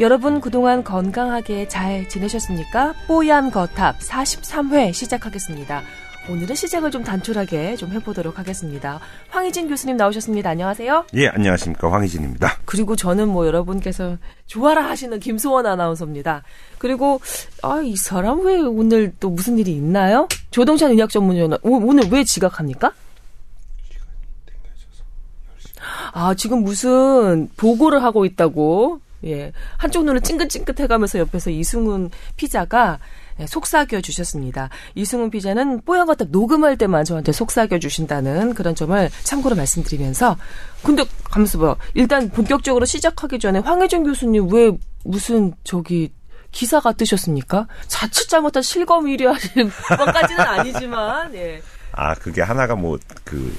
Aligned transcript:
여러분 0.00 0.40
그동안 0.40 0.84
건강하게 0.84 1.66
잘 1.66 2.08
지내셨습니까? 2.08 2.94
뽀얀 3.08 3.50
거탑 3.50 3.98
43회 3.98 4.92
시작하겠습니다. 4.92 5.82
오늘은 6.30 6.54
시작을 6.54 6.92
좀 6.92 7.02
단촐하게 7.02 7.74
좀 7.74 7.90
해보도록 7.90 8.38
하겠습니다. 8.38 9.00
황희진 9.30 9.66
교수님 9.66 9.96
나오셨습니다. 9.96 10.50
안녕하세요. 10.50 11.06
예, 11.14 11.26
안녕하십니까. 11.28 11.90
황희진입니다. 11.90 12.58
그리고 12.64 12.94
저는 12.94 13.28
뭐 13.28 13.44
여러분께서 13.46 14.18
좋아라 14.46 14.84
하시는 14.84 15.18
김소원 15.18 15.66
아나운서입니다. 15.66 16.44
그리고, 16.76 17.20
아, 17.62 17.80
이 17.82 17.96
사람 17.96 18.44
왜 18.44 18.60
오늘 18.60 19.12
또 19.18 19.30
무슨 19.30 19.58
일이 19.58 19.72
있나요? 19.72 20.28
조동찬 20.52 20.92
의학 20.92 21.10
전문위원, 21.10 21.58
오늘 21.62 22.04
왜 22.10 22.22
지각합니까? 22.22 22.92
아, 26.12 26.34
지금 26.34 26.62
무슨 26.62 27.48
보고를 27.56 28.02
하고 28.04 28.24
있다고 28.26 29.00
예. 29.24 29.52
한쪽 29.76 30.04
눈을 30.04 30.20
찡긋찡긋 30.20 30.80
해가면서 30.80 31.18
옆에서 31.18 31.50
이승훈 31.50 32.10
피자가 32.36 32.98
예, 33.40 33.46
속삭여 33.46 34.00
주셨습니다. 34.02 34.68
이승훈 34.94 35.30
피자는 35.30 35.82
뽀얀 35.82 36.06
거탑 36.06 36.28
녹음할 36.30 36.76
때만 36.76 37.04
저한테 37.04 37.32
속삭여 37.32 37.78
주신다는 37.80 38.54
그런 38.54 38.74
점을 38.74 39.10
참고로 39.22 39.54
말씀드리면서 39.56 40.36
근데 40.82 41.04
가면서 41.24 41.58
봐. 41.58 41.76
일단 41.94 42.30
본격적으로 42.30 42.84
시작하기 42.84 43.38
전에 43.38 43.60
황혜정 43.60 44.04
교수님 44.04 44.48
왜 44.52 44.72
무슨 45.04 45.52
저기 45.64 46.12
기사가 46.50 46.92
뜨셨습니까? 46.92 47.68
자칫 47.86 48.28
잘못한 48.28 48.62
실검 48.62 49.04
1위 49.04 49.24
하실 49.24 49.70
것까지는 49.88 50.40
아니지만 50.40 51.34
예. 51.34 51.62
아, 51.92 52.14
그게 52.14 52.42
하나가 52.42 52.74
뭐 52.74 52.98
그 53.24 53.54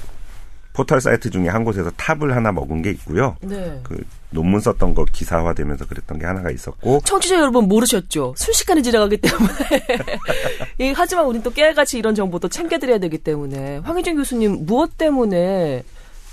포털 0.79 1.01
사이트 1.01 1.29
중에 1.29 1.49
한 1.49 1.65
곳에서 1.65 1.91
탑을 1.97 2.33
하나 2.33 2.53
먹은 2.53 2.81
게 2.81 2.89
있고요. 2.91 3.35
네. 3.41 3.81
그 3.83 4.01
논문 4.29 4.61
썼던 4.61 4.93
거 4.93 5.03
기사화되면서 5.03 5.85
그랬던 5.85 6.19
게 6.19 6.25
하나가 6.25 6.51
있었고 6.51 7.01
청취자 7.03 7.35
여러분 7.35 7.67
모르셨죠? 7.67 8.33
순식간에 8.37 8.81
지나가기 8.81 9.17
때문에. 9.17 9.51
예, 10.79 10.93
하지만 10.93 11.25
우린 11.25 11.43
또 11.43 11.51
깨알같이 11.51 11.97
이런 11.97 12.15
정보도 12.15 12.47
챙겨드려야 12.47 12.99
되기 12.99 13.17
때문에. 13.17 13.79
황희준 13.79 14.15
교수님, 14.15 14.65
무엇 14.65 14.97
때문에 14.97 15.83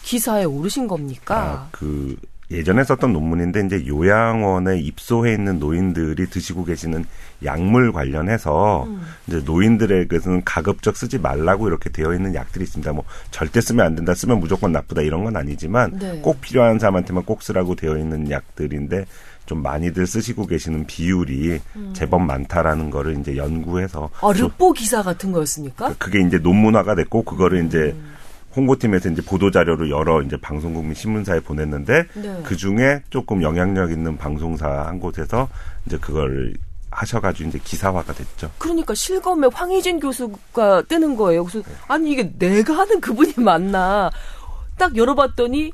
기사에 0.05 0.44
오르신 0.44 0.86
겁니까? 0.86 1.36
아, 1.36 1.69
그 1.72 2.14
예전에 2.53 2.84
썼던 2.84 3.12
논문인데 3.12 3.66
이제 3.66 3.84
요양원에 3.84 4.78
입소해 4.78 5.33
있는 5.33 5.58
노인들이 5.58 6.31
드시고 6.31 6.66
계시는 6.66 7.05
약물 7.44 7.92
관련해서 7.92 8.84
음. 8.84 9.02
이제 9.26 9.42
노인들에게는 9.44 10.44
가급적 10.44 10.96
쓰지 10.96 11.18
말라고 11.18 11.68
이렇게 11.68 11.90
되어 11.90 12.14
있는 12.14 12.34
약들이 12.34 12.64
있습니다. 12.64 12.92
뭐 12.92 13.04
절대 13.30 13.60
쓰면 13.60 13.84
안 13.84 13.94
된다, 13.94 14.14
쓰면 14.14 14.40
무조건 14.40 14.72
나쁘다 14.72 15.02
이런 15.02 15.24
건 15.24 15.36
아니지만 15.36 15.98
네. 15.98 16.20
꼭 16.22 16.40
필요한 16.40 16.78
사람한테만 16.78 17.24
꼭 17.24 17.42
쓰라고 17.42 17.74
되어 17.74 17.98
있는 17.98 18.30
약들인데 18.30 19.06
좀 19.46 19.62
많이들 19.62 20.06
쓰시고 20.06 20.46
계시는 20.46 20.86
비율이 20.86 21.60
제법 21.92 22.22
많다라는 22.22 22.90
거를 22.90 23.18
이제 23.20 23.36
연구해서 23.36 24.10
아, 24.20 24.32
르뽀 24.32 24.72
기사 24.72 25.02
같은 25.02 25.30
거였습니까? 25.32 25.94
그게 25.98 26.20
이제 26.20 26.38
논문화가 26.38 26.96
됐고 26.96 27.22
그거를 27.22 27.64
이제 27.64 27.94
홍보팀에서 28.56 29.10
이제 29.10 29.22
보도 29.22 29.50
자료를 29.50 29.90
여러 29.90 30.22
이제 30.22 30.36
방송국 30.40 30.84
및 30.86 30.94
신문사에 30.94 31.40
보냈는데 31.40 32.06
네. 32.14 32.40
그 32.42 32.56
중에 32.56 33.02
조금 33.10 33.42
영향력 33.42 33.92
있는 33.92 34.16
방송사 34.16 34.66
한 34.66 34.98
곳에서 34.98 35.48
이제 35.86 35.98
그걸 35.98 36.54
하셔가지고 36.97 37.50
이제 37.50 37.61
기사화가 37.62 38.12
됐죠. 38.14 38.50
그러니까 38.58 38.94
실검에 38.94 39.48
황희진 39.52 40.00
교수가 40.00 40.82
뜨는 40.88 41.16
거예요. 41.16 41.44
그래서 41.44 41.69
아니 41.88 42.12
이게 42.12 42.32
내가 42.38 42.78
하는 42.78 43.00
그분이 43.00 43.34
맞나? 43.37 44.10
딱 44.78 44.97
열어봤더니 44.97 45.72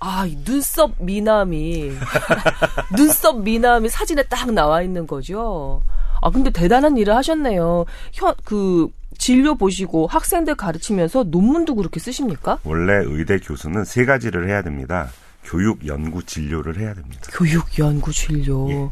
아, 0.00 0.26
이 0.26 0.36
눈썹 0.44 0.92
미남이 0.98 1.92
눈썹 2.96 3.40
미남이 3.40 3.88
사진에 3.88 4.22
딱 4.24 4.52
나와 4.52 4.82
있는 4.82 5.06
거죠. 5.06 5.82
아, 6.20 6.30
근데 6.30 6.50
대단한 6.50 6.96
일을 6.96 7.16
하셨네요. 7.16 7.84
현, 8.12 8.34
그, 8.44 8.88
진료 9.16 9.56
보시고 9.56 10.06
학생들 10.06 10.54
가르치면서 10.54 11.24
논문도 11.24 11.74
그렇게 11.74 11.98
쓰십니까? 11.98 12.58
원래 12.62 13.02
의대 13.04 13.38
교수는 13.38 13.84
세 13.84 14.04
가지를 14.04 14.48
해야 14.48 14.62
됩니다. 14.62 15.08
교육, 15.42 15.84
연구, 15.86 16.22
진료를 16.22 16.78
해야 16.78 16.94
됩니다. 16.94 17.22
교육, 17.32 17.76
연구, 17.78 18.12
진료. 18.12 18.70
예. 18.70 18.88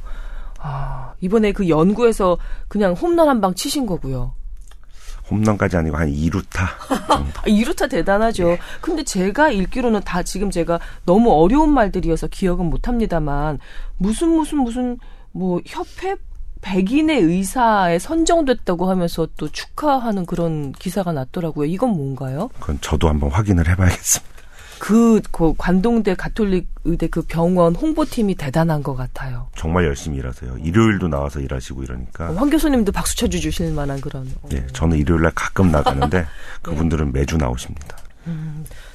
아, 0.66 1.12
이번에 1.20 1.52
그 1.52 1.68
연구에서 1.68 2.36
그냥 2.68 2.92
홈런 2.94 3.28
한 3.28 3.40
방 3.40 3.54
치신 3.54 3.86
거고요. 3.86 4.32
홈런까지 5.30 5.76
아니고 5.76 5.96
한 5.96 6.08
2루타 6.08 7.08
정도. 7.08 7.40
아, 7.40 7.46
이루타 7.46 7.88
대단하죠. 7.88 8.56
근데 8.80 9.02
제가 9.02 9.50
읽기로는 9.50 10.02
다 10.04 10.22
지금 10.22 10.50
제가 10.50 10.78
너무 11.04 11.32
어려운 11.32 11.70
말들이어서 11.72 12.28
기억은 12.28 12.66
못 12.66 12.86
합니다만 12.86 13.58
무슨 13.96 14.28
무슨 14.28 14.58
무슨 14.58 14.98
뭐 15.32 15.60
협회 15.66 16.14
백인의 16.62 17.20
의사에 17.22 17.98
선정됐다고 17.98 18.88
하면서 18.88 19.26
또 19.36 19.48
축하하는 19.48 20.26
그런 20.26 20.72
기사가 20.72 21.12
났더라고요. 21.12 21.66
이건 21.68 21.90
뭔가요? 21.90 22.48
그건 22.60 22.78
저도 22.80 23.08
한번 23.08 23.30
확인을 23.30 23.68
해봐야겠습니다. 23.68 24.35
그, 24.78 25.20
그 25.32 25.54
관동대 25.56 26.14
가톨릭 26.14 26.68
의대 26.84 27.08
그 27.08 27.22
병원 27.22 27.74
홍보팀이 27.74 28.34
대단한 28.34 28.82
것 28.82 28.94
같아요. 28.94 29.48
정말 29.56 29.84
열심히 29.84 30.18
일하세요. 30.18 30.58
일요일도 30.58 31.08
나와서 31.08 31.40
일하시고 31.40 31.82
이러니까. 31.82 32.34
황 32.34 32.50
교수님도 32.50 32.92
박수 32.92 33.16
쳐주실 33.16 33.72
만한 33.72 34.00
그런. 34.00 34.26
어, 34.42 34.48
예, 34.52 34.66
저는 34.72 34.98
일요일 34.98 35.22
날 35.22 35.32
가끔 35.34 35.70
나가는데 35.70 36.26
그분들은 36.62 37.12
매주 37.12 37.36
나오십니다. 37.36 37.96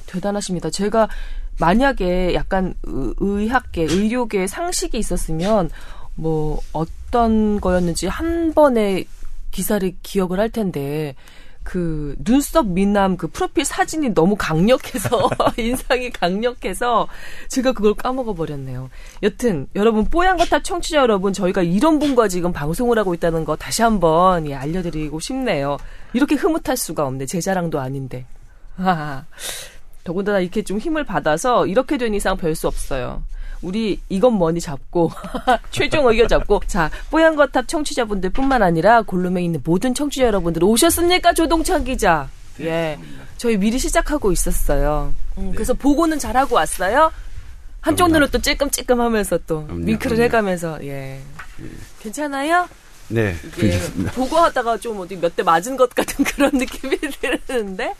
대단하십니다. 0.06 0.70
제가 0.70 1.08
만약에 1.58 2.34
약간 2.34 2.74
의- 2.84 3.14
의학계, 3.18 3.82
의료계 3.82 4.46
상식이 4.46 4.98
있었으면 4.98 5.70
뭐 6.14 6.60
어떤 6.72 7.60
거였는지 7.60 8.06
한 8.08 8.52
번에 8.54 9.04
기사를 9.50 9.90
기억을 10.02 10.38
할 10.38 10.50
텐데 10.50 11.14
그 11.62 12.16
눈썹 12.24 12.66
미남 12.66 13.16
그 13.16 13.28
프로필 13.28 13.64
사진이 13.64 14.14
너무 14.14 14.36
강력해서 14.36 15.30
인상이 15.56 16.10
강력해서 16.10 17.06
제가 17.48 17.72
그걸 17.72 17.94
까먹어 17.94 18.34
버렸네요. 18.34 18.90
여튼 19.22 19.68
여러분 19.76 20.04
뽀얀 20.04 20.36
거탑 20.36 20.64
청취자 20.64 20.98
여러분 20.98 21.32
저희가 21.32 21.62
이런 21.62 21.98
분과 21.98 22.28
지금 22.28 22.52
방송을 22.52 22.98
하고 22.98 23.14
있다는 23.14 23.44
거 23.44 23.56
다시 23.56 23.82
한번 23.82 24.46
예, 24.48 24.54
알려드리고 24.54 25.20
싶네요. 25.20 25.76
이렇게 26.12 26.34
흐뭇할 26.34 26.76
수가 26.76 27.06
없네 27.06 27.26
제 27.26 27.40
자랑도 27.40 27.80
아닌데. 27.80 28.26
더군다나 30.04 30.40
이렇게 30.40 30.62
좀 30.62 30.78
힘을 30.78 31.04
받아서 31.04 31.66
이렇게 31.66 31.96
된 31.96 32.14
이상 32.14 32.36
별 32.36 32.54
수 32.56 32.66
없어요. 32.66 33.22
우리 33.62 34.00
이건 34.08 34.34
뭐니 34.34 34.60
잡고 34.60 35.10
최종 35.70 36.06
의견 36.08 36.28
잡고. 36.28 36.60
자 36.66 36.90
뽀얀 37.10 37.36
거탑 37.36 37.68
청취자분들뿐만 37.68 38.62
아니라 38.62 39.02
골룸에 39.02 39.42
있는 39.42 39.60
모든 39.64 39.94
청취자 39.94 40.26
여러분들 40.26 40.64
오셨습니까 40.64 41.32
조동찬 41.32 41.84
기자? 41.84 42.28
예. 42.60 42.98
저희 43.38 43.56
미리 43.56 43.78
시작하고 43.78 44.30
있었어요. 44.32 45.14
음, 45.38 45.52
그래서 45.54 45.74
보고는 45.74 46.18
잘하고 46.18 46.56
왔어요. 46.56 47.10
한쪽 47.80 48.10
눈을 48.12 48.30
또 48.30 48.38
찔끔찔끔 48.38 49.00
하면서 49.00 49.38
또 49.46 49.64
그럼요, 49.64 49.84
윙크를 49.86 50.16
그럼요. 50.16 50.22
해가면서 50.24 50.84
예. 50.84 51.20
괜찮아요? 52.00 52.68
네. 53.08 53.34
보고하다가 54.14 54.78
좀 54.78 55.00
어디 55.00 55.16
몇 55.16 55.34
대 55.34 55.42
맞은 55.42 55.76
것 55.76 55.90
같은 55.94 56.24
그런 56.24 56.50
느낌이 56.54 56.96
드는데 57.46 57.94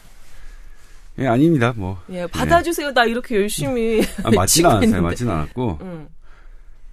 예, 1.19 1.27
아닙니다. 1.27 1.73
뭐. 1.77 2.01
예, 2.11 2.27
받아주세요. 2.27 2.93
나 2.93 3.05
이렇게 3.05 3.37
열심히. 3.37 4.03
아, 4.23 4.31
맞지는 4.31 4.47
치고 4.47 4.69
않았어요. 4.69 5.03
맞지는 5.03 5.33
않았고. 5.33 5.79
음. 5.83 6.09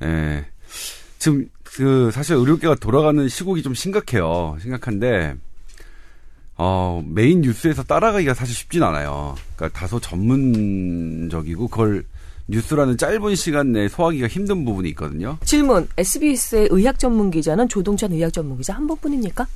예. 0.03 0.45
지금 1.17 1.49
그 1.63 2.09
사실 2.11 2.35
의료계가 2.35 2.75
돌아가는 2.75 3.27
시국이 3.27 3.61
좀 3.63 3.73
심각해요. 3.73 4.57
심각한데 4.61 5.35
어, 6.55 7.01
메인 7.07 7.41
뉴스에서 7.41 7.83
따라가기가 7.83 8.33
사실 8.33 8.53
쉽진 8.53 8.83
않아요. 8.83 9.35
그러니까 9.55 9.79
다소 9.79 9.99
전문적이고 9.99 11.67
그걸 11.69 12.03
뉴스라는 12.47 12.97
짧은 12.97 13.35
시간 13.35 13.71
내에 13.71 13.87
소화하기가 13.87 14.27
힘든 14.27 14.65
부분이 14.65 14.89
있거든요. 14.89 15.37
질문. 15.45 15.87
SBS의 15.97 16.67
의학 16.71 16.99
전문 16.99 17.31
기자는 17.31 17.69
조동찬 17.69 18.11
의학 18.11 18.33
전문 18.33 18.57
기자 18.57 18.73
한 18.73 18.87
번뿐입니까? 18.87 19.47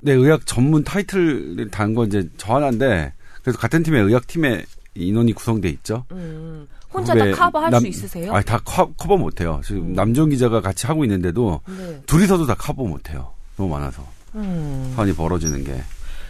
네, 0.00 0.12
의학 0.12 0.44
전문 0.46 0.82
타이틀을 0.84 1.70
단건 1.70 2.08
이제 2.08 2.28
저 2.36 2.56
하나인데 2.56 3.12
그래서 3.42 3.58
같은 3.58 3.82
팀에 3.82 4.00
의학 4.00 4.26
팀에 4.26 4.64
인원이 4.94 5.32
구성돼 5.32 5.68
있죠. 5.70 6.04
음. 6.12 6.66
혼자 6.92 7.14
다 7.14 7.20
후배 7.24 7.30
커버할 7.32 7.70
남- 7.70 7.80
수 7.82 7.86
있으세요? 7.86 8.32
아니 8.32 8.44
다 8.44 8.58
커, 8.64 8.92
커버 8.96 9.16
못해요. 9.16 9.60
지금 9.64 9.82
음. 9.82 9.92
남정 9.94 10.30
기자가 10.30 10.60
같이 10.60 10.86
하고 10.86 11.04
있는데도 11.04 11.60
네. 11.68 12.02
둘이서도 12.06 12.46
다 12.46 12.54
커버 12.54 12.84
못해요. 12.84 13.32
너무 13.56 13.70
많아서 13.70 14.04
음. 14.34 14.92
사안이 14.96 15.14
벌어지는 15.14 15.62
게. 15.64 15.80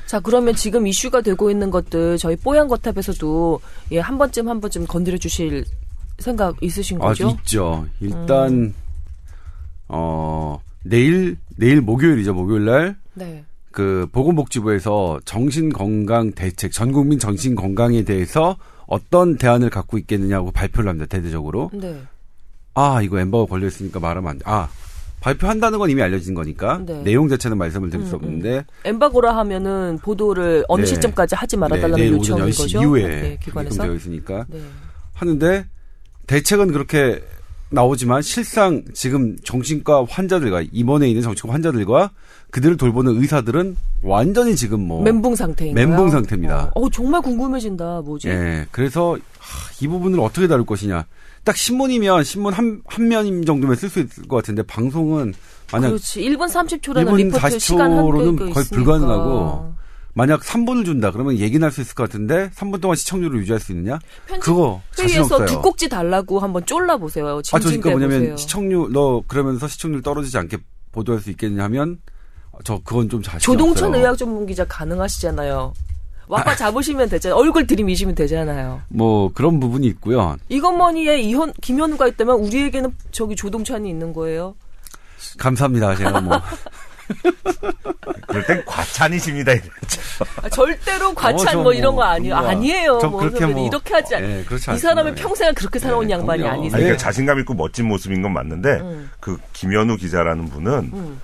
자, 0.07 0.21
그러면 0.21 0.55
지금 0.55 0.87
이슈가 0.87 1.21
되고 1.23 1.51
있는 1.51 1.71
것들 1.71 2.19
저희 2.19 2.37
뽀얀 2.37 2.69
거탑에서도 2.69 3.61
예, 3.93 4.01
한 4.01 4.19
번쯤 4.19 4.49
한 4.49 4.61
번쯤 4.61 4.87
건드려 4.87 5.17
주실 5.17 5.65
생각 6.19 6.57
있으신 6.63 6.99
아 7.01 7.07
거죠? 7.07 7.29
음. 7.31 7.37
있죠. 7.39 7.87
일단 8.01 8.75
어 9.89 10.61
내일 10.85 11.37
내일 11.57 11.81
목요일이죠. 11.81 12.35
목요일 12.35 12.65
날 12.65 12.97
네. 13.15 13.45
그 13.73 14.07
보건복지부에서 14.13 15.21
정신건강 15.25 16.33
대책, 16.33 16.73
전 16.73 16.93
국민 16.93 17.19
정신건강에 17.19 18.03
대해서 18.03 18.57
어떤 18.87 19.37
대안을 19.37 19.71
갖고 19.71 19.99
있겠느냐고 19.99 20.51
발표를 20.51 20.89
합니다. 20.89 21.07
대대적으로. 21.07 21.71
네. 21.73 22.03
아 22.75 23.01
이거 23.03 23.19
엠버가 23.21 23.47
걸려 23.49 23.67
있으니까 23.69 24.01
말하면 24.01 24.31
안 24.31 24.39
돼. 24.39 24.45
아 24.47 24.69
발표한다는 25.21 25.79
건 25.79 25.91
이미 25.91 26.03
알려진 26.03 26.35
거니까 26.35 26.81
네. 26.85 27.03
내용 27.03 27.29
자체는 27.29 27.59
말씀을 27.59 27.91
드릴 27.91 28.07
수 28.07 28.17
음, 28.17 28.21
음. 28.21 28.25
없는데 28.25 28.65
엠바고라 28.85 29.37
하면은 29.37 29.99
보도를 30.03 30.65
어느 30.69 30.83
네. 30.83 30.87
시점까지 30.87 31.35
하지 31.35 31.57
말아달라는 31.57 31.97
네, 31.97 32.09
오전 32.11 32.39
요청인 32.39 32.53
10시 32.53 32.59
거죠. 32.59 32.81
이후에 32.83 33.07
네, 33.07 33.39
기관에서. 33.43 33.83
되어 33.83 33.95
있으니까 33.95 34.47
네. 34.49 34.61
하는데 35.15 35.67
대책은 36.27 36.73
그렇게 36.73 37.23
나오지만 37.71 38.21
실상 38.23 38.83
지금 38.95 39.37
정신과 39.45 40.07
환자들과 40.09 40.63
입원해 40.73 41.09
있는 41.09 41.23
정신과 41.23 41.55
환자들과 41.55 42.11
그들을 42.51 42.77
돌보는 42.77 43.21
의사들은 43.21 43.77
완전히 44.03 44.57
지금 44.57 44.81
뭐 44.87 45.03
멘붕 45.03 45.37
상태인가요? 45.37 45.87
멘붕 45.87 46.11
상태입니다. 46.11 46.73
어, 46.75 46.91
정말 46.91 47.21
궁금해진다. 47.23 48.03
뭐지? 48.05 48.29
예, 48.29 48.67
그래서 48.73 49.13
하, 49.39 49.71
이 49.81 49.87
부분을 49.87 50.19
어떻게 50.21 50.49
다룰 50.49 50.67
것이냐. 50.67 51.07
딱 51.45 51.57
신문이면 51.57 52.25
신문 52.25 52.53
한, 52.53 52.83
한 52.87 53.09
면 53.09 53.45
정도면 53.45 53.77
쓸 53.77 53.89
수 53.89 54.01
있을 54.01 54.27
것 54.29 54.37
같은데 54.37 54.63
방송은 54.65 55.33
만약 55.73 55.89
그렇지. 55.89 56.21
1분 56.23 56.49
30초라는 56.51 57.07
1분 57.07 57.17
리포트 57.17 57.39
40초 57.39 57.61
시간 57.61 57.93
한계가 57.93 58.03
로는 58.19 58.35
있으니까. 58.35 58.53
거의 58.55 58.67
불가능하고 58.73 59.73
만약 60.15 60.41
3분을 60.43 60.85
준다 60.85 61.11
그러면 61.13 61.39
얘기는 61.39 61.63
할 61.65 61.71
수 61.73 61.81
있을 61.81 61.95
것 61.95 62.05
같은데 62.05 62.51
3분 62.51 62.81
동안 62.81 62.97
시청률을 62.97 63.39
유지할 63.41 63.61
수 63.61 63.73
있느냐? 63.73 63.99
그거 64.41 64.81
자신 64.95 65.17
회의에서 65.17 65.37
없어요. 65.37 65.47
두 65.47 65.61
꼭지 65.63 65.89
달라고 65.89 66.41
한번 66.41 66.65
쫄라 66.67 66.97
보세요. 66.97 67.41
아, 67.53 67.59
그러니까 67.59 67.91
뭐냐면 67.91 68.21
보세요. 68.21 68.37
시청률 68.37 68.93
너 68.93 69.23
그러면서 69.27 69.69
시청률 69.69 70.03
떨어지지 70.03 70.37
않게 70.39 70.59
보도할 70.93 71.21
수 71.23 71.31
있겠냐 71.31 71.63
하면 71.65 72.01
저 72.65 72.81
그건 72.85 73.09
좀 73.09 73.23
자신 73.23 73.39
조동천 73.41 73.89
없어요. 73.89 74.01
의학 74.03 74.19
전문 74.19 74.47
기자 74.47 74.65
가능하시잖아요. 74.65 75.73
와빠 76.27 76.55
잡으시면 76.55 77.09
되잖아요. 77.09 77.37
얼굴 77.41 77.67
들이미시면 77.67 78.15
되잖아요. 78.15 78.83
뭐 78.89 79.33
그런 79.33 79.59
부분이 79.61 79.87
있고요. 79.89 80.37
이것머니에 80.49 81.21
이현 81.21 81.53
김현우가 81.61 82.07
있다면 82.09 82.37
우리에게는 82.41 82.95
저기 83.11 83.35
조동찬이 83.35 83.89
있는 83.89 84.13
거예요. 84.13 84.55
감사합니다. 85.39 85.97
제가 85.97 86.21
뭐 86.21 86.41
그럴 88.27 88.47
땐 88.47 88.63
과찬이십니다. 88.65 89.53
아, 90.43 90.49
절대로 90.49 91.15
과찬 91.15 91.49
어, 91.49 91.51
저뭐 91.63 91.73
이런 91.73 91.95
거 91.95 92.03
뭐, 92.03 92.05
아니에요. 92.05 92.35
뭔가 92.35 92.51
아니에요. 92.51 92.99
저뭐 93.01 93.19
그렇게. 93.21 93.47
뭐, 93.47 93.67
이렇게 93.67 93.95
하지 93.95 94.15
않. 94.17 94.25
예, 94.25 94.45
이 94.75 94.79
사람은. 94.79 95.15
평생 95.15 95.53
그렇게 95.55 95.79
살아온 95.79 96.07
네, 96.07 96.15
양반이 96.15 96.43
그럼요. 96.43 96.61
아니세요. 96.61 96.77
아니, 96.77 96.83
네. 96.85 96.89
그러니까 96.91 96.97
자신감 97.03 97.39
있고 97.41 97.55
멋진 97.55 97.87
모습인 97.89 98.23
건 98.23 98.33
맞는데 98.33 98.81
음. 98.81 99.11
그 99.21 99.39
김현우 99.53 99.97
기자라는 99.97 100.49
분은 100.49 100.73
음. 100.93 101.21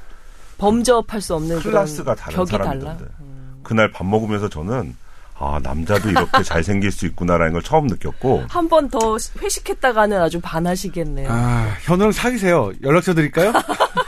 범접할 0.59 1.21
수 1.21 1.35
없는 1.35 1.61
클래스가 1.61 2.15
그런 2.15 2.47
다른. 2.47 2.65
달라. 2.81 2.97
음. 3.21 3.61
그날 3.63 3.91
밥 3.91 4.07
먹으면서 4.07 4.49
저는 4.49 4.97
아 5.39 5.61
남자도 5.63 6.09
이렇게 6.09 6.43
잘생길 6.45 6.91
수 6.91 7.05
있구나라는 7.07 7.53
걸 7.53 7.63
처음 7.63 7.87
느꼈고 7.89 8.45
한 8.49 8.69
번 8.69 8.89
더 8.89 9.17
회식했다가는 9.41 10.19
아주 10.21 10.41
반하시겠네요. 10.41 11.29
아, 11.31 11.75
현우랑 11.83 12.13
사귀세요. 12.13 12.73
연락처 12.83 13.13
드릴까요? 13.13 13.53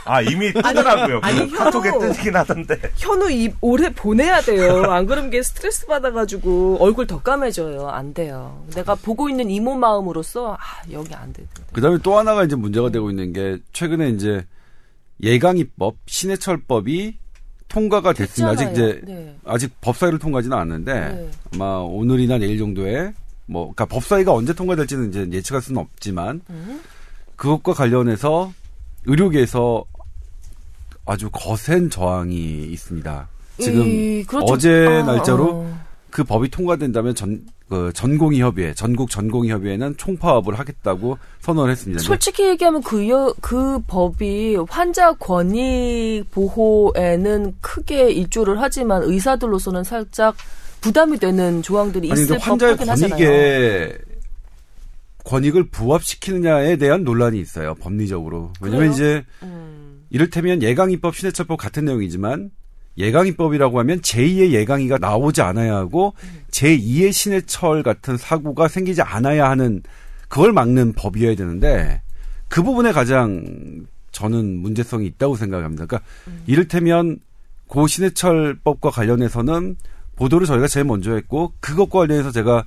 아 0.05 0.21
이미 0.21 0.51
뜨더라고요. 0.51 1.19
아니, 1.21 1.47
그 1.51 1.55
카톡에 1.55 1.89
현우. 1.89 2.13
뜨긴 2.13 2.35
하던데. 2.35 2.79
현우 2.95 3.29
이 3.29 3.53
올해 3.61 3.93
보내야 3.93 4.41
돼요. 4.41 4.83
안 4.91 5.05
그러면 5.05 5.27
이게 5.29 5.43
스트레스 5.43 5.85
받아가지고 5.85 6.77
얼굴 6.79 7.05
더 7.05 7.21
까매져요. 7.21 7.89
안 7.89 8.13
돼요. 8.15 8.65
내가 8.73 8.95
보고 8.95 9.29
있는 9.29 9.51
이모 9.51 9.75
마음으로서 9.75 10.53
아 10.55 10.57
여기 10.91 11.13
안 11.13 11.31
돼. 11.31 11.43
그다음에 11.73 11.99
또 12.01 12.17
하나가 12.17 12.43
이제 12.43 12.55
문제가 12.55 12.89
되고 12.89 13.09
있는 13.11 13.33
게 13.33 13.59
최근에 13.71 14.09
이제 14.09 14.43
예강입법 15.21 15.97
신해철법이 16.07 17.18
통과가 17.69 18.13
됐습니다. 18.13 18.51
아직. 18.51 18.71
이제 18.71 19.01
네. 19.05 19.35
아직 19.45 19.71
법사위를 19.81 20.19
통과하지는 20.19 20.55
않았는데 20.55 20.93
네. 20.93 21.29
아마 21.53 21.77
오늘이나 21.77 22.37
내일 22.37 22.57
정도에 22.57 23.13
뭐 23.45 23.63
그러니까 23.73 23.85
법사위가 23.85 24.33
언제 24.33 24.53
통과될지는 24.53 25.09
이제 25.09 25.27
예측할 25.31 25.61
수는 25.61 25.81
없지만 25.81 26.41
음? 26.49 26.81
그것과 27.35 27.73
관련해서 27.73 28.51
의료계에서 29.05 29.85
아주 31.05 31.29
거센 31.31 31.89
저항이 31.89 32.65
있습니다. 32.65 33.27
지금 33.59 33.87
이, 33.87 34.23
그렇죠. 34.25 34.53
어제 34.53 34.85
아, 34.87 35.03
날짜로 35.03 35.51
어. 35.51 35.88
그 36.09 36.23
법이 36.23 36.49
통과된다면 36.49 37.13
전, 37.15 37.45
그 37.69 37.91
전공의 37.93 38.39
협의회, 38.41 38.73
전국 38.73 39.09
전공의 39.09 39.51
협의회는 39.51 39.97
총파업을 39.97 40.57
하겠다고 40.57 41.17
선언을 41.41 41.71
했습니다. 41.71 42.01
솔직히 42.01 42.47
얘기하면 42.47 42.81
그, 42.81 43.07
여, 43.09 43.33
그 43.41 43.79
법이 43.87 44.57
환자 44.69 45.13
권익 45.13 46.25
보호에는 46.31 47.55
크게 47.61 48.11
일조를 48.11 48.59
하지만 48.59 49.03
의사들로서는 49.03 49.83
살짝 49.83 50.35
부담이 50.81 51.19
되는 51.19 51.61
조항들이 51.61 52.11
아니, 52.11 52.21
있을 52.21 52.37
법하긴 52.39 52.89
하잖아요. 52.89 53.17
권익에 53.17 53.97
권익을 55.25 55.69
부합시키느냐에 55.69 56.77
대한 56.77 57.03
논란이 57.03 57.39
있어요. 57.39 57.75
법리적으로. 57.75 58.51
왜냐면 58.61 58.91
그래요? 58.91 58.91
이제 58.93 59.25
음, 59.43 60.05
이를테면 60.09 60.63
예강입법, 60.63 61.15
신해철법 61.15 61.59
같은 61.59 61.85
내용이지만 61.85 62.49
예강입법이라고 62.99 63.79
하면 63.79 64.01
제2의 64.01 64.51
예강이가 64.51 64.97
나오지 64.99 65.41
않아야 65.41 65.75
하고 65.75 66.13
제2의 66.51 67.11
신해철 67.13 67.81
같은 67.83 68.17
사고가 68.17 68.67
생기지 68.67 69.01
않아야 69.01 69.49
하는 69.49 69.81
그걸 70.27 70.51
막는 70.53 70.93
법이어야 70.93 71.35
되는데 71.35 72.01
그 72.49 72.61
부분에 72.61 72.91
가장 72.91 73.85
저는 74.11 74.57
문제성이 74.59 75.05
있다고 75.07 75.35
생각합니다. 75.35 75.85
그러니까 75.85 76.07
이를테면 76.45 77.19
고 77.67 77.87
신해철법과 77.87 78.89
관련해서는 78.91 79.77
보도를 80.15 80.45
저희가 80.47 80.67
제일 80.67 80.85
먼저 80.85 81.13
했고 81.13 81.53
그것과 81.59 81.99
관련해서 81.99 82.31
제가 82.31 82.65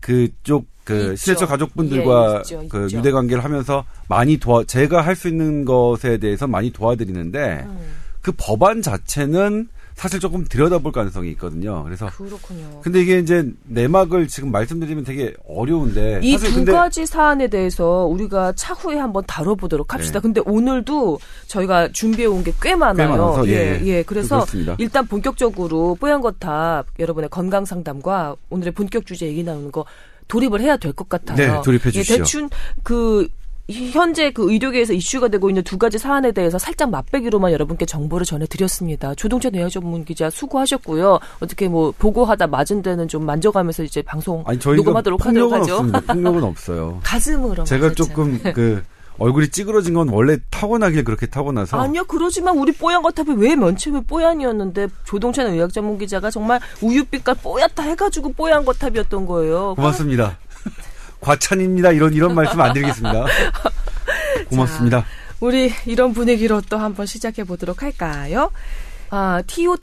그쪽 0.00 0.66
그. 0.84 1.14
신해철 1.16 1.46
가족분들과 1.48 2.36
예, 2.36 2.40
있죠, 2.40 2.68
그 2.68 2.86
있죠. 2.86 2.96
유대 2.98 3.10
관계를 3.12 3.44
하면서 3.44 3.84
많이 4.08 4.38
도와 4.38 4.64
제가 4.64 5.02
할 5.02 5.14
수 5.14 5.28
있는 5.28 5.64
것에 5.66 6.16
대해서 6.16 6.46
많이 6.46 6.70
도와드리는데 6.72 7.64
음, 7.66 7.78
그 8.28 8.32
법안 8.36 8.82
자체는 8.82 9.68
사실 9.94 10.20
조금 10.20 10.44
들여다볼 10.44 10.92
가능성이 10.92 11.30
있거든요. 11.32 11.82
그래서 11.82 12.06
그렇군요. 12.10 12.80
근데 12.82 13.00
이게 13.00 13.18
이제 13.18 13.50
내막을 13.64 14.28
지금 14.28 14.52
말씀드리면 14.52 15.02
되게 15.02 15.34
어려운데 15.48 16.20
이 16.22 16.36
두 16.36 16.64
가지 16.66 17.04
사안에 17.06 17.48
대해서 17.48 18.04
우리가 18.04 18.52
차후에 18.52 18.98
한번 18.98 19.24
다뤄보도록 19.26 19.94
합시다. 19.94 20.20
네. 20.20 20.22
근데 20.22 20.40
오늘도 20.44 21.18
저희가 21.48 21.88
준비해 21.92 22.26
온 22.28 22.44
게 22.44 22.52
꽤 22.60 22.76
많아요. 22.76 23.42
꽤 23.44 23.50
예, 23.50 23.80
예. 23.82 23.86
예. 23.86 24.02
그래서 24.04 24.36
그렇습니다. 24.40 24.76
일단 24.78 25.06
본격적으로 25.06 25.96
뽀얀 25.98 26.20
거탑 26.20 26.86
여러분의 26.98 27.30
건강 27.30 27.64
상담과 27.64 28.36
오늘의 28.50 28.74
본격 28.74 29.04
주제 29.06 29.26
얘기 29.26 29.42
나누는 29.42 29.72
거 29.72 29.84
돌입을 30.28 30.60
해야 30.60 30.76
될 30.76 30.92
것 30.92 31.08
같아요. 31.08 31.36
네, 31.36 31.60
돌입해 31.64 31.88
예, 31.88 31.90
주시죠. 31.90 32.16
대충 32.18 32.48
그 32.84 33.26
현재 33.70 34.30
그 34.30 34.50
의료계에서 34.50 34.94
이슈가 34.94 35.28
되고 35.28 35.50
있는 35.50 35.62
두 35.62 35.76
가지 35.76 35.98
사안에 35.98 36.32
대해서 36.32 36.58
살짝 36.58 36.88
맛배기로만 36.90 37.52
여러분께 37.52 37.84
정보를 37.84 38.24
전해드렸습니다. 38.24 39.14
조동찬 39.14 39.54
의학 39.54 39.68
전문 39.70 40.04
기자 40.06 40.30
수고하셨고요. 40.30 41.18
어떻게 41.40 41.68
뭐 41.68 41.92
보고하다 41.98 42.46
맞은 42.46 42.80
데는 42.80 43.08
좀 43.08 43.26
만져가면서 43.26 43.82
이제 43.82 44.00
방송 44.00 44.42
아니 44.46 44.58
녹음하도록 44.58 45.26
하도록 45.26 45.52
하죠. 45.52 45.74
없습니다. 45.74 46.00
폭력은 46.00 46.42
없어요. 46.44 47.00
가슴으로 47.02 47.64
제가 47.64 47.86
맞았죠. 47.88 48.04
조금 48.04 48.40
그 48.54 48.82
얼굴이 49.18 49.48
찌그러진 49.48 49.94
건 49.94 50.08
원래 50.08 50.38
타고나길 50.48 51.04
그렇게 51.04 51.26
타고나서 51.26 51.78
아니요, 51.78 52.04
그러지만 52.04 52.56
우리 52.56 52.72
뽀얀 52.72 53.02
거탑이 53.02 53.34
왜 53.36 53.54
맨처음에 53.56 54.02
뽀얀이었는데 54.06 54.88
조동찬 55.04 55.52
의학 55.52 55.72
전문 55.74 55.98
기자가 55.98 56.30
정말 56.30 56.60
우유빛깔 56.80 57.34
뽀얗다 57.42 57.82
해가지고 57.82 58.32
뽀얀 58.32 58.64
거탑이었던 58.64 59.26
거예요. 59.26 59.74
고맙습니다. 59.74 60.38
과찬입니다. 61.20 61.92
이런 61.92 62.12
이런 62.14 62.34
말씀 62.34 62.60
안 62.60 62.72
드리겠습니다. 62.72 63.26
고맙습니다. 64.48 65.04
우리 65.40 65.72
이런 65.86 66.12
분위기로 66.12 66.62
또 66.62 66.78
한번 66.78 67.06
시작해 67.06 67.44
보도록 67.44 67.82
할까요? 67.82 68.50
아, 69.10 69.42
tower 69.46 69.78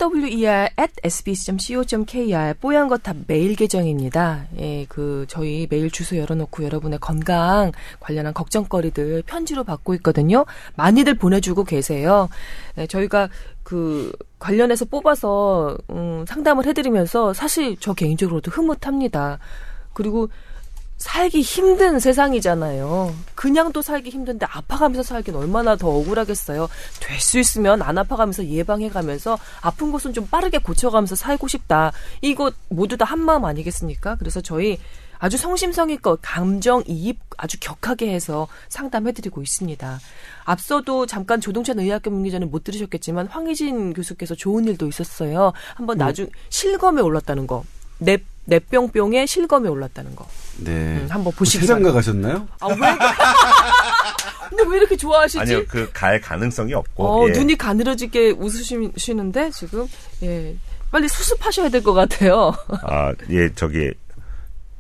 at 0.80 0.94
sbc.co.kr 1.04 2.54
뽀얀 2.62 2.88
거탑 2.88 3.18
메일 3.26 3.56
계정입니다. 3.56 4.46
예, 4.60 4.86
그 4.88 5.26
저희 5.28 5.66
메일 5.68 5.90
주소 5.90 6.16
열어놓고 6.18 6.64
여러분의 6.64 7.00
건강 7.00 7.72
관련한 8.00 8.36
걱정거리들 8.36 9.24
편지로 9.26 9.64
받고 9.64 9.96
있거든요. 9.96 10.46
많이들 10.76 11.16
보내주고 11.16 11.64
계세요. 11.64 12.30
예, 12.78 12.86
저희가 12.86 13.30
그 13.64 14.12
관련해서 14.38 14.86
뽑아서 14.86 15.76
음, 15.90 16.24
상담을 16.28 16.68
해드리면서 16.68 17.34
사실 17.34 17.78
저 17.80 17.96
개인적으로도 17.96 18.52
흐뭇합니다. 18.52 19.40
그리고 19.94 20.30
살기 21.06 21.42
힘든 21.42 22.00
세상이잖아요. 22.00 23.14
그냥 23.36 23.72
또 23.72 23.84
살기 23.84 24.10
힘든데 24.10 24.48
아파가면서 24.50 25.04
살기는 25.04 25.40
얼마나 25.40 25.76
더 25.76 25.88
억울하겠어요. 25.88 26.68
될 27.00 27.20
수 27.20 27.38
있으면 27.40 27.82
안 27.84 27.98
아파가면서 27.98 28.44
예방해가면서 28.46 29.38
아픈 29.62 29.92
곳은 29.92 30.14
좀 30.14 30.26
빠르게 30.28 30.58
고쳐가면서 30.58 31.16
살고 31.16 31.48
싶다. 31.48 31.92
이거 32.22 32.52
모두 32.70 32.98
다 32.98 33.06
한마음 33.06 33.46
아니겠습니까? 33.46 34.16
그래서 34.16 34.42
저희 34.42 34.80
아주 35.20 35.38
성심성의껏 35.38 36.20
감정 36.24 36.84
이입 36.88 37.20
아주 37.38 37.60
격하게 37.60 38.12
해서 38.12 38.48
상담해드리고 38.70 39.44
있습니다. 39.44 40.00
앞서도 40.44 41.06
잠깐 41.06 41.40
조동찬 41.40 41.80
의학교 41.80 42.10
문기자는 42.10 42.50
못 42.50 42.64
들으셨겠지만 42.64 43.28
황희진 43.28 43.94
교수께서 43.94 44.34
좋은 44.34 44.66
일도 44.66 44.88
있었어요. 44.88 45.54
한번 45.76 46.00
나중 46.00 46.28
실검에 46.50 47.02
올랐다는 47.02 47.46
거. 47.46 47.64
내 48.00 48.18
내뿅뿅에 48.46 49.26
실검에 49.26 49.70
올랐다는 49.70 50.16
거. 50.16 50.28
네. 50.58 50.72
음, 50.72 51.08
한번 51.10 51.34
보시기 51.34 51.62
세상가 51.66 51.92
바랍니다. 51.92 52.12
가셨나요? 52.12 52.48
아, 52.60 52.68
왜? 52.68 52.98
근데 54.50 54.64
왜 54.70 54.78
이렇게 54.78 54.96
좋아하시지? 54.96 55.40
아니요, 55.40 55.66
그 55.68 55.90
갈 55.92 56.22
가능성이 56.22 56.74
없고. 56.74 57.04
어, 57.26 57.28
예. 57.28 57.32
눈이 57.34 57.58
가늘어지게 57.58 58.32
웃으시는데 58.38 59.52
지금 59.52 59.88
예. 60.24 60.56
빨리 60.92 61.08
수습하셔야 61.08 61.70
될 61.70 61.82
것 61.84 61.94
같아요. 61.94 62.54
아, 62.84 63.12
예, 63.32 63.52
저기 63.56 63.92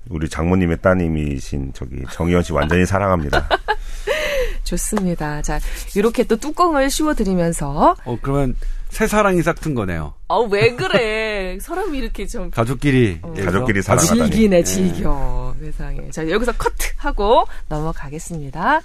우리 0.10 0.30
장모님의 0.30 0.78
따님이신 0.82 1.74
저기 1.74 2.04
정희연 2.12 2.44
씨 2.44 2.54
완전히 2.54 2.86
사랑합니다. 2.86 3.50
좋습니다. 4.64 5.42
자, 5.42 5.60
이렇게 5.96 6.24
또 6.24 6.36
뚜껑을 6.36 6.90
씌워드리면서 6.90 7.96
어, 8.06 8.18
그러면 8.22 8.56
새 8.96 9.08
사랑이 9.08 9.42
싹튼 9.42 9.76
거네요. 9.76 10.14
어, 10.30 10.40
왜 10.44 10.74
그래? 10.74 11.58
사람이 11.60 11.98
이렇게 11.98 12.26
좀 12.26 12.50
가족끼리. 12.50 13.20
어. 13.24 13.34
가족끼리 13.34 13.82
가족- 13.82 14.06
사랑하다니. 14.06 14.32
즐기네, 14.32 14.64
즐겨. 14.64 15.54
세상에. 15.60 16.10
자, 16.12 16.30
여기서 16.30 16.54
커트 16.54 16.94
하고 16.96 17.44
넘어가겠습니다. 17.68 18.80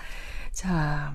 자, 0.50 1.14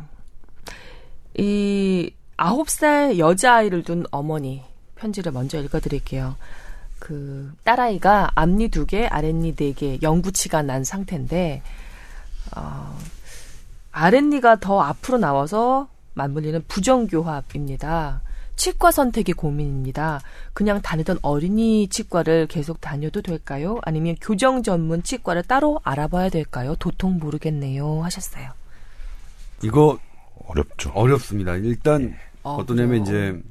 이 1.38 2.10
아홉 2.38 2.70
살 2.70 3.20
여자아이를 3.20 3.84
둔 3.84 4.06
어머니 4.12 4.64
편지를 4.96 5.34
먼저 5.34 5.60
읽어 5.60 5.82
드릴게요. 5.82 6.38
그 6.98 7.52
딸아이가 7.66 8.32
앞니 8.36 8.70
두 8.70 8.86
개, 8.86 9.08
아랫니 9.08 9.56
네 9.58 9.74
개, 9.74 10.00
영구치가 10.02 10.62
난 10.62 10.86
상태인데 10.86 11.62
어, 12.56 12.98
아랫니가 13.92 14.62
더 14.62 14.80
앞으로 14.80 15.18
나와서 15.18 15.90
맞물리는 16.14 16.64
부정교합입니다. 16.70 18.22
치과 18.55 18.91
선택이 18.91 19.33
고민입니다. 19.33 20.21
그냥 20.53 20.81
다니던 20.81 21.19
어린이 21.21 21.88
치과를 21.88 22.47
계속 22.47 22.81
다녀도 22.81 23.21
될까요? 23.21 23.79
아니면 23.83 24.15
교정 24.21 24.63
전문 24.63 25.03
치과를 25.03 25.43
따로 25.43 25.79
알아봐야 25.83 26.29
될까요? 26.29 26.75
도통 26.79 27.19
모르겠네요. 27.19 28.03
하셨어요. 28.03 28.51
이거 29.63 30.00
어렵죠. 30.47 30.91
어렵습니다. 30.91 31.55
일단 31.55 32.15
아, 32.43 32.51
어떠냐면 32.51 33.03
그래요? 33.03 33.03
이제 33.03 33.43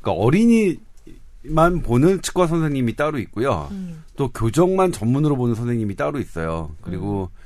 그러니까 0.00 0.22
어린이만 0.24 1.82
보는 1.82 2.22
치과 2.22 2.46
선생님이 2.46 2.96
따로 2.96 3.18
있고요. 3.18 3.68
음. 3.70 4.04
또 4.16 4.28
교정만 4.28 4.92
전문으로 4.92 5.36
보는 5.36 5.54
선생님이 5.54 5.96
따로 5.96 6.18
있어요. 6.18 6.74
그리고 6.82 7.30
음. 7.32 7.40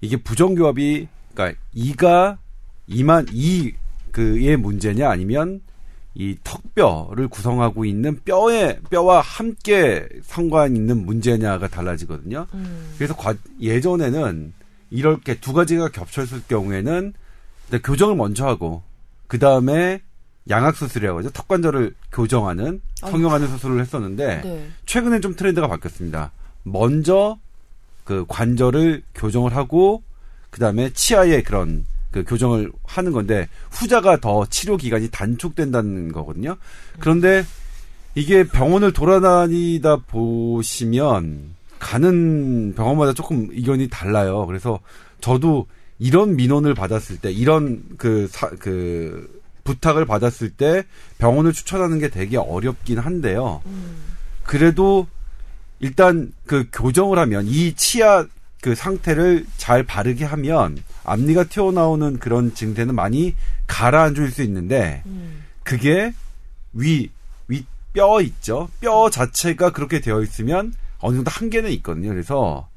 이게 0.00 0.16
부정교합이 0.16 1.08
그러니까 1.34 1.60
이가 1.72 2.38
이만 2.86 3.26
이 3.32 3.72
그의 4.12 4.56
문제냐 4.56 5.10
아니면 5.10 5.60
이 6.18 6.34
턱뼈를 6.42 7.28
구성하고 7.28 7.84
있는 7.84 8.18
뼈의 8.24 8.80
뼈와 8.88 9.20
함께 9.20 10.08
상관 10.22 10.74
있는 10.74 11.04
문제냐가 11.04 11.68
달라지거든요. 11.68 12.46
음. 12.54 12.94
그래서 12.96 13.14
과- 13.14 13.34
예전에는 13.60 14.54
이렇게 14.90 15.34
두 15.38 15.52
가지가 15.52 15.90
겹쳤을 15.90 16.42
경우에는 16.48 17.12
교정을 17.84 18.14
먼저 18.16 18.46
하고 18.46 18.82
그 19.26 19.38
다음에 19.38 20.00
양악 20.48 20.76
수술이라고 20.76 21.18
하죠. 21.18 21.30
턱 21.30 21.48
관절을 21.48 21.94
교정하는 22.12 22.80
성형하는 23.00 23.48
수술을 23.48 23.80
했었는데 23.80 24.40
네. 24.42 24.68
최근에 24.86 25.20
좀 25.20 25.34
트렌드가 25.36 25.66
바뀌었습니다. 25.68 26.30
먼저 26.62 27.38
그 28.04 28.24
관절을 28.28 29.02
교정을 29.14 29.54
하고 29.54 30.02
그 30.48 30.60
다음에 30.60 30.90
치아에 30.94 31.42
그런 31.42 31.84
그 32.16 32.24
교정을 32.24 32.72
하는 32.84 33.12
건데 33.12 33.48
후자가 33.70 34.20
더 34.20 34.46
치료 34.46 34.76
기간이 34.76 35.10
단축된다는 35.10 36.12
거거든요. 36.12 36.56
그런데 36.98 37.44
이게 38.14 38.44
병원을 38.44 38.92
돌아다니다 38.92 39.96
보시면 40.06 41.54
가는 41.78 42.74
병원마다 42.74 43.12
조금 43.12 43.48
의견이 43.50 43.88
달라요. 43.88 44.46
그래서 44.46 44.80
저도 45.20 45.66
이런 45.98 46.36
민원을 46.36 46.74
받았을 46.74 47.18
때 47.18 47.30
이런 47.30 47.82
그, 47.98 48.26
사, 48.30 48.48
그 48.48 49.42
부탁을 49.64 50.06
받았을 50.06 50.50
때 50.50 50.84
병원을 51.18 51.52
추천하는 51.52 51.98
게 51.98 52.08
되게 52.08 52.38
어렵긴 52.38 52.98
한데요. 52.98 53.60
그래도 54.44 55.06
일단 55.80 56.32
그 56.46 56.66
교정을 56.72 57.18
하면 57.18 57.46
이 57.46 57.74
치아 57.74 58.24
그 58.66 58.74
상태를 58.74 59.46
잘 59.56 59.84
바르게 59.84 60.24
하면 60.24 60.76
앞니가 61.04 61.44
튀어나오는 61.44 62.18
그런 62.18 62.52
증세는 62.52 62.96
많이 62.96 63.36
가라앉을 63.68 64.32
수 64.32 64.42
있는데 64.42 65.02
음. 65.06 65.44
그게 65.62 66.12
위, 66.72 67.10
위 67.46 67.64
뼈 67.96 68.20
있죠. 68.20 68.68
뼈 68.80 69.08
자체가 69.08 69.72
그렇게 69.72 70.00
되어 70.00 70.20
있으면 70.22 70.74
어느 70.98 71.16
정도 71.16 71.30
한계는 71.30 71.70
있거든요. 71.72 72.10
그래서 72.10 72.68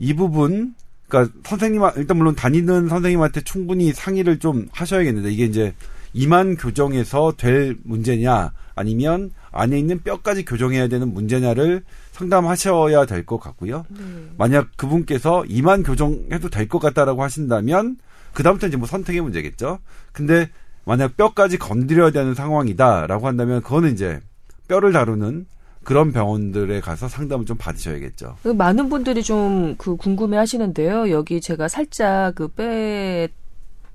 이 0.00 0.12
부분, 0.14 0.74
그러니까 1.08 1.32
선생님, 1.44 1.80
일단 1.96 2.16
물론 2.16 2.34
다니는 2.34 2.88
선생님한테 2.88 3.42
충분히 3.42 3.92
상의를 3.92 4.40
좀 4.40 4.66
하셔야겠는데 4.72 5.30
이게 5.30 5.44
이제 5.44 5.74
이만 6.12 6.56
교정해서 6.56 7.34
될 7.36 7.76
문제냐 7.84 8.52
아니면 8.74 9.30
안에 9.52 9.78
있는 9.78 10.02
뼈까지 10.02 10.44
교정해야 10.44 10.88
되는 10.88 11.14
문제냐를 11.14 11.84
상담하셔야 12.16 13.04
될 13.06 13.26
것 13.26 13.38
같고요. 13.38 13.84
네. 13.90 14.00
만약 14.38 14.68
그분께서 14.76 15.44
이만 15.46 15.82
교정해도 15.82 16.48
될 16.48 16.68
것 16.68 16.78
같다라고 16.78 17.22
하신다면 17.22 17.96
그다음부터 18.32 18.66
이제 18.68 18.76
뭐 18.76 18.86
선택의 18.86 19.20
문제겠죠. 19.20 19.78
근데 20.12 20.48
만약 20.84 21.16
뼈까지 21.16 21.58
건드려야 21.58 22.10
되는 22.10 22.34
상황이다라고 22.34 23.26
한다면 23.26 23.62
그거는 23.62 23.92
이제 23.92 24.20
뼈를 24.68 24.92
다루는 24.92 25.46
그런 25.84 26.12
병원들에 26.12 26.80
가서 26.80 27.08
상담을 27.08 27.44
좀 27.46 27.56
받으셔야겠죠. 27.56 28.36
그 28.42 28.48
많은 28.48 28.88
분들이 28.88 29.22
좀 29.22 29.76
그 29.78 29.96
궁금해 29.96 30.36
하시는데요. 30.36 31.10
여기 31.10 31.40
제가 31.40 31.68
살짝 31.68 32.34
그 32.34 32.48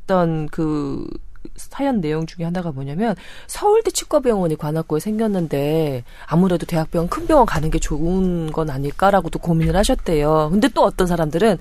뺐던 0.08 0.48
그 0.52 1.08
사연 1.56 2.02
내용 2.02 2.26
중에 2.26 2.46
하나가 2.46 2.72
뭐냐면 2.72 3.16
서울대 3.48 3.92
치과병원이 3.92 4.56
관악구에 4.58 5.00
생겼는데 5.00 6.04
아무래도 6.26 6.66
대학병원 6.66 7.10
큰 7.10 7.28
병원 7.28 7.46
가는 7.46 7.70
게 7.70 7.80
좋은 7.80 8.52
건 8.52 8.70
아닐까라고도 8.70 9.40
고민을 9.40 9.76
하셨대요. 9.76 10.50
근데 10.52 10.68
또 10.70 10.84
어떤 10.84 11.08
사람들은 11.08 11.58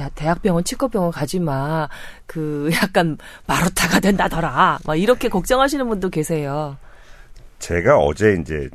야 0.00 0.10
대학병원 0.14 0.64
치과병원 0.64 1.12
가지 1.12 1.40
마. 1.40 1.88
그 2.26 2.70
약간 2.82 3.18
마루타가 3.46 4.00
된다더라. 4.00 4.78
막 4.84 4.96
이렇게 4.96 5.28
걱정하시는 5.28 5.86
분도 5.88 6.10
계세요. 6.10 6.76
제가 7.58 7.98
어제 7.98 8.36
이제 8.40 8.68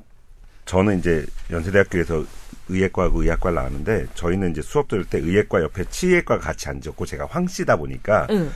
저는 0.66 1.00
이제 1.00 1.26
연세대학교에서 1.52 2.24
의예과하고 2.70 3.24
의학과를 3.24 3.56
나왔는데 3.56 4.08
저희는 4.14 4.52
이제 4.52 4.62
수업 4.62 4.88
들을 4.88 5.04
때 5.04 5.18
의예과 5.18 5.62
옆에 5.62 5.84
치의과 5.86 6.38
같이 6.38 6.70
앉았고 6.70 7.06
제가 7.06 7.26
황씨다 7.26 7.76
보니까 7.78 8.28
응. 8.30 8.52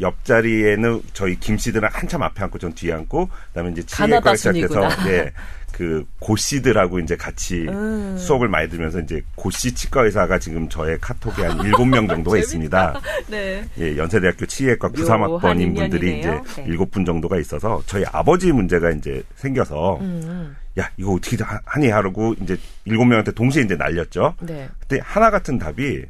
옆자리에는 0.00 1.02
저희 1.12 1.38
김 1.40 1.56
씨들은 1.58 1.88
한참 1.92 2.22
앞에 2.22 2.42
앉고 2.44 2.58
전 2.58 2.72
뒤에 2.72 2.92
앉고 2.92 3.28
그다음에 3.48 3.70
이제 3.72 3.82
치의과 3.84 4.20
가나다 4.20 4.36
시작해서. 4.36 4.88
네. 5.04 5.30
그 5.70 6.04
고씨들하고 6.18 6.98
이제 6.98 7.14
같이 7.16 7.66
음. 7.68 8.16
수업을 8.18 8.48
많이 8.48 8.68
들으면서 8.68 8.98
이제 9.00 9.22
고씨 9.36 9.72
치과 9.74 10.02
의사가 10.02 10.38
지금 10.40 10.68
저의 10.68 10.98
카톡에 11.00 11.46
한 11.46 11.64
일곱 11.64 11.84
명 11.86 12.08
정도가 12.08 12.36
있습니다. 12.38 13.00
네. 13.28 13.64
예, 13.78 13.96
연세대학교 13.96 14.46
치의과 14.46 14.88
93학번인 14.88 15.76
분들이 15.76 16.18
이제. 16.18 16.30
네. 16.56 16.64
일곱 16.66 16.90
분 16.90 17.04
정도가 17.04 17.38
있어서 17.38 17.80
저희 17.86 18.02
아버지 18.10 18.50
문제가 18.50 18.90
이제 18.90 19.22
생겨서 19.36 19.98
음. 20.00 20.56
야 20.80 20.90
이거 20.96 21.12
어떻게 21.12 21.36
하- 21.44 21.60
하니 21.64 21.90
하고 21.90 22.34
이제 22.42 22.56
일곱 22.84 23.04
명한테 23.04 23.30
동시에 23.32 23.62
이제 23.62 23.76
날렸죠. 23.76 24.34
네. 24.40 24.68
그때 24.80 24.98
하나 25.04 25.30
같은 25.30 25.58
답이 25.58 26.02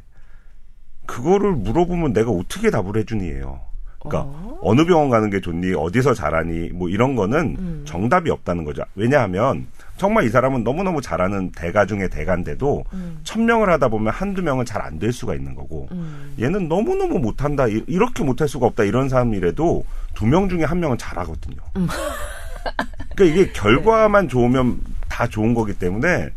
그거를 1.05 1.51
물어보면 1.51 2.13
내가 2.13 2.31
어떻게 2.31 2.71
답을 2.71 2.97
해주니예요. 2.97 3.61
그러니까 3.99 4.21
어? 4.31 4.59
어? 4.61 4.73
느 4.75 4.85
병원 4.85 5.09
가는 5.09 5.29
게 5.29 5.39
좋니 5.41 5.73
어디서 5.75 6.13
잘하니 6.13 6.69
뭐 6.73 6.89
이런 6.89 7.15
거는 7.15 7.55
음. 7.59 7.81
정답이 7.85 8.29
없다는 8.29 8.63
거죠. 8.63 8.83
왜냐하면 8.95 9.67
정말 9.97 10.23
이 10.25 10.29
사람은 10.29 10.63
너무너무 10.63 11.01
잘하는 11.01 11.51
대가 11.51 11.85
중에 11.85 12.07
대가인데도 12.07 12.83
음. 12.93 13.19
천 13.23 13.45
명을 13.45 13.69
하다 13.69 13.89
보면 13.89 14.13
한두 14.13 14.41
명은 14.41 14.65
잘 14.65 14.81
안 14.81 14.99
될 14.99 15.11
수가 15.11 15.35
있는 15.35 15.53
거고 15.55 15.87
음. 15.91 16.33
얘는 16.39 16.69
너무너무 16.69 17.19
못한다 17.19 17.67
이- 17.67 17.83
이렇게 17.87 18.23
못할 18.23 18.47
수가 18.47 18.65
없다 18.67 18.83
이런 18.83 19.09
사람이라도 19.09 19.83
두 20.15 20.25
명 20.25 20.47
중에 20.49 20.63
한 20.63 20.79
명은 20.79 20.97
잘하거든요. 20.97 21.57
음. 21.77 21.87
그러니까 23.15 23.23
이게 23.41 23.51
결과만 23.51 24.27
좋으면 24.29 24.79
다 25.09 25.27
좋은 25.27 25.53
거기 25.53 25.73
때문에 25.73 26.29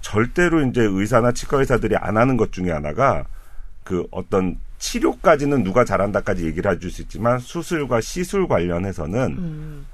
절대로 0.00 0.62
이제 0.62 0.80
의사나 0.82 1.32
치과 1.32 1.58
의사들이 1.58 1.96
안 1.96 2.16
하는 2.16 2.36
것 2.36 2.52
중에 2.52 2.70
하나가 2.70 3.24
그 3.84 4.06
어떤 4.10 4.56
치료까지는 4.80 5.62
누가 5.62 5.84
잘한다까지 5.84 6.44
얘기를 6.44 6.72
해줄 6.72 6.90
수 6.90 7.02
있지만 7.02 7.38
수술과 7.38 8.00
시술 8.00 8.48
관련해서는 8.48 9.36
음. 9.38 9.86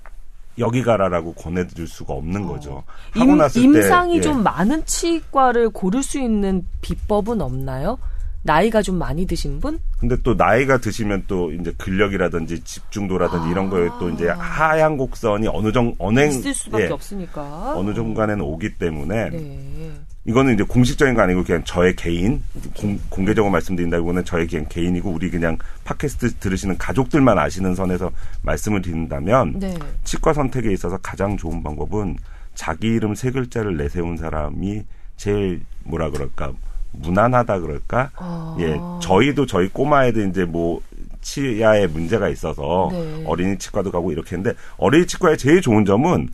여기 0.59 0.83
가라라고 0.83 1.35
권해드릴 1.35 1.87
수가 1.87 2.15
없는 2.15 2.47
거죠. 2.47 2.83
하고 3.11 3.31
어. 3.31 3.33
임, 3.33 3.37
났을 3.37 3.61
때 3.61 3.67
임상이 3.67 4.17
예. 4.17 4.21
좀 4.23 4.43
많은 4.43 4.87
치과를 4.87 5.69
고를 5.71 6.03
수 6.03 6.19
있는 6.19 6.65
비법은 6.81 7.43
없나요? 7.43 7.99
나이가 8.43 8.81
좀 8.81 8.97
많이 8.97 9.27
드신 9.27 9.61
분? 9.61 9.81
근데 9.99 10.17
또 10.23 10.35
나이가 10.35 10.79
드시면 10.79 11.25
또 11.27 11.53
이제 11.53 11.75
근력이라든지 11.77 12.63
집중도라든지 12.63 13.51
이런 13.51 13.69
거에 13.69 13.89
또 13.99 14.09
이제 14.09 14.29
하향 14.29 14.97
곡선이 14.97 15.49
어느 15.49 15.73
정도 15.73 15.97
언행 15.99 16.31
있을 16.31 16.55
수밖에 16.55 16.85
예, 16.85 16.89
없으니까. 16.89 17.75
어느 17.77 17.93
정도간에는 17.93 18.43
오기 18.43 18.79
때문에 18.79 19.31
네. 19.31 19.93
이거는 20.27 20.55
이제 20.55 20.65
공식적인 20.65 21.15
거 21.15 21.23
아니고 21.23 21.45
그냥 21.45 21.63
저의 21.65 21.95
개인 21.95 22.43
공, 22.77 22.99
공개적으로 23.09 23.51
말씀드린다기보다는 23.53 24.25
저의 24.25 24.49
그냥 24.49 24.67
개인이고 24.69 25.09
우리 25.11 25.31
그냥 25.31 25.57
팟캐스트 25.85 26.35
들으시는 26.35 26.79
가족들만 26.79 27.39
아시는 27.39 27.75
선에서 27.77 28.11
말씀을 28.43 28.83
드린다면 28.83 29.61
네. 29.61 29.79
치과 30.05 30.33
선택에 30.33 30.73
있어서 30.73 30.99
가장 30.99 31.37
좋은 31.37 31.63
방법은 31.63 32.17
자기 32.55 32.89
이름 32.89 33.15
세 33.15 33.31
글자를 33.31 33.77
내세운 33.77 34.17
사람이 34.17 34.83
제일 35.17 35.63
뭐라 35.85 36.11
그럴까 36.11 36.53
무난하다 36.93 37.61
그럴까 37.61 38.11
아. 38.17 38.57
예 38.59 38.77
저희도 39.01 39.47
저희 39.47 39.69
꼬마애들 39.69 40.31
이제 40.31 40.45
뭐 40.45 40.81
치아에 41.21 41.87
문제가 41.87 42.29
있어서 42.29 42.89
네. 42.91 43.25
어린이 43.27 43.59
치과도 43.59 43.93
가고 43.93 44.11
이렇게 44.11 44.37
했는데 44.37 44.59
어린이 44.77 45.07
치과의 45.07 45.39
제일 45.39 45.61
좋은 45.61 45.85
점은 45.85 46.31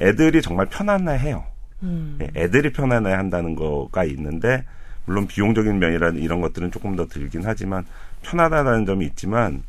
애들이 0.00 0.40
정말 0.40 0.66
편안해해요. 0.66 1.57
음. 1.82 2.18
예, 2.20 2.30
애들이 2.34 2.72
편안해 2.72 3.12
한다는 3.12 3.54
거가 3.54 4.04
있는데 4.04 4.64
물론 5.04 5.26
비용적인 5.26 5.78
면이라 5.78 6.10
이런 6.10 6.40
것들은 6.40 6.70
조금 6.70 6.96
더 6.96 7.06
들긴 7.06 7.42
하지만 7.44 7.84
편하다는 8.22 8.86
점이 8.86 9.06
있지만 9.06 9.62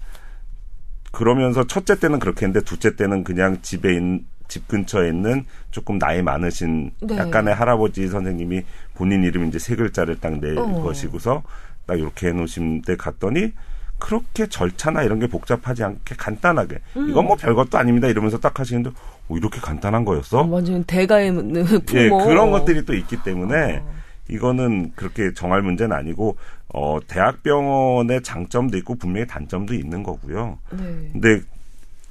그러면서 1.12 1.66
첫째 1.66 2.00
때는 2.00 2.20
그렇게 2.20 2.46
했는데 2.46 2.64
둘째 2.66 2.96
때는 2.96 3.24
그냥 3.24 3.62
집에 3.62 3.94
있는 3.94 4.26
집 4.48 4.68
근처에 4.68 5.10
있는 5.10 5.46
조금 5.72 5.98
나이 5.98 6.22
많으신 6.22 6.92
네. 7.02 7.18
약간의 7.18 7.54
할아버지 7.54 8.08
선생님이 8.08 8.64
본인 8.96 9.24
이름 9.24 9.48
이제 9.48 9.60
세 9.60 9.76
글자를 9.76 10.20
딱낼 10.20 10.58
어. 10.58 10.82
것이고서 10.82 11.44
딱 11.86 11.98
이렇게 11.98 12.28
해놓으신 12.28 12.82
데 12.82 12.98
갔더니 12.98 13.54
그렇게 14.00 14.48
절차나 14.48 15.04
이런 15.04 15.20
게 15.20 15.28
복잡하지 15.28 15.84
않게 15.84 16.16
간단하게 16.18 16.80
음. 16.98 17.10
이건 17.10 17.26
뭐 17.26 17.36
별것도 17.36 17.78
아닙니다 17.78 18.08
이러면서 18.08 18.40
딱 18.40 18.60
하시는데 18.60 18.92
오, 19.30 19.38
이렇게 19.38 19.60
간단한 19.60 20.04
거였어? 20.06 20.42
완전 20.42 20.84
대가의 20.84 21.32
부모. 21.86 22.00
예, 22.00 22.10
그런 22.10 22.52
것들이 22.52 22.84
또 22.86 22.94
있기 22.94 23.24
때문에 23.24 23.78
어. 23.78 24.00
이거는 24.30 24.92
그렇게 24.96 25.34
정할 25.34 25.62
문제는 25.62 25.96
아니고 25.96 26.38
어 26.74 27.00
대학병원의 27.08 28.22
장점도 28.22 28.78
있고 28.78 28.96
분명히 28.96 29.26
단점도 29.28 29.74
있는 29.74 30.04
거고요. 30.04 30.60
네. 30.72 31.10
근데 31.14 31.42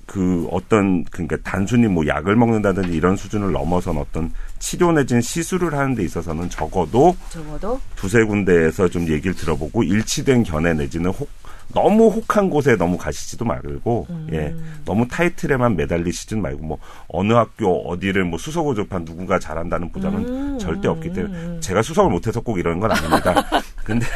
그 0.09 0.49
어떤 0.51 1.05
그러니까 1.05 1.37
단순히 1.45 1.87
뭐 1.87 2.07
약을 2.07 2.35
먹는다든지 2.35 2.97
이런 2.97 3.15
수준을 3.15 3.53
넘어선 3.53 3.99
어떤 3.99 4.33
치료 4.59 4.91
내지는 4.91 5.21
시술을 5.21 5.75
하는 5.75 5.95
데 5.95 6.03
있어서는 6.03 6.49
적어도 6.49 7.15
적어도 7.29 7.79
두세 7.95 8.25
군데에서 8.25 8.89
좀 8.89 9.07
얘기를 9.07 9.37
들어보고 9.37 9.83
일치된 9.83 10.45
견해 10.45 10.73
내지는 10.73 11.11
혹 11.11 11.29
너무 11.75 12.09
혹한 12.09 12.49
곳에 12.49 12.77
너무 12.77 12.97
가시지도 12.97 13.45
말고 13.45 14.07
음. 14.09 14.29
예 14.33 14.55
너무 14.85 15.07
타이틀에만 15.07 15.77
매달리시진 15.77 16.41
말고 16.41 16.65
뭐 16.65 16.79
어느 17.09 17.33
학교 17.33 17.89
어디를 17.89 18.25
뭐 18.25 18.39
수석을 18.39 18.75
접한 18.75 19.05
누군가 19.05 19.39
잘한다는 19.39 19.93
보장은 19.93 20.29
음, 20.29 20.59
절대 20.59 20.89
없기 20.89 21.13
때문에 21.13 21.35
음. 21.35 21.61
제가 21.61 21.83
수석을 21.83 22.11
못해서 22.11 22.41
꼭 22.41 22.59
이러는 22.59 22.81
건 22.81 22.93
아닙니다. 22.93 23.35
근데 23.89 24.07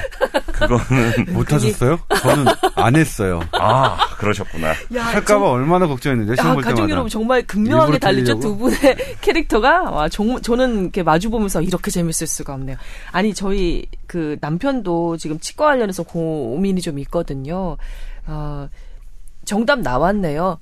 그거는 0.52 1.25
못 1.33 1.50
하셨어요? 1.50 1.99
저는 2.21 2.45
안 2.75 2.95
했어요. 2.95 3.41
아 3.52 3.97
그러셨구나. 4.19 4.69
야, 4.95 5.05
할까봐 5.07 5.50
얼마나 5.50 5.87
걱정했는데 5.87 6.37
시험 6.37 6.50
아, 6.50 6.55
볼 6.55 6.62
가족 6.62 6.76
때마다. 6.76 6.93
여러분 6.93 7.09
정말 7.09 7.43
극명하게 7.47 7.99
달리죠 7.99 8.38
두? 8.38 8.55
분의 8.59 8.76
캐릭터가 9.23 9.91
와 9.91 10.09
정, 10.11 10.41
저는 10.43 10.83
이렇게 10.83 11.02
마주 11.02 11.31
보면서 11.31 11.62
이렇게 11.62 11.91
재밌을 11.91 12.26
수가 12.26 12.52
없네요. 12.52 12.76
아니 13.12 13.33
저희 13.33 13.87
그 14.07 14.37
남편도 14.43 15.17
지금 15.17 15.41
치과 15.41 15.64
관련해서 15.67 16.02
고민이 16.02 16.83
좀 16.83 16.99
있거든요. 16.99 17.79
어, 18.26 18.69
정답 19.47 19.81
나왔네요. 19.81 20.59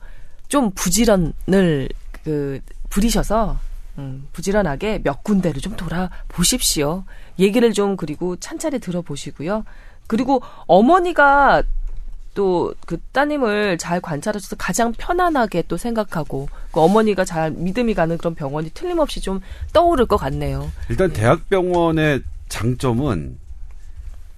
좀 0.47 0.71
부지런을 0.71 1.89
그 2.23 2.61
부리셔서 2.91 3.59
음, 4.01 4.29
부지런하게 4.33 5.01
몇 5.05 5.23
군데를 5.23 5.61
좀 5.61 5.77
돌아보십시오. 5.77 7.05
얘기를 7.39 7.73
좀 7.73 7.97
그리고 7.97 8.37
찬찬히 8.37 8.79
들어보시고요. 8.79 9.65
그리고 10.07 10.43
어머니가 10.67 11.63
또 12.35 12.75
그 12.87 12.99
따님을 13.13 13.79
잘 13.79 14.01
관찰하셔서 14.01 14.57
가장 14.57 14.93
편안하게 14.93 15.63
또 15.69 15.77
생각하고 15.77 16.49
그 16.73 16.81
어머니가 16.81 17.25
잘 17.25 17.53
믿음이 17.53 17.95
가는 17.95 18.19
그런 18.19 18.35
병원이 18.35 18.71
틀림없이 18.71 19.21
좀 19.21 19.41
떠오를 19.73 20.07
것 20.07 20.17
같네요. 20.17 20.73
일단 20.89 21.13
대학병원의 21.13 22.23
장점은 22.49 23.39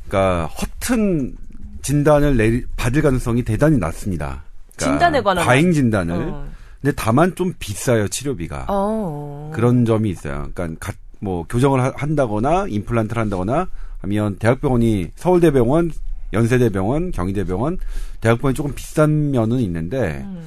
그러니까 0.07 0.47
허튼 0.49 1.35
진단을 1.81 2.37
내리, 2.37 2.65
받을 2.77 3.01
가능성이 3.01 3.43
대단히 3.43 3.79
낮습니다. 3.79 4.43
그러니까 4.77 4.99
진단에 4.99 5.23
관한 5.23 5.47
과잉 5.47 5.73
진단을. 5.73 6.15
어. 6.15 6.47
근데 6.83 6.95
다만 6.97 7.35
좀 7.37 7.55
비싸요 7.59 8.09
치료비가. 8.09 8.67
어. 8.69 9.51
그런 9.55 9.85
점이 9.85 10.11
있어요. 10.11 10.49
그러니까 10.55 10.93
가- 10.93 10.99
뭐 11.21 11.47
교정을 11.49 11.81
하- 11.81 11.93
한다거나 11.95 12.67
임플란트를 12.69 13.21
한다거나 13.21 13.69
하면 14.01 14.37
대학병원이 14.39 15.13
서울대병원, 15.15 15.93
연세대병원, 16.33 17.13
경희대병원 17.13 17.79
대학병원이 18.21 18.55
조금 18.57 18.75
비싼 18.75 19.31
면은 19.31 19.61
있는데 19.61 20.23
음, 20.25 20.45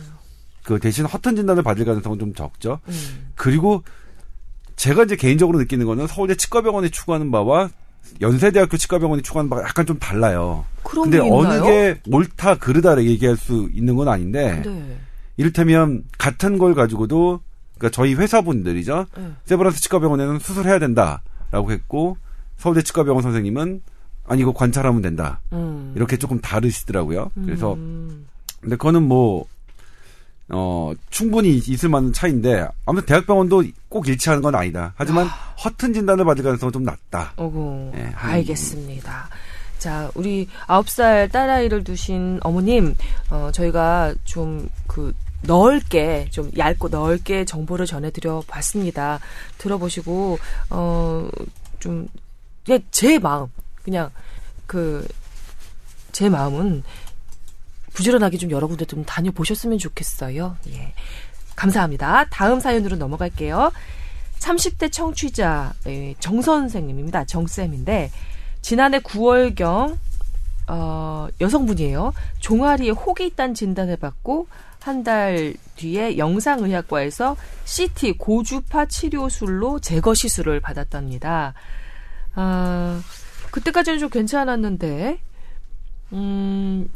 그 0.64 0.80
대신 0.80 1.06
허튼 1.06 1.38
진단을 1.38 1.64
받을 1.64 1.86
가능성은 1.86 2.20
좀 2.20 2.34
적죠. 2.34 2.80
음. 2.90 3.28
그리고 3.36 3.84
제가 4.76 5.04
이제 5.04 5.16
개인적으로 5.16 5.58
느끼는 5.60 5.86
거는 5.86 6.08
서울대 6.08 6.36
치과병원이 6.36 6.90
추구하는 6.90 7.32
바와 7.32 7.70
연세대학교 8.20 8.76
치과병원이 8.76 9.22
추구하는 9.22 9.50
바가 9.50 9.64
약간 9.64 9.86
좀 9.86 9.98
달라요. 10.00 10.66
그런 10.84 11.10
근데? 11.10 11.20
어느 11.32 11.64
게 11.64 12.02
옳다 12.12 12.56
그르다 12.56 13.02
얘기할 13.02 13.38
수 13.38 13.70
있는 13.74 13.96
건 13.96 14.10
아닌데 14.10 14.62
네. 14.66 14.98
이를테면 15.38 16.04
같은 16.18 16.58
걸 16.58 16.74
가지고도 16.76 17.42
그러니까 17.78 17.94
저희 17.96 18.14
회사분들이죠. 18.14 19.06
네. 19.18 19.32
세브란스 19.46 19.82
치과병원에는 19.82 20.40
수술해야 20.40 20.80
된다라고 20.80 21.72
했고 21.72 22.18
서울대 22.58 22.82
치과병원 22.82 23.22
선생님은 23.22 23.82
아니 24.28 24.42
이거 24.42 24.54
관찰하면 24.54 25.02
된다. 25.02 25.40
음. 25.54 25.92
이렇게 25.96 26.18
조금 26.18 26.40
다르시더라고요. 26.40 27.32
그래서 27.44 27.74
음. 27.74 28.28
근데 28.62 28.76
그거는 28.78 29.04
뭐, 29.04 29.46
어, 30.50 30.92
충분히 31.12 31.56
있을 31.58 31.90
만한 31.90 32.14
차이인데, 32.14 32.68
아무튼 32.86 33.06
대학병원도 33.06 33.64
꼭 33.90 34.08
일치하는 34.08 34.42
건 34.42 34.56
아니다. 34.56 34.94
하지만 34.96 35.28
허튼 35.64 35.94
진단을 35.94 36.26
받을 36.26 36.44
가능성은 36.44 36.72
좀 36.72 36.84
낮다. 36.84 37.34
어구, 37.36 37.92
네, 37.94 38.12
한- 38.16 38.32
알겠습니다. 38.32 39.30
자, 39.78 40.10
우리 40.16 40.48
아홉 40.66 40.90
살 40.90 41.30
딸아이를 41.30 41.84
두신 41.84 42.40
어머님, 42.42 42.96
어, 43.30 43.50
저희가 43.54 44.16
좀 44.24 44.68
그, 44.88 45.14
넓게, 45.46 46.28
좀 46.32 46.52
얇고 46.58 46.90
넓게 46.90 47.46
정보를 47.46 47.86
전해드려 47.86 48.44
봤습니다. 48.48 49.20
들어보시고, 49.58 50.40
어, 50.70 51.30
좀, 51.80 52.08
그냥 52.66 52.82
제 52.92 53.20
마음, 53.20 53.48
그냥 53.84 54.10
그, 54.66 55.08
제 56.12 56.30
마음은 56.30 56.84
부지런하게 57.94 58.38
좀 58.38 58.52
여러 58.52 58.68
군데 58.68 58.86
좀 58.86 59.04
다녀보셨으면 59.06 59.78
좋겠어요. 59.78 60.58
예. 60.70 60.94
감사합니다. 61.56 62.26
다음 62.30 62.60
사연으로 62.60 62.98
넘어갈게요. 62.98 63.72
30대 64.40 64.92
청취자 64.92 65.74
예, 65.88 66.14
정 66.20 66.42
선생님입니다. 66.42 67.26
정쌤인데 67.26 68.12
지난해 68.62 69.00
9월경 69.00 69.98
어, 70.68 71.28
여성분이에요. 71.40 72.14
종아리에 72.40 72.90
혹이 72.90 73.28
있다는 73.28 73.54
진단을 73.54 73.98
받고 73.98 74.48
한 74.86 75.04
달 75.04 75.56
뒤에 75.78 76.20
영상의학과에서 76.20 77.36
CT 77.64 78.20
고주파 78.20 78.86
치료술로 78.86 79.80
제거 79.80 80.14
시술을 80.14 80.60
받았답니다. 80.60 81.56
아, 82.36 83.02
그때까지는 83.50 83.98
좀 83.98 84.10
괜찮았는데 84.10 85.20
음, 86.14 86.88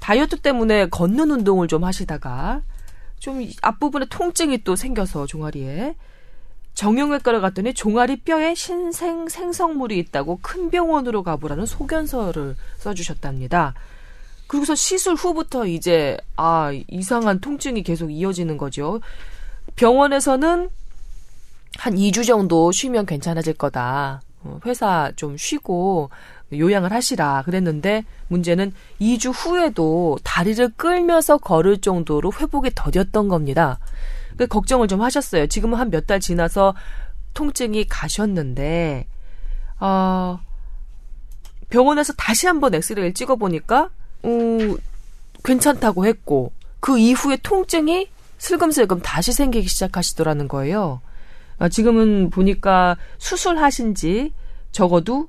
다이어트 0.00 0.40
때문에 0.40 0.88
걷는 0.88 1.30
운동을 1.30 1.68
좀 1.68 1.84
하시다가 1.84 2.62
좀이 3.20 3.54
앞부분에 3.62 4.06
통증이 4.10 4.64
또 4.64 4.74
생겨서 4.74 5.26
종아리에 5.26 5.94
정형외과를 6.74 7.40
갔더니 7.40 7.72
종아리 7.72 8.16
뼈에 8.22 8.56
신생 8.56 9.28
생성물이 9.28 9.96
있다고 9.98 10.40
큰 10.42 10.70
병원으로 10.70 11.22
가보라는 11.22 11.66
소견서를 11.66 12.56
써주셨답니다. 12.78 13.74
그리고서 14.46 14.74
시술 14.74 15.14
후부터 15.14 15.66
이제 15.66 16.16
아 16.36 16.70
이상한 16.88 17.40
통증이 17.40 17.82
계속 17.82 18.10
이어지는 18.10 18.56
거죠. 18.56 19.00
병원에서는 19.76 20.70
한 21.78 21.94
2주 21.94 22.26
정도 22.26 22.70
쉬면 22.72 23.06
괜찮아질 23.06 23.54
거다. 23.54 24.22
어, 24.44 24.60
회사 24.64 25.12
좀 25.16 25.36
쉬고 25.36 26.10
요양을 26.52 26.92
하시라 26.92 27.42
그랬는데 27.44 28.04
문제는 28.28 28.72
2주 29.00 29.32
후에도 29.34 30.16
다리를 30.22 30.68
끌면서 30.76 31.38
걸을 31.38 31.78
정도로 31.80 32.32
회복이 32.32 32.70
더뎠던 32.70 33.28
겁니다. 33.28 33.78
그 34.36 34.46
걱정을 34.46 34.86
좀 34.88 35.02
하셨어요. 35.02 35.46
지금은 35.48 35.78
한 35.78 35.90
몇 35.90 36.06
달 36.06 36.20
지나서 36.20 36.74
통증이 37.34 37.86
가셨는데 37.88 39.06
어, 39.80 40.38
병원에서 41.68 42.12
다시 42.14 42.46
한번 42.46 42.74
엑스레이를 42.74 43.12
찍어 43.12 43.36
보니까 43.36 43.90
음, 44.26 44.76
괜찮다고 45.44 46.06
했고 46.06 46.52
그 46.80 46.98
이후에 46.98 47.38
통증이 47.42 48.08
슬금슬금 48.38 49.00
다시 49.00 49.32
생기기 49.32 49.68
시작하시더라는 49.68 50.48
거예요. 50.48 51.00
아, 51.58 51.68
지금은 51.68 52.30
보니까 52.30 52.96
수술하신 53.18 53.94
지 53.94 54.32
적어도 54.72 55.28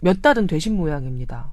몇 0.00 0.20
달은 0.20 0.46
되신 0.46 0.76
모양입니다. 0.76 1.52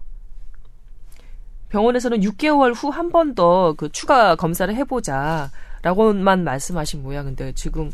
병원에서는 1.69 2.19
6개월 2.19 2.73
후 2.75 2.89
한 2.91 3.09
번 3.11 3.33
더 3.35 3.73
그 3.77 3.89
추가 3.89 4.35
검사를 4.35 4.73
해보자라고만 4.75 6.43
말씀하신 6.43 7.01
모양인데 7.03 7.53
지금 7.53 7.91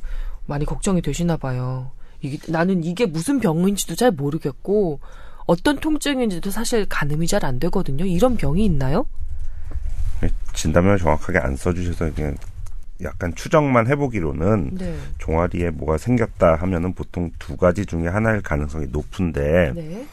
많이 0.48 0.66
걱정이 0.66 1.02
되시나 1.02 1.38
봐요. 1.38 1.92
이게, 2.22 2.40
나는 2.52 2.84
이게 2.84 3.06
무슨 3.06 3.40
병인지도 3.40 3.94
잘 3.96 4.10
모르겠고 4.12 5.00
어떤 5.48 5.78
통증인지도 5.78 6.52
사실 6.52 6.86
가늠이 6.88 7.26
잘 7.28 7.44
안 7.46 7.60
되거든요. 7.60 8.06
이런 8.06 8.36
병이 8.36 8.64
있나요? 8.66 9.06
네, 10.22 10.30
진단명을 10.54 10.98
정확하게 10.98 11.40
안 11.40 11.56
써주셔서 11.56 12.14
그냥 12.14 12.36
약간 13.04 13.34
추정만 13.36 13.88
해보기로는 13.88 14.72
네. 14.74 14.98
종아리에 15.20 15.70
뭐가 15.70 15.98
생겼다 15.98 16.56
하면은 16.56 16.94
보통 16.94 17.32
두 17.38 17.56
가지 17.56 17.86
중에 17.86 18.08
하나일 18.08 18.42
가능성이 18.42 18.88
높은데 18.92 19.72
네. 19.76 20.06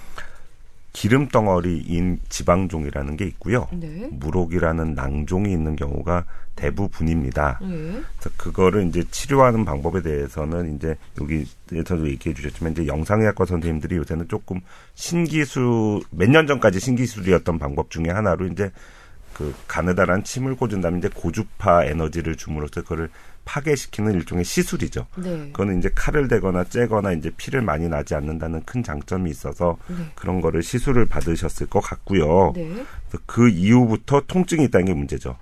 기름 0.94 1.26
덩어리인 1.26 2.20
지방종이라는 2.28 3.16
게 3.16 3.26
있고요. 3.26 3.66
네. 3.72 4.08
무록이라는 4.12 4.94
낭종이 4.94 5.52
있는 5.52 5.74
경우가 5.74 6.24
대부분입니다. 6.54 7.58
네. 7.62 8.00
그거를 8.36 8.86
이제 8.86 9.02
치료하는 9.10 9.64
방법에 9.64 10.02
대해서는 10.02 10.76
이제 10.76 10.96
여기에서도 11.20 12.08
얘기해 12.08 12.32
주셨지만 12.32 12.72
이제 12.72 12.86
영상의학과 12.86 13.44
선생님들이 13.44 13.96
요새는 13.96 14.28
조금 14.28 14.60
신기술 14.94 16.00
몇 16.10 16.30
년 16.30 16.46
전까지 16.46 16.78
신기술이었던 16.78 17.58
방법 17.58 17.90
중에 17.90 18.06
하나로 18.08 18.46
이제 18.46 18.70
그 19.34 19.54
가느다란 19.66 20.24
침을 20.24 20.54
꽂은 20.54 20.80
다음에 20.80 20.98
이제 20.98 21.10
고주파 21.12 21.84
에너지를 21.84 22.36
줌으로써 22.36 22.82
그거를 22.82 23.10
파괴시키는 23.44 24.14
일종의 24.14 24.44
시술이죠. 24.44 25.06
네. 25.16 25.50
그거는 25.52 25.78
이제 25.78 25.90
칼을 25.94 26.28
대거나 26.28 26.64
째거나 26.64 27.12
이제 27.12 27.30
피를 27.36 27.60
많이 27.60 27.88
나지 27.88 28.14
않는다는 28.14 28.62
큰 28.64 28.82
장점이 28.82 29.30
있어서 29.30 29.76
네. 29.88 29.96
그런 30.14 30.40
거를 30.40 30.62
시술을 30.62 31.06
받으셨을 31.06 31.66
것 31.66 31.80
같고요. 31.80 32.52
네. 32.54 32.84
그 33.26 33.48
이후부터 33.48 34.22
통증이 34.26 34.64
있다는 34.64 34.86
게 34.86 34.94
문제죠. 34.94 35.36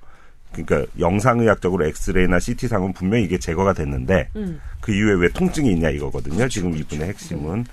그러니까 0.53 0.91
영상의학적으로 0.99 1.87
엑스레이나 1.87 2.39
CT상은 2.39 2.93
분명히 2.93 3.25
이게 3.25 3.39
제거가 3.39 3.73
됐는데 3.73 4.29
음. 4.37 4.61
그 4.81 4.93
이후에 4.93 5.15
왜 5.15 5.29
통증이 5.29 5.71
있냐 5.73 5.91
이거거든요. 5.91 6.49
지금 6.49 6.77
이분의 6.77 7.09
핵심은. 7.09 7.65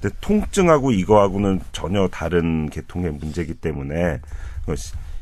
근데 0.00 0.14
통증하고 0.20 0.92
이거하고는 0.92 1.60
전혀 1.72 2.06
다른 2.08 2.70
계통의 2.70 3.12
문제이기 3.12 3.54
때문에 3.54 4.20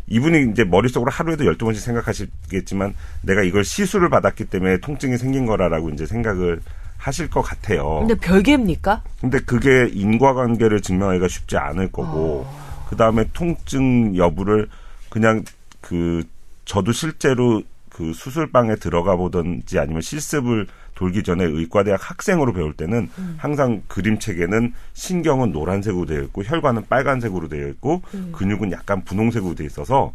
이- 0.09 0.14
이분이 0.16 0.53
이제 0.53 0.64
머릿속으로 0.64 1.11
하루에도 1.11 1.45
12번씩 1.45 1.77
생각하시겠지만 1.77 2.95
내가 3.23 3.42
이걸 3.42 3.64
시술을 3.64 4.09
받았기 4.11 4.47
때문에 4.47 4.79
통증이 4.79 5.19
생긴 5.19 5.47
거라라고 5.47 5.90
이제 5.90 6.07
생각을 6.07 6.61
하실 6.99 7.29
것 7.29 7.42
같아요. 7.42 8.01
근데 8.01 8.14
별개입니까? 8.14 9.03
근데 9.21 9.38
그게 9.40 9.88
인과관계를 9.92 10.81
증명하기가 10.81 11.29
쉽지 11.29 11.57
않을 11.57 11.92
거고 11.92 12.47
그 12.88 12.97
다음에 12.97 13.25
통증 13.33 14.16
여부를 14.16 14.69
그냥 15.11 15.45
그 15.81 16.23
저도 16.64 16.92
실제로 16.92 17.62
그 17.90 18.12
수술방에 18.12 18.77
들어가 18.77 19.16
보든지 19.16 19.79
아니면 19.79 20.03
실습을 20.03 20.66
돌기 20.96 21.22
전에 21.22 21.44
의과대학 21.44 22.11
학생으로 22.11 22.52
배울 22.52 22.72
때는 22.72 23.09
항상 23.37 23.82
그림책에는 23.87 24.72
신경은 24.94 25.52
노란색으로 25.52 26.06
되어 26.06 26.22
있고 26.22 26.42
혈관은 26.42 26.87
빨간색으로 26.88 27.48
되어 27.48 27.68
있고 27.68 28.02
근육은 28.32 28.72
약간 28.72 29.04
분홍색으로 29.04 29.54
되어 29.54 29.66
있어서 29.66 30.12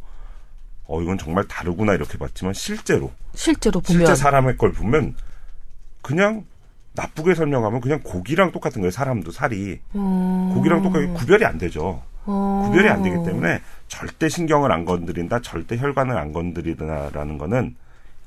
어 0.85 1.01
이건 1.01 1.17
정말 1.17 1.47
다르구나 1.47 1.93
이렇게 1.93 2.17
봤지만 2.17 2.53
실제로 2.53 3.11
실제로 3.33 3.79
보면 3.79 4.05
실제 4.05 4.15
사람의 4.15 4.57
걸 4.57 4.73
보면 4.73 5.15
그냥 6.01 6.43
나쁘게 6.93 7.35
설명하면 7.35 7.79
그냥 7.79 8.01
고기랑 8.03 8.51
똑같은 8.51 8.81
거예요. 8.81 8.91
사람도 8.91 9.31
살이 9.31 9.79
음. 9.95 10.51
고기랑 10.53 10.81
똑같이 10.81 11.07
구별이 11.07 11.45
안 11.45 11.57
되죠. 11.57 12.03
어. 12.25 12.63
구별이 12.65 12.89
안 12.89 13.01
되기 13.01 13.15
때문에 13.23 13.61
절대 13.87 14.27
신경을 14.27 14.71
안 14.71 14.83
건드린다, 14.83 15.41
절대 15.41 15.77
혈관을 15.77 16.17
안 16.17 16.33
건드리다라는 16.33 17.37
거는 17.37 17.75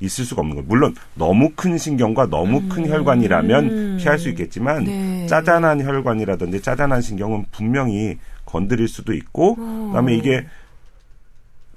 있을 0.00 0.24
수가 0.24 0.40
없는 0.40 0.56
거예요. 0.56 0.68
물론 0.68 0.94
너무 1.14 1.50
큰 1.54 1.78
신경과 1.78 2.28
너무 2.28 2.68
큰 2.68 2.88
혈관이라면 2.88 3.98
피할 3.98 4.18
수 4.18 4.28
있겠지만 4.28 4.78
음. 4.78 4.84
네. 4.86 5.26
짜잔한 5.26 5.82
혈관이라든지 5.82 6.60
짜잔한 6.60 7.00
신경은 7.00 7.46
분명히 7.50 8.18
건드릴 8.44 8.88
수도 8.88 9.12
있고 9.12 9.56
어. 9.58 9.86
그다음에 9.88 10.14
이게 10.14 10.44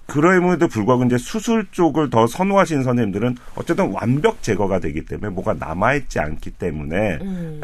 그럼에도 0.07 0.67
불구하고 0.67 1.03
이제 1.03 1.17
수술 1.17 1.67
쪽을 1.71 2.09
더 2.09 2.27
선호하시는 2.27 2.83
선생님들은 2.83 3.35
어쨌든 3.55 3.91
완벽 3.91 4.41
제거가 4.41 4.79
되기 4.79 5.03
때문에 5.03 5.29
뭐가 5.29 5.53
남아있지 5.53 6.19
않기 6.19 6.51
때문에 6.51 7.19
음. 7.21 7.61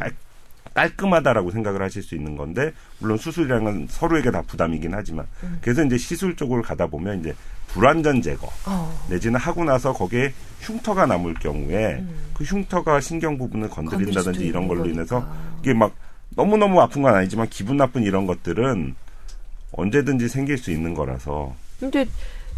깔, 0.74 0.90
깔끔하다라고 0.90 1.52
생각을 1.52 1.82
하실 1.82 2.04
수 2.04 2.16
있는 2.16 2.36
건데 2.36 2.74
물론 3.00 3.18
수술이라는 3.18 3.64
건 3.64 3.88
서로에게 3.90 4.32
다 4.32 4.42
부담이긴 4.42 4.94
하지만 4.94 5.26
음. 5.44 5.58
그래서 5.62 5.84
이제 5.84 5.98
시술 5.98 6.36
쪽을 6.36 6.62
가다 6.62 6.88
보면 6.88 7.22
이제 7.22 7.34
불완전 7.68 8.22
제거 8.22 8.50
어. 8.66 9.06
내지는 9.10 9.40
하고 9.40 9.64
나서 9.64 9.94
거기에 9.94 10.34
흉터가 10.62 11.06
남을 11.06 11.36
경우에 11.36 12.04
그 12.34 12.44
흉터가 12.44 13.00
신경 13.02 13.38
부분을 13.38 13.70
건드린다든지 13.70 14.40
음. 14.42 14.46
이런 14.46 14.68
걸로 14.68 14.86
인해서. 14.86 15.26
이게 15.62 15.74
막 15.74 15.94
너무너무 16.36 16.82
아픈 16.82 17.02
건 17.02 17.16
아니지만 17.16 17.48
기분 17.50 17.78
나쁜 17.78 18.04
이런 18.04 18.26
것들은 18.26 18.96
언제든지 19.72 20.28
생길 20.28 20.58
수 20.58 20.72
있는 20.72 20.94
거라서 20.94 21.56
근데 21.80 22.06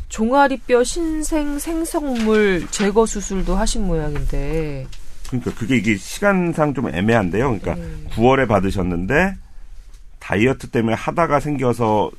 종아리뼈 0.09 0.83
신생 0.83 1.57
생성물 1.59 2.67
제거 2.71 3.05
수술도 3.05 3.55
하신 3.55 3.87
모양인데 3.87 4.85
그러니까 5.27 5.53
그게 5.53 5.77
이게 5.77 5.97
시간상 5.97 6.73
좀 6.73 6.93
애매한데요. 6.93 7.59
그러니까 7.59 7.73
음. 7.73 8.07
9월에 8.11 8.47
받으셨는데 8.47 9.35
다이어트 10.19 10.67
때문에 10.67 10.95
하다가 10.95 11.39
생겨서 11.39 12.11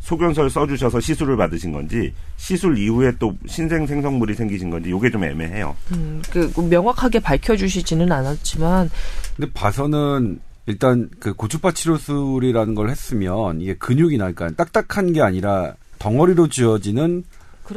소견서를 0.00 0.50
써주셔서 0.50 1.00
시술을 1.00 1.36
받으신 1.36 1.72
건지 1.72 2.12
시술 2.36 2.76
이후에 2.76 3.12
또 3.18 3.36
신생 3.46 3.86
생성물이 3.86 4.34
생기신 4.34 4.68
건지 4.68 4.92
이게 4.94 5.10
좀 5.10 5.22
애매해요. 5.22 5.76
음, 5.92 6.20
그 6.30 6.52
명확하게 6.60 7.20
밝혀주시지는 7.20 8.10
않았지만 8.10 8.90
근데 9.36 9.50
봐서는 9.52 10.40
일단 10.66 11.08
그 11.20 11.32
고주파 11.34 11.72
치료술이라는 11.72 12.74
걸 12.74 12.90
했으면 12.90 13.60
이게 13.60 13.74
근육이나 13.74 14.32
그러니까 14.32 14.64
딱딱한 14.64 15.12
게 15.12 15.22
아니라 15.22 15.74
덩어리로 15.98 16.48
지어지는 16.48 17.24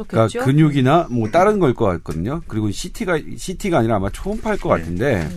그렇겠죠. 0.04 0.40
그러니까 0.40 0.44
근육이나 0.44 1.06
뭐 1.10 1.30
다른 1.30 1.58
걸 1.58 1.74
것 1.74 1.84
같거든요. 1.86 2.42
그리고 2.48 2.70
CT가 2.70 3.18
CT가 3.36 3.78
아니라 3.78 3.96
아마 3.96 4.10
초음파일 4.10 4.58
것 4.60 4.74
네. 4.76 4.80
같은데. 4.82 5.28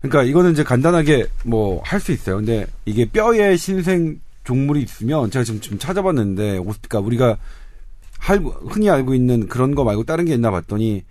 그러니까 0.00 0.22
이거는 0.22 0.52
이제 0.52 0.62
간단하게 0.62 1.26
뭐 1.44 1.80
할 1.84 2.00
수 2.00 2.12
있어요. 2.12 2.36
근데 2.36 2.66
이게 2.84 3.04
뼈에 3.06 3.56
신생 3.56 4.20
종물이 4.44 4.82
있으면 4.82 5.30
제가 5.30 5.44
지금 5.44 5.60
좀 5.60 5.78
찾아봤는데 5.78 6.58
오- 6.58 6.64
그러니까 6.88 7.00
우리가 7.00 7.36
할, 8.18 8.38
흔히 8.68 8.88
알고 8.88 9.14
있는 9.14 9.48
그런 9.48 9.74
거 9.74 9.84
말고 9.84 10.04
다른 10.04 10.24
게 10.24 10.34
있나 10.34 10.50
봤더니 10.50 11.04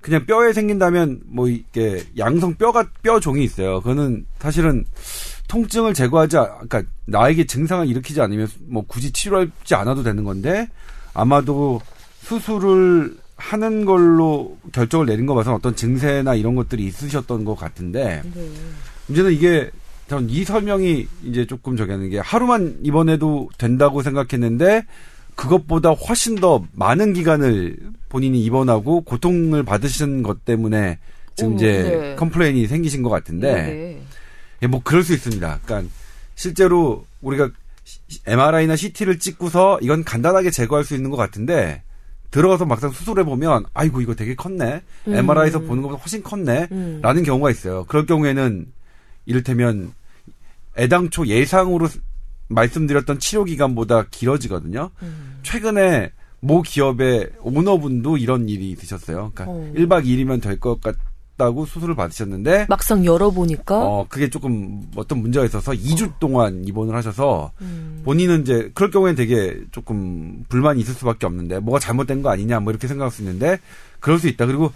그냥 0.00 0.24
뼈에 0.26 0.52
생긴다면 0.52 1.22
뭐 1.26 1.48
이게 1.48 2.02
양성 2.16 2.54
뼈가 2.54 2.88
뼈 3.02 3.20
종이 3.20 3.44
있어요. 3.44 3.80
그거는 3.80 4.24
사실은 4.38 4.84
통증을 5.48 5.92
제거하지 5.92 6.36
않- 6.38 6.46
그러니까 6.68 6.82
나에게 7.06 7.44
증상을 7.46 7.86
일으키지 7.88 8.20
않으면 8.20 8.48
뭐 8.68 8.84
굳이 8.86 9.10
치료하지 9.12 9.74
않아도 9.74 10.02
되는 10.02 10.24
건데 10.24 10.68
아마도 11.20 11.80
수술을 12.22 13.16
하는 13.36 13.84
걸로 13.84 14.56
결정을 14.72 15.06
내린 15.06 15.26
거 15.26 15.34
봐서 15.34 15.54
어떤 15.54 15.74
증세나 15.74 16.34
이런 16.34 16.54
것들이 16.54 16.84
있으셨던 16.86 17.44
것 17.44 17.54
같은데 17.54 18.22
네. 18.34 18.50
문제는 19.06 19.32
이게 19.32 19.70
전 20.08 20.26
이 20.28 20.42
설명이 20.42 21.06
이제 21.24 21.46
조금 21.46 21.76
저기 21.76 21.92
하는 21.92 22.08
게 22.08 22.18
하루만 22.18 22.78
입원해도 22.82 23.50
된다고 23.58 24.02
생각했는데 24.02 24.84
그것보다 25.34 25.90
훨씬 25.90 26.34
더 26.36 26.64
많은 26.72 27.12
기간을 27.12 27.76
본인이 28.08 28.42
입원하고 28.42 29.02
고통을 29.02 29.62
받으신 29.62 30.22
것 30.22 30.44
때문에 30.44 30.98
지금 31.36 31.52
오, 31.52 31.54
이제 31.56 31.82
네. 31.82 32.16
complain이 32.16 32.66
생기신 32.66 33.02
것 33.02 33.10
같은데 33.10 33.52
네. 33.52 34.02
예, 34.62 34.66
뭐 34.66 34.80
그럴 34.82 35.02
수 35.04 35.12
있습니다. 35.12 35.60
그러니까 35.64 35.92
실제로 36.34 37.04
우리가 37.20 37.50
MRI나 38.26 38.76
CT를 38.76 39.18
찍고서 39.18 39.78
이건 39.82 40.04
간단하게 40.04 40.50
제거할 40.50 40.84
수 40.84 40.94
있는 40.94 41.10
것 41.10 41.16
같은데 41.16 41.82
들어가서 42.30 42.66
막상 42.66 42.90
수술해 42.90 43.24
보면 43.24 43.64
아이고 43.74 44.00
이거 44.00 44.14
되게 44.14 44.34
컸네. 44.34 44.82
음. 45.08 45.14
MRI에서 45.14 45.60
보는 45.60 45.82
것보다 45.82 46.00
훨씬 46.02 46.22
컸네. 46.22 46.68
음. 46.72 47.00
라는 47.02 47.22
경우가 47.22 47.50
있어요. 47.50 47.84
그럴 47.88 48.04
경우에는 48.06 48.66
이를테면 49.26 49.92
애당초 50.76 51.26
예상으로 51.26 51.88
말씀드렸던 52.48 53.18
치료 53.18 53.44
기간보다 53.44 54.06
길어지거든요. 54.10 54.90
음. 55.02 55.38
최근에 55.42 56.12
모 56.40 56.62
기업의 56.62 57.30
오너분도 57.40 58.16
이런 58.18 58.48
일이 58.48 58.70
있으셨어요. 58.70 59.32
그러니까 59.34 59.44
어. 59.48 59.72
1박 59.74 60.04
2일이면 60.04 60.40
될 60.42 60.58
것 60.60 60.80
같 60.80 60.96
다고 61.38 61.64
수술을 61.64 61.94
받으셨는데 61.94 62.66
막상 62.68 63.04
열어보니까 63.04 63.78
어, 63.78 64.06
그게 64.08 64.28
조금 64.28 64.82
어떤 64.96 65.22
문제가 65.22 65.46
있어서 65.46 65.72
2주 65.72 66.18
동안 66.18 66.64
입원을 66.66 66.94
하셔서 66.94 67.52
음. 67.62 68.02
본인은 68.04 68.42
이제 68.42 68.70
그럴 68.74 68.90
경우에는 68.90 69.16
되게 69.16 69.58
조금 69.70 70.44
불만이 70.48 70.80
있을 70.80 70.94
수밖에 70.94 71.24
없는데 71.26 71.60
뭐가 71.60 71.78
잘못된 71.78 72.20
거 72.22 72.30
아니냐 72.30 72.60
뭐 72.60 72.72
이렇게 72.72 72.88
생각할 72.88 73.10
수 73.10 73.22
있는데 73.22 73.58
그럴 74.00 74.18
수 74.18 74.28
있다. 74.28 74.44
그리고 74.46 74.72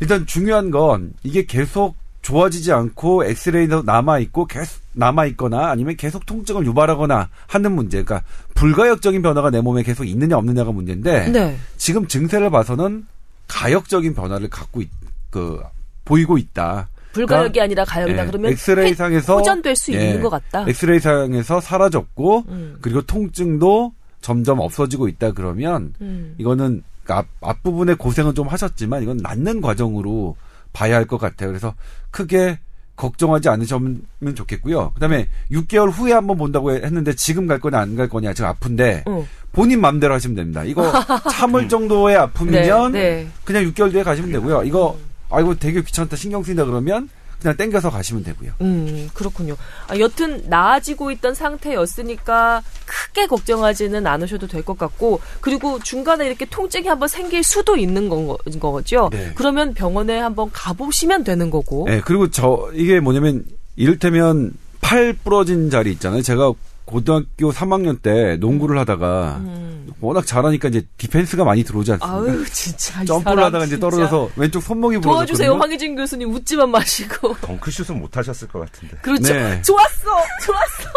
일단 0.00 0.26
중요한 0.26 0.70
건 0.70 1.14
이게 1.22 1.46
계속 1.46 1.96
좋아지지 2.22 2.72
않고 2.72 3.24
엑스레이도 3.26 3.82
남아 3.82 4.18
있고 4.20 4.46
계속 4.46 4.80
남아 4.94 5.26
있거나 5.26 5.70
아니면 5.70 5.96
계속 5.96 6.24
통증을 6.26 6.66
유발하거나 6.66 7.28
하는 7.46 7.72
문제. 7.72 8.02
그러니까 8.02 8.26
불가역적인 8.54 9.22
변화가 9.22 9.50
내 9.50 9.60
몸에 9.60 9.82
계속 9.82 10.04
있느냐 10.04 10.38
없느냐가 10.38 10.72
문제인데 10.72 11.28
네. 11.28 11.56
지금 11.76 12.08
증세를 12.08 12.50
봐서는 12.50 13.06
가역적인 13.46 14.14
변화를 14.14 14.48
갖고 14.48 14.80
있, 14.80 14.88
그 15.30 15.60
보이고 16.04 16.38
있다. 16.38 16.88
불가역이 17.12 17.52
그러니까, 17.52 17.62
아니라 17.62 17.84
가역이다 17.84 18.22
예, 18.22 18.26
그러면 18.26 18.50
엑스레이 18.52 18.90
회- 18.90 18.94
상에서 18.94 19.36
호전될 19.36 19.76
수 19.76 19.92
예, 19.92 20.08
있는 20.08 20.20
것 20.22 20.30
같다. 20.30 20.64
엑스레이 20.68 20.98
상에서 20.98 21.60
사라졌고 21.60 22.44
음. 22.48 22.76
그리고 22.80 23.02
통증도 23.02 23.92
점점 24.20 24.58
없어지고 24.58 25.06
있다 25.08 25.30
그러면 25.32 25.94
음. 26.00 26.34
이거는 26.38 26.82
앞, 27.08 27.26
앞부분에 27.40 27.94
고생은 27.94 28.34
좀 28.34 28.48
하셨지만 28.48 29.02
이건 29.02 29.18
낫는 29.18 29.60
과정으로 29.60 30.36
봐야 30.72 30.96
할 30.96 31.06
것 31.06 31.18
같아요. 31.18 31.50
그래서 31.50 31.74
크게 32.10 32.58
걱정하지 32.96 33.48
않으시면 33.48 34.02
좋겠고요. 34.34 34.90
그다음에 34.94 35.28
6개월 35.52 35.90
후에 35.92 36.12
한번 36.12 36.36
본다고 36.38 36.72
했는데 36.72 37.14
지금 37.14 37.46
갈 37.46 37.58
거냐 37.60 37.78
안 37.78 37.96
갈 37.96 38.08
거냐 38.08 38.32
지금 38.32 38.48
아픈데 38.50 39.04
어. 39.06 39.24
본인 39.52 39.80
마음대로 39.80 40.14
하시면 40.14 40.34
됩니다. 40.36 40.64
이거 40.64 40.90
참을 41.30 41.68
정도의 41.68 42.16
아픔이면 42.16 42.92
네, 42.92 43.00
네. 43.24 43.28
그냥 43.44 43.64
6개월 43.66 43.92
뒤에 43.92 44.02
가시면 44.02 44.32
되고요. 44.32 44.62
이거 44.64 44.96
아이고 45.36 45.56
되게 45.58 45.82
귀찮다 45.82 46.16
신경 46.16 46.42
쓰인다 46.42 46.64
그러면 46.64 47.08
그냥 47.40 47.56
땡겨서 47.58 47.90
가시면 47.90 48.24
되고요. 48.24 48.52
음, 48.62 49.10
그렇군요. 49.12 49.54
아, 49.88 49.98
여튼 49.98 50.44
나아지고 50.48 51.10
있던 51.10 51.34
상태였으니까 51.34 52.62
크게 52.86 53.26
걱정하지는 53.26 54.06
않으셔도 54.06 54.46
될 54.46 54.62
것 54.64 54.78
같고, 54.78 55.20
그리고 55.42 55.78
중간에 55.78 56.26
이렇게 56.26 56.46
통증이 56.46 56.88
한번 56.88 57.06
생길 57.08 57.42
수도 57.44 57.76
있는 57.76 58.08
건 58.08 58.26
거, 58.28 58.38
거죠. 58.60 59.10
네. 59.12 59.32
그러면 59.34 59.74
병원에 59.74 60.18
한번 60.18 60.48
가보시면 60.54 61.24
되는 61.24 61.50
거고. 61.50 61.84
네, 61.86 62.00
그리고 62.02 62.30
저 62.30 62.70
이게 62.72 62.98
뭐냐면 63.00 63.44
이를테면 63.76 64.52
팔 64.80 65.12
부러진 65.12 65.68
자리 65.68 65.92
있잖아요. 65.92 66.22
제가 66.22 66.50
고등학교 66.84 67.50
3학년 67.50 68.00
때 68.02 68.36
농구를 68.36 68.78
하다가 68.78 69.36
음. 69.40 69.92
워낙 70.00 70.26
잘하니까 70.26 70.68
이제 70.68 70.86
디펜스가 70.98 71.44
많이 71.44 71.64
들어오지 71.64 71.92
않습니까? 71.92 72.16
아유, 72.32 72.44
진짜. 72.50 73.02
이 73.02 73.06
점프를 73.06 73.36
사람 73.36 73.46
하다가 73.46 73.64
이제 73.64 73.76
진짜. 73.76 73.80
떨어져서 73.90 74.30
왼쪽 74.36 74.60
손목이 74.62 74.98
부러졌거든요. 74.98 75.26
도와주세요, 75.26 75.54
황희진 75.54 75.96
교수님. 75.96 76.32
웃지만 76.34 76.70
마시고. 76.70 77.36
덩크슛은 77.40 77.98
못 77.98 78.14
하셨을 78.16 78.48
것 78.48 78.60
같은데. 78.60 78.96
그렇죠. 78.98 79.32
네. 79.32 79.62
좋았어! 79.62 80.04
좋았어! 80.44 80.90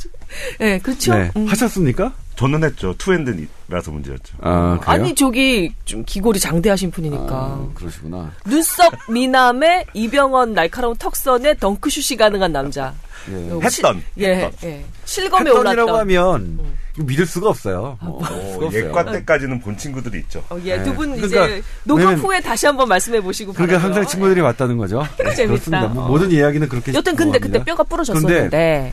네, 0.58 0.78
그렇죠. 0.78 1.14
네. 1.14 1.30
음. 1.36 1.46
하셨습니까? 1.46 2.12
저는 2.40 2.64
했죠. 2.64 2.94
투핸드라서 2.96 3.90
문제였죠. 3.90 4.34
아, 4.40 4.78
그래요? 4.80 5.02
아니, 5.02 5.14
저기, 5.14 5.74
좀 5.84 6.02
기골이 6.06 6.40
장대하신 6.40 6.90
분이니까. 6.90 7.26
아, 7.30 7.68
그러시구나. 7.74 8.32
눈썹 8.46 8.90
미남의 9.10 9.84
이병헌 9.92 10.54
날카로운 10.54 10.96
턱선에 10.96 11.56
덩크슛이 11.56 12.16
가능한 12.16 12.50
남자. 12.50 12.94
예. 13.30 13.50
요 13.50 13.60
했던. 13.62 14.02
예, 14.16 14.36
했던. 14.36 14.70
예. 14.70 14.82
실검에 15.04 15.50
했던이라고 15.50 15.90
올랐던. 15.92 16.00
하면 16.00 16.58
이거 16.96 17.04
믿을 17.04 17.26
수가 17.26 17.50
없어요. 17.50 17.98
뭐, 18.00 18.22
믿을 18.22 18.32
어, 18.32 18.66
없어요. 18.66 18.86
예과 18.86 19.04
때까지는 19.12 19.60
본 19.60 19.76
친구들이 19.76 20.20
있죠. 20.20 20.42
어, 20.48 20.58
예, 20.64 20.78
네. 20.78 20.84
두분 20.84 21.16
그러니까 21.16 21.46
이제 21.46 21.62
녹음 21.84 22.14
후에 22.14 22.40
다시 22.40 22.64
한번 22.64 22.88
말씀해 22.88 23.20
보시고 23.20 23.52
그러니까. 23.52 23.76
항상 23.76 24.06
친구들이 24.06 24.40
왔다는 24.40 24.78
거죠. 24.78 25.06
네, 25.22 25.34
재밌다. 25.34 25.46
그렇습니다. 25.46 25.86
뭐 25.88 26.04
어. 26.04 26.08
모든 26.08 26.30
이야기는 26.30 26.66
그렇게 26.70 26.94
여튼 26.94 27.14
근데 27.14 27.38
그때. 27.38 27.62
뼈가 27.62 27.82
부러졌었는데. 27.82 28.92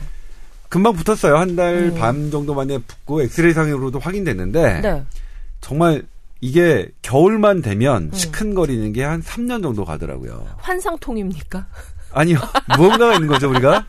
금방 0.68 0.92
붙었어요. 0.94 1.36
한달 1.36 1.74
음. 1.74 1.94
반 1.98 2.30
정도 2.30 2.54
만에 2.54 2.78
붙고 2.78 3.22
엑스레이 3.22 3.52
상으로도 3.52 3.98
확인됐는데 3.98 4.80
네. 4.82 5.04
정말 5.60 6.04
이게 6.40 6.88
겨울만 7.02 7.62
되면 7.62 8.04
음. 8.04 8.10
시큰거리는 8.12 8.92
게 8.92 9.02
한 9.04 9.22
3년 9.22 9.62
정도 9.62 9.84
가더라고요. 9.84 10.46
환상통입니까? 10.58 11.66
아니요. 12.12 12.38
무언가가 12.78 13.14
있는 13.14 13.28
거죠, 13.28 13.50
우리가. 13.50 13.84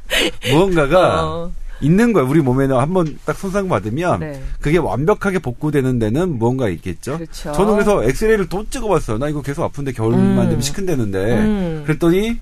무언가가 0.50 1.24
어, 1.26 1.52
있는 1.80 2.12
거예요. 2.12 2.28
우리 2.28 2.40
몸에는 2.40 2.76
한번 2.76 3.18
딱 3.24 3.36
손상 3.36 3.68
받으면 3.68 4.20
네. 4.20 4.42
그게 4.60 4.78
완벽하게 4.78 5.38
복구되는 5.40 5.98
데는 5.98 6.38
무언가 6.38 6.68
있겠죠. 6.70 7.16
그렇죠. 7.18 7.52
저는 7.52 7.74
그래서 7.74 8.02
엑스레이를 8.04 8.48
또 8.48 8.64
찍어봤어요. 8.68 9.18
나 9.18 9.28
이거 9.28 9.42
계속 9.42 9.64
아픈데 9.64 9.92
겨울만 9.92 10.38
음. 10.38 10.44
되면 10.48 10.60
시큰대는데 10.60 11.18
음. 11.38 11.82
그랬더니 11.86 12.38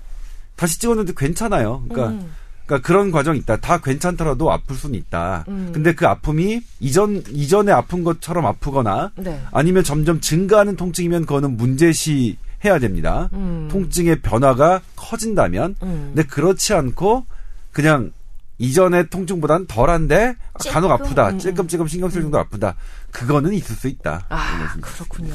다시 0.55 0.79
찍었는데 0.79 1.13
괜찮아요. 1.17 1.83
그러니까 1.89 2.09
음. 2.11 2.31
그러니까 2.71 2.87
그런 2.87 3.11
과정이 3.11 3.39
있다. 3.39 3.57
다 3.57 3.79
괜찮더라도 3.79 4.49
아플 4.49 4.77
수는 4.77 4.97
있다. 4.97 5.43
음. 5.49 5.71
근데 5.73 5.93
그 5.93 6.07
아픔이 6.07 6.61
이전 6.79 7.21
이전에 7.29 7.73
아픈 7.73 8.05
것처럼 8.05 8.45
아프거나 8.45 9.11
네. 9.17 9.41
아니면 9.51 9.83
점점 9.83 10.21
증가하는 10.21 10.77
통증이면 10.77 11.25
그거는 11.25 11.57
문제시 11.57 12.37
해야 12.63 12.79
됩니다. 12.79 13.29
음. 13.33 13.67
통증의 13.69 14.21
변화가 14.21 14.79
커진다면. 14.95 15.75
음. 15.83 16.11
근데 16.13 16.23
그렇지 16.23 16.73
않고 16.73 17.25
그냥 17.73 18.11
이전의 18.57 19.09
통증보다는 19.09 19.67
덜한데 19.67 20.35
간혹 20.53 20.91
찔끔? 20.91 20.91
아프다. 20.91 21.29
음, 21.31 21.39
찔끔찔끔 21.39 21.87
신경 21.87 22.09
쓸 22.09 22.21
정도 22.21 22.37
아프다. 22.37 22.75
그거는 23.11 23.53
있을 23.53 23.75
수 23.75 23.87
있다. 23.87 24.25
아, 24.29 24.75
그렇군요. 24.79 25.33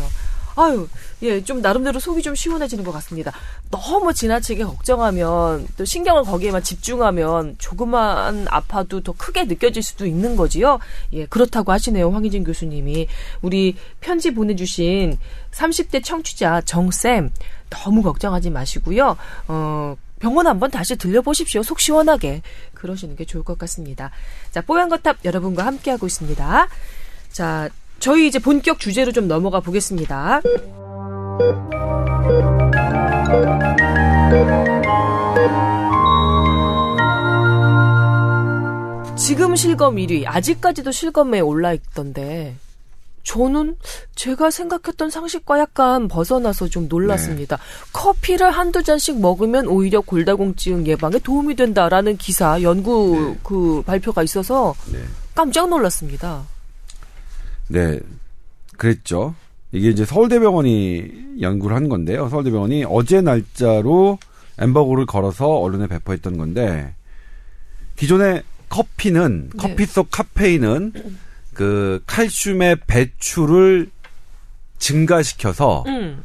아유, 0.57 0.89
예, 1.23 1.43
좀 1.45 1.61
나름대로 1.61 2.01
속이 2.01 2.23
좀 2.23 2.35
시원해지는 2.35 2.83
것 2.83 2.91
같습니다. 2.93 3.33
너무 3.71 4.13
지나치게 4.13 4.65
걱정하면 4.65 5.67
또 5.77 5.85
신경을 5.85 6.25
거기에만 6.25 6.63
집중하면 6.63 7.57
조그만 7.59 8.47
아파도 8.49 9.03
더 9.03 9.13
크게 9.13 9.45
느껴질 9.45 9.83
수도 9.83 10.07
있는 10.07 10.35
거지요. 10.35 10.79
예, 11.13 11.27
그렇다고 11.27 11.73
하시네요, 11.73 12.11
황희진 12.11 12.43
교수님이. 12.45 13.07
우리 13.43 13.77
편지 14.01 14.33
보내주신 14.33 15.19
30대 15.53 16.03
청취자 16.03 16.63
정쌤 16.63 17.31
너무 17.69 18.03
걱정하지 18.03 18.51
마시고요. 18.51 19.17
어, 19.49 19.97
병원 20.19 20.47
한번 20.47 20.71
다시 20.71 20.97
들려보십시오. 20.97 21.63
속 21.63 21.81
시원하게. 21.81 22.41
그러시는 22.73 23.17
게 23.17 23.25
좋을 23.25 23.45
것 23.45 23.59
같습니다. 23.59 24.11
자, 24.51 24.63
뽀얀 24.63 24.89
거탑 24.89 25.19
여러분과 25.25 25.67
함께하고 25.67 26.07
있습니다. 26.07 26.69
자, 27.33 27.69
저희 27.99 28.27
이제 28.27 28.39
본격 28.39 28.79
주제로 28.79 29.13
좀 29.13 29.29
넘어가 29.29 29.61
보겠습니다. 29.61 30.41
지금 39.17 39.57
실검 39.57 39.97
1위, 39.97 40.25
아직까지도 40.27 40.93
실검에 40.93 41.41
올라 41.41 41.73
있던데, 41.73 42.55
저는 43.25 43.77
제가 44.15 44.53
생각했던 44.53 45.11
상식과 45.11 45.59
약간 45.59 46.07
벗어나서 46.07 46.69
좀 46.69 46.87
놀랐습니다. 46.89 47.59
커피를 47.93 48.53
한두 48.53 48.85
잔씩 48.85 49.21
먹으면 49.21 49.67
오히려 49.67 50.01
골다공증 50.01 50.87
예방에 50.87 51.19
도움이 51.19 51.57
된다라는 51.57 52.19
기사, 52.19 52.63
연구 52.63 53.17
네. 53.19 53.41
그 53.43 53.83
발표가 53.85 54.23
있어서 54.23 54.77
네. 54.93 55.01
깜짝 55.35 55.69
놀랐습니다. 55.69 56.45
네. 57.69 58.01
그랬죠. 58.77 59.35
이게 59.73 59.91
이제 59.91 60.05
서울대병원이 60.05 61.41
연구를 61.41 61.77
한 61.77 61.89
건데요. 61.89 62.29
서울대병원이 62.29 62.85
어제 62.89 63.21
날짜로 63.21 64.19
엠버고를 64.59 65.07
걸어서 65.07 65.49
언론에 65.49 65.87
배포했던 65.87 66.37
건데 66.37 66.95
기존의 67.97 68.43
커피는 68.69 69.51
네. 69.51 69.59
커피 69.59 69.87
속 69.87 70.11
카페인은 70.11 70.93
그 71.55 72.03
칼슘의 72.07 72.77
배출을 72.87 73.91
증가시켜서 74.79 75.85
음. 75.87 76.23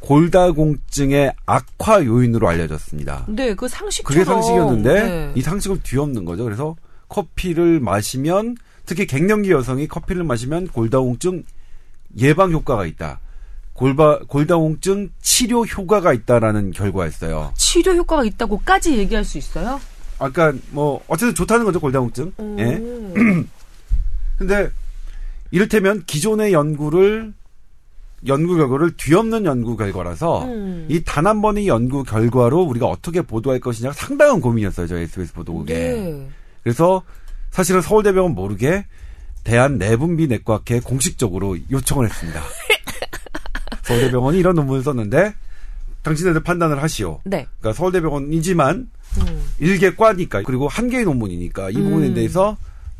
골다공증의 0.00 1.34
악화 1.46 2.04
요인으로 2.04 2.48
알려졌습니다. 2.48 3.26
네, 3.28 3.54
그 3.54 3.66
상식처럼. 3.66 4.24
그게 4.24 4.24
상식이었는데 4.24 5.02
네. 5.02 5.32
이 5.34 5.42
상식을 5.42 5.82
뒤엎는 5.82 6.24
거죠. 6.24 6.44
그래서 6.44 6.76
커피를 7.08 7.80
마시면 7.80 8.56
특히 8.88 9.06
갱년기 9.06 9.50
여성이 9.50 9.86
커피를 9.86 10.24
마시면 10.24 10.68
골다공증 10.68 11.44
예방 12.18 12.50
효과가 12.50 12.86
있다. 12.86 13.20
골바, 13.74 14.20
골다공증 14.26 15.10
치료 15.20 15.64
효과가 15.66 16.14
있다라는 16.14 16.70
결과였어요. 16.70 17.52
치료 17.54 17.94
효과가 17.94 18.24
있다고까지 18.24 18.96
얘기할 18.96 19.26
수 19.26 19.36
있어요? 19.36 19.78
아까 20.18 20.54
뭐 20.70 21.04
어쨌든 21.06 21.34
좋다는 21.34 21.66
거죠 21.66 21.78
골다공증. 21.80 22.32
예. 22.58 22.64
음. 22.64 23.50
근데 24.38 24.70
이를테면 25.50 26.04
기존의 26.06 26.54
연구를 26.54 27.34
연구 28.26 28.56
결과를 28.56 28.96
뒤엎는 28.96 29.44
연구 29.44 29.76
결과라서 29.76 30.44
음. 30.44 30.86
이단 30.88 31.26
한 31.26 31.42
번의 31.42 31.68
연구 31.68 32.04
결과로 32.04 32.62
우리가 32.62 32.86
어떻게 32.86 33.20
보도할 33.20 33.60
것이냐 33.60 33.92
상당한 33.92 34.40
고민이었어요 34.40 34.86
저희 34.86 35.02
SBS 35.02 35.34
보도국에. 35.34 35.74
네. 35.74 36.28
그래서 36.62 37.02
사실은 37.50 37.80
서울대병원 37.80 38.34
모르게 38.34 38.84
대한 39.44 39.78
내분비 39.78 40.26
내과학회 40.28 40.80
공식적으로 40.80 41.56
요청을 41.70 42.06
했습니다. 42.06 42.42
서울대병원이 43.84 44.38
이런 44.38 44.54
논문을 44.54 44.82
썼는데 44.82 45.34
당신네들 46.02 46.42
판단을 46.42 46.82
하시오. 46.82 47.20
네. 47.24 47.46
그러니까 47.58 47.76
서울대병원이지만 47.76 48.90
음. 49.18 49.44
일개 49.58 49.94
과니까 49.94 50.42
그리고 50.42 50.68
한 50.68 50.88
개의 50.90 51.04
논문이니까 51.04 51.70
이 51.70 51.74
부분에 51.74 52.08
음. 52.08 52.14
대해서 52.14 52.56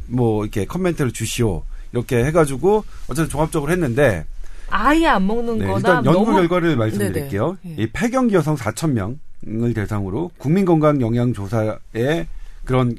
뭐 0.06 0.44
이렇게 0.44 0.64
커멘트를 0.64 1.12
주시오. 1.12 1.62
이렇게 1.92 2.24
해가지고 2.24 2.84
어쨌든 3.08 3.30
종합적으로 3.30 3.72
했는데 3.72 4.26
아예 4.70 5.06
안 5.06 5.26
먹는 5.26 5.58
네, 5.58 5.66
거나 5.66 5.76
일단 5.78 6.04
연구 6.04 6.12
너무 6.12 6.32
결과를 6.34 6.76
말씀드릴게요. 6.76 7.56
네네. 7.62 7.76
예. 7.78 7.82
이 7.82 7.86
폐경기 7.90 8.34
여성 8.34 8.56
4천 8.56 8.92
명을 8.92 9.74
대상으로 9.74 10.30
국민건강영양조사에 10.38 12.26
그런 12.64 12.94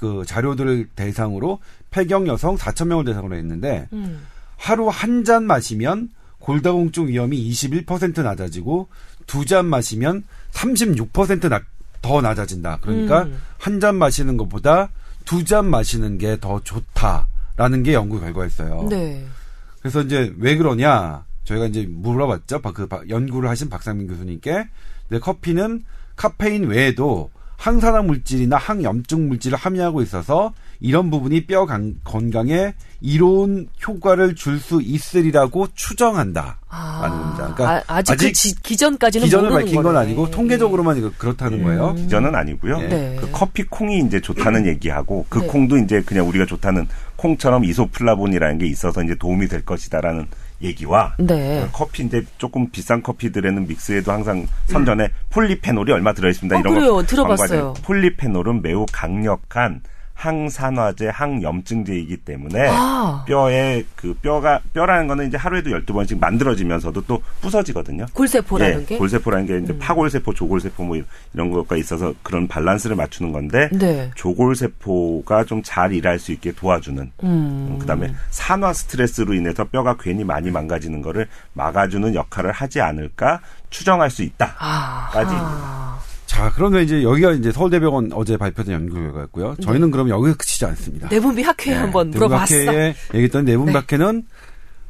그 0.00 0.24
자료들을 0.26 0.88
대상으로 0.96 1.60
폐경 1.90 2.26
여성 2.26 2.56
4천 2.56 2.86
명을 2.88 3.04
대상으로 3.04 3.36
했는데 3.36 3.86
음. 3.92 4.22
하루 4.56 4.88
한 4.88 5.24
잔 5.24 5.44
마시면 5.44 6.08
골다공증 6.40 7.08
위험이 7.08 7.50
21% 7.50 8.22
낮아지고 8.22 8.88
두 9.26 9.44
잔 9.44 9.66
마시면 9.66 10.24
36%더 10.52 12.20
낮아진다. 12.22 12.78
그러니까 12.80 13.22
음. 13.24 13.38
한잔 13.58 13.96
마시는 13.96 14.36
것보다 14.38 14.88
두 15.26 15.44
잔 15.44 15.66
마시는 15.68 16.16
게 16.18 16.36
더 16.38 16.60
좋다라는 16.64 17.82
게 17.82 17.92
연구 17.94 18.18
결과였어요. 18.20 18.86
네. 18.88 19.24
그래서 19.80 20.00
이제 20.02 20.32
왜 20.38 20.56
그러냐 20.56 21.24
저희가 21.44 21.66
이제 21.66 21.86
물어봤죠. 21.88 22.60
바- 22.62 22.72
그 22.72 22.86
바- 22.86 23.02
연구를 23.08 23.48
하신 23.50 23.68
박상민 23.68 24.08
교수님께 24.08 24.66
커피는 25.20 25.84
카페인 26.16 26.64
외에도 26.68 27.30
항산화 27.64 28.00
물질이나 28.02 28.56
항염증 28.56 29.28
물질을 29.28 29.58
함유하고 29.58 30.00
있어서 30.00 30.54
이런 30.80 31.10
부분이 31.10 31.44
뼈 31.44 31.66
강- 31.66 31.92
건강에 32.04 32.72
이로운 33.02 33.68
효과를 33.86 34.34
줄 34.34 34.58
수 34.58 34.80
있으리라고 34.82 35.68
추정한다. 35.74 36.58
아, 36.70 37.00
라는 37.02 37.18
겁니다. 37.18 37.54
그러니까 37.54 37.84
아, 37.86 38.00
직 38.02 38.12
아직 38.12 38.26
그 38.28 38.32
지- 38.32 38.54
기전까지는 38.62 39.26
기전을 39.26 39.50
모르는 39.50 39.62
밝힌 39.62 39.82
건 39.82 39.92
거네. 39.92 39.98
아니고 40.06 40.30
통계적으로만 40.30 41.12
그렇다는 41.18 41.62
거예요. 41.62 41.94
기전은 41.96 42.34
아니고요. 42.34 42.78
네. 42.78 43.16
그 43.20 43.28
커피 43.30 43.62
콩이 43.64 43.98
이제 44.06 44.20
좋다는 44.22 44.66
얘기하고 44.66 45.26
그 45.28 45.40
네. 45.40 45.46
콩도 45.46 45.76
이제 45.78 46.00
그냥 46.00 46.26
우리가 46.28 46.46
좋다는 46.46 46.88
콩처럼 47.16 47.64
이소플라본이라는 47.66 48.56
게 48.56 48.66
있어서 48.68 49.02
이제 49.02 49.14
도움이 49.16 49.48
될 49.48 49.62
것이다라는 49.66 50.26
얘기와 50.62 51.14
네. 51.18 51.66
커피 51.72 52.04
이제 52.04 52.24
조금 52.38 52.70
비싼 52.70 53.02
커피들에는 53.02 53.66
믹스에도 53.66 54.12
항상 54.12 54.46
선전에 54.66 55.08
폴리페놀이 55.30 55.92
얼마 55.92 56.12
들어 56.12 56.28
있습니다. 56.28 56.56
어, 56.56 56.60
이런 56.60 56.74
그래요. 56.74 56.94
거 56.94 57.02
들어봤어요. 57.02 57.74
폴리페놀은 57.82 58.62
매우 58.62 58.84
강력한 58.92 59.80
항산화제, 60.20 61.08
항염증제이기 61.08 62.18
때문에 62.18 62.68
아. 62.68 63.24
뼈에 63.26 63.84
그 63.96 64.12
뼈가 64.14 64.60
뼈라는 64.74 65.06
거는 65.08 65.28
이제 65.28 65.36
하루에도 65.36 65.70
12번씩 65.70 66.18
만들어지면서도 66.20 67.02
또 67.06 67.22
부서지거든요. 67.40 68.06
골세포라는 68.12 68.82
예, 68.82 68.84
게. 68.84 68.96
음. 68.96 68.98
골세포라는 68.98 69.46
게 69.46 69.58
이제 69.58 69.78
파골세포, 69.78 70.34
조골세포 70.34 70.84
뭐 70.84 71.00
이런 71.32 71.50
것과 71.50 71.76
있어서 71.76 72.12
그런 72.22 72.46
밸런스를 72.48 72.96
맞추는 72.96 73.32
건데 73.32 73.68
네. 73.72 74.10
조골세포가 74.14 75.44
좀 75.44 75.60
잘 75.70 75.92
일할 75.92 76.18
수 76.18 76.32
있게 76.32 76.50
도와주는 76.52 77.12
음. 77.22 77.76
그다음에 77.78 78.12
산화 78.30 78.72
스트레스로 78.72 79.34
인해서 79.34 79.62
뼈가 79.64 79.96
괜히 79.98 80.24
많이 80.24 80.50
망가지는 80.50 81.00
거를 81.00 81.28
막아주는 81.52 82.12
역할을 82.14 82.50
하지 82.50 82.80
않을까 82.80 83.40
추정할 83.70 84.10
수 84.10 84.22
있다. 84.22 84.56
아. 84.58 86.00
자, 86.30 86.52
그러면 86.54 86.84
이제 86.84 87.02
여기가 87.02 87.32
이제 87.32 87.50
서울대병원 87.50 88.12
어제 88.14 88.36
발표된 88.36 88.72
연구 88.72 88.94
결과였고요. 88.94 89.56
저희는 89.64 89.90
그럼 89.90 90.08
여기서 90.10 90.36
그치지 90.36 90.64
않습니다. 90.64 91.08
내분비 91.08 91.42
학회 91.42 91.72
한번 91.72 92.10
물어봤어. 92.10 92.54
내분박회에 92.54 92.94
얘기했던 93.14 93.44
내분박회는 93.46 94.22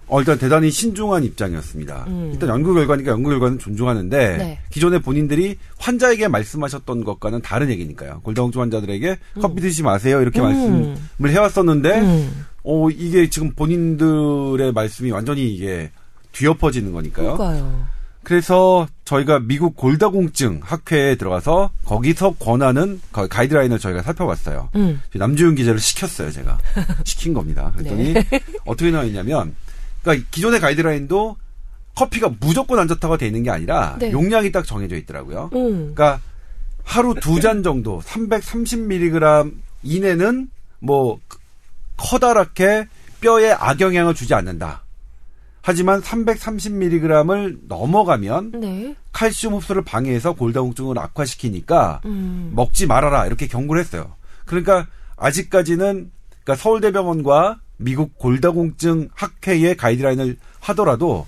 어, 0.09 0.21
일단 0.21 0.39
대단히 0.39 0.71
신중한 0.71 1.25
입장이었습니다. 1.25 2.05
음. 2.09 2.31
일단 2.35 2.51
연구 2.51 2.75
결과니까 2.75 3.13
연구 3.13 3.31
결과는 3.31 3.59
존중하는데 3.59 4.37
네. 4.37 4.59
기존에 4.69 4.99
본인들이 4.99 5.57
환자에게 5.79 6.29
말씀하셨던 6.29 7.05
것과는 7.05 7.41
다른 7.41 7.71
얘기니까요. 7.71 8.21
골다공증 8.23 8.61
환자들에게 8.61 9.19
커피 9.41 9.63
드시지 9.63 9.83
마세요 9.83 10.21
이렇게 10.21 10.41
음. 10.41 10.45
말씀을 10.45 11.31
해왔었는데 11.31 12.01
음. 12.01 12.45
어 12.65 12.91
이게 12.91 13.31
지금 13.31 13.55
본인들의 13.55 14.73
말씀이 14.73 15.11
완전히 15.11 15.55
이게 15.55 15.91
뒤엎어지는 16.33 16.93
거니까요. 16.93 17.39
그러니까요. 17.39 18.00
그래서 18.35 18.87
저희가 19.07 19.41
미국 19.41 19.75
골다공증 19.75 20.61
학회에 20.63 21.17
들어가서 21.17 21.73
거기서 21.85 22.35
권하는 22.39 23.01
거- 23.11 23.27
가이드라인을 23.27 23.81
저희가 23.81 24.03
살펴봤어요. 24.03 24.69
음. 24.77 25.03
남주윤 25.13 25.57
기자를 25.57 25.81
시켰어요, 25.81 26.31
제가. 26.31 26.57
시킨 27.05 27.35
겁니다. 27.35 27.73
그랬더니 27.77 28.13
네. 28.13 28.25
어떻게 28.65 28.93
나와 28.93 29.03
있냐면, 29.03 29.57
그러니까 30.05 30.29
기존의 30.31 30.61
가이드라인도 30.61 31.37
커피가 31.97 32.31
무조건 32.39 32.79
안 32.79 32.87
좋다고 32.87 33.17
돼 33.19 33.27
있는 33.27 33.43
게 33.43 33.51
아니라 33.51 33.97
네. 33.99 34.13
용량이 34.13 34.53
딱 34.53 34.65
정해져 34.65 34.95
있더라고요. 34.95 35.51
음. 35.53 35.93
그러니까 35.93 36.21
하루 36.85 37.15
두 37.17 37.41
잔 37.41 37.65
정도 37.65 38.01
330mg 38.07 39.53
이내는 39.83 40.51
뭐 40.79 41.19
커다랗게 41.97 42.87
뼈에 43.21 43.51
악영향을 43.51 44.15
주지 44.15 44.35
않는다. 44.35 44.85
하지만 45.63 46.01
330mg을 46.03 47.59
넘어가면 47.69 48.53
네. 48.61 48.97
칼슘 49.13 49.55
흡수를 49.55 49.83
방해해서 49.83 50.33
골다공증을 50.35 50.99
악화시키니까 50.99 52.01
음. 52.07 52.53
먹지 52.55 52.87
말아라 52.87 53.27
이렇게 53.27 53.47
경고를 53.47 53.81
했어요. 53.81 54.15
그러니까 54.47 54.87
아직까지는 55.17 56.11
그러니까 56.45 56.63
서울대병원과 56.63 57.61
미국 57.77 58.17
골다공증 58.19 59.09
학회의 59.15 59.77
가이드라인을 59.77 60.37
하더라도 60.61 61.27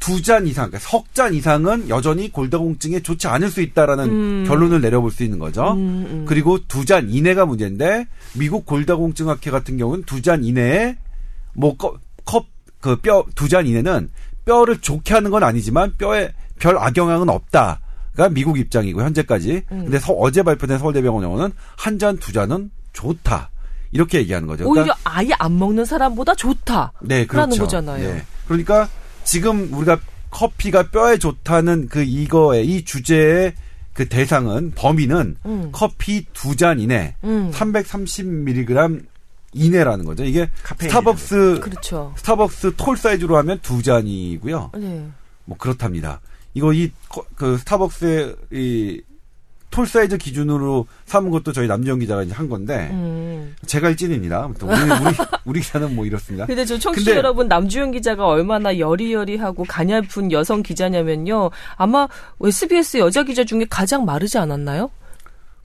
두 0.00 0.20
잔 0.20 0.46
이상, 0.48 0.68
그러니까 0.68 0.78
석 0.88 1.04
잔 1.14 1.32
이상은 1.32 1.88
여전히 1.88 2.30
골다공증에 2.32 3.00
좋지 3.00 3.28
않을 3.28 3.50
수 3.50 3.60
있다라는 3.62 4.04
음. 4.10 4.44
결론을 4.48 4.80
내려볼 4.80 5.10
수 5.12 5.22
있는 5.22 5.38
거죠. 5.38 5.72
음, 5.72 6.06
음. 6.10 6.24
그리고 6.26 6.58
두 6.66 6.84
잔 6.84 7.08
이내가 7.08 7.46
문제인데 7.46 8.06
미국 8.34 8.66
골다공증 8.66 9.28
학회 9.28 9.50
같은 9.50 9.76
경우는 9.78 10.04
두 10.04 10.20
잔 10.20 10.42
이내에 10.44 10.96
뭐컵 11.54 12.00
그 12.82 12.96
뼈 13.00 13.24
두 13.34 13.48
잔 13.48 13.66
이내는 13.66 14.10
뼈를 14.44 14.78
좋게 14.80 15.14
하는 15.14 15.30
건 15.30 15.42
아니지만 15.44 15.94
뼈에 15.96 16.32
별 16.58 16.76
악영향은 16.76 17.28
없다 17.30 17.80
가 18.16 18.28
미국 18.28 18.58
입장이고 18.58 19.00
현재까지. 19.00 19.62
음. 19.72 19.84
근데 19.84 19.98
서, 19.98 20.12
어제 20.12 20.42
발표된 20.42 20.78
서울대병원 20.78 21.24
영어는 21.24 21.52
한 21.78 21.98
잔 21.98 22.18
두 22.18 22.30
잔은 22.32 22.70
좋다 22.92 23.48
이렇게 23.90 24.18
얘기하는 24.18 24.46
거죠. 24.46 24.68
그러니까 24.68 24.82
오히려 24.82 24.94
아예 25.04 25.30
안 25.38 25.58
먹는 25.58 25.86
사람보다 25.86 26.34
좋다. 26.34 26.92
네, 27.00 27.24
그렇죠. 27.26 27.62
거잖아요. 27.62 28.12
네. 28.12 28.22
그러니까 28.46 28.86
지금 29.24 29.72
우리가 29.72 29.98
커피가 30.30 30.90
뼈에 30.90 31.16
좋다는 31.18 31.88
그 31.88 32.02
이거의 32.02 32.66
이 32.66 32.84
주제의 32.84 33.54
그 33.94 34.08
대상은 34.08 34.72
범위는 34.74 35.36
음. 35.46 35.68
커피 35.72 36.26
두 36.34 36.54
잔 36.56 36.80
이내, 36.80 37.14
음. 37.24 37.50
330mg 37.52 39.02
이내라는 39.52 40.04
거죠. 40.04 40.24
이게 40.24 40.48
스타벅스 40.80 41.60
그렇죠. 41.62 42.12
스타벅스 42.16 42.74
tall 42.76 42.96
사이즈로 42.96 43.36
하면 43.38 43.58
두 43.62 43.82
잔이고요. 43.82 44.70
네. 44.78 45.06
뭐 45.44 45.56
그렇답니다. 45.58 46.20
이거 46.54 46.72
이 46.72 46.90
그 47.36 47.56
스타벅스의 47.58 48.36
이 48.52 49.02
tall 49.70 49.86
사이즈 49.86 50.18
기준으로 50.18 50.86
삼은 51.06 51.30
것도 51.30 51.52
저희 51.52 51.66
남주현 51.66 51.98
기자가 52.00 52.22
이제 52.24 52.34
한 52.34 52.46
건데 52.50 52.90
음. 52.92 53.56
제가 53.64 53.88
일진입니다. 53.88 54.44
아무튼 54.44 54.68
우리 54.68 54.76
우리 54.76 55.14
우리 55.46 55.60
기자는 55.62 55.96
뭐 55.96 56.04
이렇습니다. 56.04 56.44
근데 56.44 56.66
저 56.66 56.78
청취자 56.78 57.06
근데- 57.12 57.16
여러분 57.16 57.48
남주현 57.48 57.92
기자가 57.92 58.26
얼마나 58.26 58.78
여리여리하고 58.78 59.64
가냘픈 59.64 60.30
여성 60.30 60.62
기자냐면요. 60.62 61.50
아마 61.76 62.06
SBS 62.44 62.98
여자 62.98 63.22
기자 63.22 63.44
중에 63.44 63.64
가장 63.70 64.04
마르지 64.04 64.36
않았나요? 64.36 64.90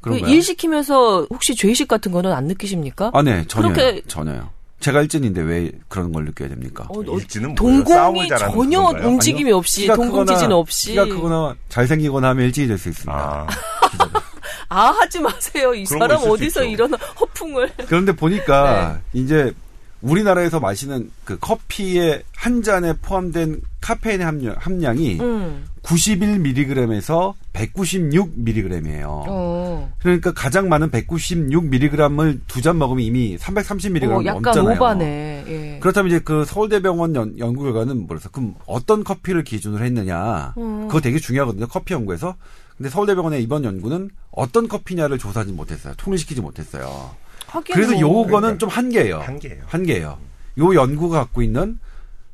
그 0.08 0.13
그런가요? 0.15 0.34
일 0.36 0.41
시키면서 0.41 1.28
혹시 1.30 1.56
죄의식 1.56 1.88
같은 1.88 2.12
거는 2.12 2.32
안 2.34 2.46
느끼십니까? 2.46 3.12
아, 3.13 3.22
네, 3.22 3.46
전혀요. 3.48 3.74
그렇게- 3.74 4.02
전혀요. 4.08 4.50
제가 4.80 5.02
일진인데 5.02 5.41
왜 5.41 5.72
그런 5.88 6.12
걸 6.13 6.26
느껴야 6.26 6.50
됩니까? 6.50 6.86
어, 6.89 7.00
어, 7.00 7.04
뭐예요? 7.04 7.56
동공이 7.56 8.28
전혀 8.28 8.82
건가요? 8.84 9.08
움직임이 9.08 9.52
없이 9.52 9.82
키가 9.82 9.96
동공 9.96 10.26
지진 10.28 10.41
크거나, 10.41 10.56
없이 10.58 10.89
키가 10.91 11.06
크거나 11.06 11.56
잘생기거나 11.70 12.30
하면 12.30 12.46
일진이 12.46 12.67
될 12.67 12.78
수 12.78 12.89
있습니다. 12.89 13.12
아, 13.20 13.48
아 14.70 14.89
하지 14.91 15.20
마세요 15.20 15.74
이 15.74 15.86
사람 15.86 16.22
어디서 16.22 16.64
있죠. 16.64 16.72
이런 16.72 16.93
허풍을 17.20 17.72
그런데 17.88 18.12
네. 18.12 18.16
보니까 18.16 18.99
이제 19.14 19.51
우리나라에서 20.02 20.60
마시는 20.60 21.12
그 21.24 21.38
커피의 21.39 22.24
한 22.36 22.62
잔에 22.62 22.93
포함된 23.02 23.62
카페인의 23.82 24.26
함량, 24.26 24.56
함량이 24.58 25.20
음. 25.20 25.66
91mg에서 25.82 27.34
196mg이에요. 27.54 29.06
어. 29.28 29.93
그러니까 30.00 30.34
가장 30.34 30.70
많은 30.70 30.91
196mg을 30.91 32.39
두 32.48 32.62
잔 32.62 32.78
먹으면 32.78 33.04
이미 33.04 33.38
330mg 33.38 34.10
어, 34.12 34.26
약간 34.26 34.41
넘잖아요. 34.41 34.76
오바네. 34.76 35.43
예. 35.48 35.80
그렇다면 35.80 36.12
이제 36.12 36.20
그 36.20 36.43
서울대병원 36.45 37.16
연, 37.16 37.39
연구 37.39 37.64
결과는 37.64 38.08
뭐래서 38.08 38.30
그럼 38.30 38.56
어떤 38.66 39.04
커피를 39.04 39.43
기준으로 39.43 39.84
했느냐? 39.84 40.54
음. 40.58 40.88
그거 40.88 41.00
되게 41.02 41.18
중요하거든요. 41.20 41.68
커피 41.68 41.93
연구에서. 41.93 42.36
근데 42.76 42.89
서울대병원의 42.89 43.41
이번 43.41 43.64
연구는 43.64 44.10
어떤 44.32 44.68
커피냐를 44.68 45.18
조사하지 45.18 45.54
못했어요. 45.54 45.93
통일시키지 45.98 46.41
못했어요. 46.41 47.12
하긴 47.48 47.74
그래서 47.74 47.91
뭐. 47.93 48.02
요거는 48.02 48.30
그러니까 48.30 48.58
좀 48.58 48.70
한계예요. 48.70 49.20
한계예요. 49.20 49.64
한계예요. 49.68 50.18
요 50.60 50.76
연구가 50.76 51.20
갖고 51.20 51.41
있는 51.41 51.80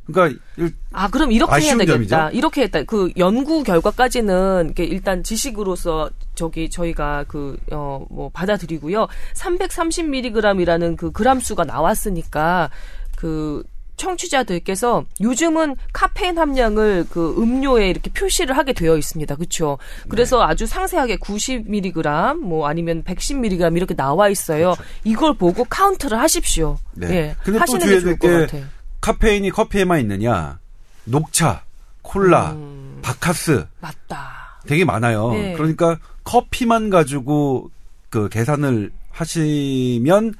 그러니까 0.05 0.37
일- 0.57 0.73
아, 0.91 1.09
그럼 1.09 1.31
이렇게 1.31 1.61
해야 1.61 1.77
되겠다. 1.77 1.93
점이죠. 1.93 2.37
이렇게 2.37 2.61
했다. 2.63 2.83
그 2.83 3.11
연구 3.17 3.63
결과까지는 3.63 4.73
일단 4.77 5.23
지식으로서 5.23 6.09
저기 6.35 6.69
저희가 6.69 7.23
그, 7.27 7.57
어, 7.71 8.05
뭐 8.09 8.29
받아들이고요. 8.33 9.07
330mg이라는 9.33 10.97
그 10.97 11.11
그람 11.11 11.39
수가 11.39 11.63
나왔으니까 11.63 12.69
그 13.15 13.63
청취자들께서 13.97 15.05
요즘은 15.21 15.75
카페인 15.93 16.37
함량을 16.37 17.07
그 17.09 17.35
음료에 17.37 17.89
이렇게 17.89 18.11
표시를 18.11 18.57
하게 18.57 18.73
되어 18.73 18.97
있습니다. 18.97 19.35
그렇죠? 19.35 19.77
그래서 20.09 20.39
네. 20.39 20.43
아주 20.45 20.65
상세하게 20.65 21.17
90mg 21.17 22.39
뭐 22.39 22.67
아니면 22.67 23.03
110mg 23.03 23.77
이렇게 23.77 23.95
나와 23.95 24.29
있어요. 24.29 24.75
이걸 25.03 25.35
보고 25.35 25.63
카운트를 25.63 26.19
하십시오. 26.19 26.77
네. 26.93 27.07
예. 27.09 27.35
근데 27.43 27.59
또 27.59 27.61
하시는 27.61 27.79
게 27.79 27.85
주의해야 27.85 28.01
좋을 28.01 28.17
될것게 28.19 28.45
같아요. 28.45 28.65
카페인이 29.01 29.49
커피에만 29.51 29.99
있느냐? 30.01 30.59
녹차, 31.05 31.63
콜라, 32.01 32.51
음. 32.51 32.99
바카스 33.01 33.65
맞다. 33.81 34.59
되게 34.65 34.85
많아요. 34.85 35.31
네. 35.33 35.53
그러니까 35.53 35.99
커피만 36.23 36.89
가지고 36.89 37.69
그 38.09 38.29
계산을 38.29 38.91
하시면 39.11 40.33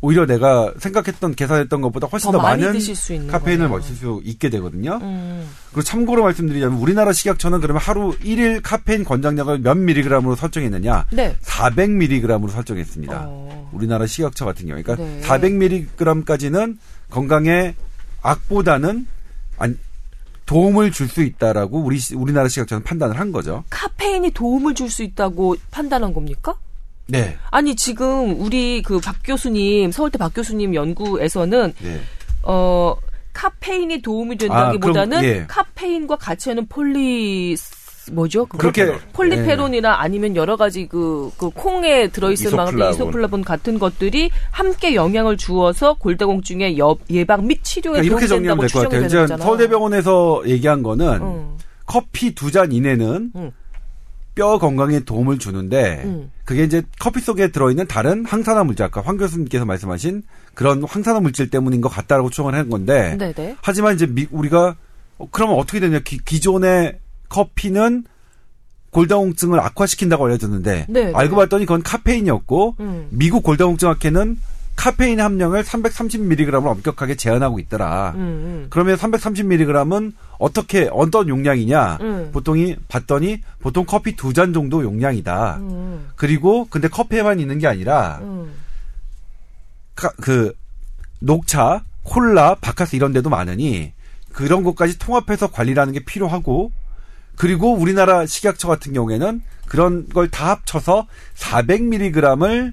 오히려 0.00 0.26
내가 0.26 0.72
생각했던 0.78 1.34
계산했던 1.34 1.80
것보다 1.80 2.06
훨씬 2.06 2.30
더 2.30 2.38
더, 2.38 2.42
많은 2.42 2.58
카페인을. 3.28 3.68
마실 3.68 3.96
수 3.96 4.20
있게 4.24 4.48
되거든요. 4.50 4.98
음. 5.02 5.48
그리고 5.70 5.82
참고로 5.82 6.22
말씀드리자면 6.22 6.78
우리나라 6.78 7.12
식약처는 7.12 7.60
그러면 7.60 7.82
하루 7.82 8.16
1일 8.18 8.60
카페인 8.62 9.04
권장량을 9.04 9.58
몇 9.58 9.76
미리그램으로 9.76 10.36
설정했느냐? 10.36 11.06
네. 11.10 11.36
400mg으로 11.42 12.48
설정했습니다. 12.50 13.24
어. 13.26 13.70
우리나라 13.72 14.06
식약처 14.06 14.44
같은 14.44 14.66
경우. 14.68 14.80
그러니까 14.82 15.04
네. 15.04 15.20
400mg까지는 15.22 16.78
건강에 17.10 17.74
악보다는 18.22 19.06
안- 19.58 19.78
도움을 20.46 20.92
줄 20.92 21.08
수 21.08 21.22
있다라고 21.22 21.80
우리 21.80 21.98
시- 21.98 22.14
우리나라 22.14 22.48
식약처는 22.48 22.82
판단을 22.84 23.18
한 23.18 23.32
거죠. 23.32 23.64
카페인이 23.68 24.30
도움을 24.30 24.74
줄 24.74 24.88
수 24.90 25.02
있다고 25.02 25.56
판단한 25.70 26.14
겁니까? 26.14 26.54
네. 27.08 27.36
아니 27.50 27.74
지금 27.74 28.40
우리 28.40 28.82
그 28.82 29.00
박 29.00 29.16
교수님 29.24 29.90
서울대 29.92 30.18
박 30.18 30.34
교수님 30.34 30.74
연구에서는 30.74 31.72
네. 31.82 32.00
어 32.42 32.94
카페인이 33.32 34.02
도움이 34.02 34.36
된다기보다는 34.36 35.16
아, 35.16 35.20
그럼, 35.20 35.34
예. 35.34 35.44
카페인과 35.48 36.16
같이 36.16 36.48
하는 36.50 36.66
폴리 36.66 37.56
뭐죠? 38.12 38.46
그렇게 38.46 38.90
폴리페론이나 39.12 40.00
아니면 40.00 40.34
여러 40.34 40.56
가지 40.56 40.86
그, 40.88 41.30
그 41.36 41.50
콩에 41.50 42.08
들어있을 42.08 42.50
만한 42.52 42.68
이소플라본. 42.74 42.94
이소플라본 42.94 43.44
같은 43.44 43.78
것들이 43.78 44.30
함께 44.50 44.94
영향을 44.94 45.36
주어서 45.36 45.92
골다공증의 45.94 46.78
여- 46.78 46.96
예방 47.10 47.46
및 47.46 47.62
치료에 47.62 48.00
그러니까 48.00 48.26
도움된다고 48.26 48.60
될것 48.62 48.68
추정이. 48.70 48.90
되는 48.90 49.06
이제 49.06 49.18
거잖아. 49.18 49.44
서울대병원에서 49.44 50.42
얘기한 50.46 50.82
거는 50.82 51.06
응. 51.20 51.56
커피 51.86 52.34
두 52.34 52.50
잔 52.50 52.72
이내는 52.72 53.30
응. 53.36 53.52
뼈 54.38 54.56
건강에 54.58 55.00
도움을 55.00 55.38
주는데 55.40 56.02
응. 56.04 56.30
그게 56.44 56.62
이제 56.62 56.84
커피 57.00 57.18
속에 57.20 57.50
들어있는 57.50 57.88
다른 57.88 58.24
항산화 58.24 58.62
물질 58.62 58.84
아까 58.84 59.00
황 59.00 59.16
교수님께서 59.16 59.64
말씀하신 59.64 60.22
그런 60.54 60.84
항산화 60.84 61.18
물질 61.18 61.50
때문인 61.50 61.80
것 61.80 61.88
같다라고 61.88 62.30
추정을 62.30 62.54
한 62.54 62.70
건데 62.70 63.16
네네. 63.18 63.56
하지만 63.60 63.96
이제 63.96 64.06
미- 64.06 64.28
우리가 64.30 64.76
어, 65.18 65.28
그러면 65.32 65.56
어떻게 65.56 65.80
되냐 65.80 65.98
기, 65.98 66.18
기존의 66.24 67.00
커피는 67.28 68.04
골다공증을 68.90 69.58
악화시킨다고 69.58 70.24
알려졌는데 70.26 70.86
네, 70.88 71.12
알고 71.14 71.34
네. 71.34 71.42
봤더니 71.42 71.66
그건 71.66 71.82
카페인이었고 71.82 72.76
음. 72.78 73.08
미국 73.10 73.42
골다공증 73.42 73.88
학회는 73.88 74.38
카페인 74.76 75.20
함량을 75.20 75.64
330mg으로 75.64 76.64
엄격하게 76.64 77.16
제한하고 77.16 77.58
있더라. 77.58 78.12
음, 78.14 78.20
음. 78.20 78.66
그러면 78.70 78.96
330mg은 78.96 80.12
어떻게 80.38 80.88
어떤 80.92 81.28
용량이냐? 81.28 81.98
음. 82.00 82.30
보통이 82.32 82.76
봤더니 82.88 83.40
보통 83.60 83.84
커피 83.84 84.14
두 84.16 84.32
잔 84.32 84.52
정도 84.52 84.82
용량이다. 84.84 85.56
음, 85.56 86.08
그리고 86.16 86.66
근데 86.70 86.86
커피에만 86.88 87.40
있는 87.40 87.58
게 87.58 87.66
아니라 87.66 88.18
음. 88.22 88.52
카- 89.94 90.12
그 90.20 90.54
녹차, 91.20 91.82
콜라, 92.04 92.54
바카스 92.54 92.94
이런 92.96 93.12
데도 93.12 93.30
많으니 93.30 93.92
그런 94.32 94.62
것까지 94.62 94.98
통합해서 94.98 95.48
관리라는 95.50 95.92
게 95.92 96.00
필요하고 96.04 96.70
그리고 97.36 97.74
우리나라 97.74 98.24
식약처 98.26 98.68
같은 98.68 98.92
경우에는 98.92 99.42
그런 99.66 100.08
걸 100.08 100.28
다 100.30 100.50
합쳐서 100.50 101.06
400mg을 101.36 102.72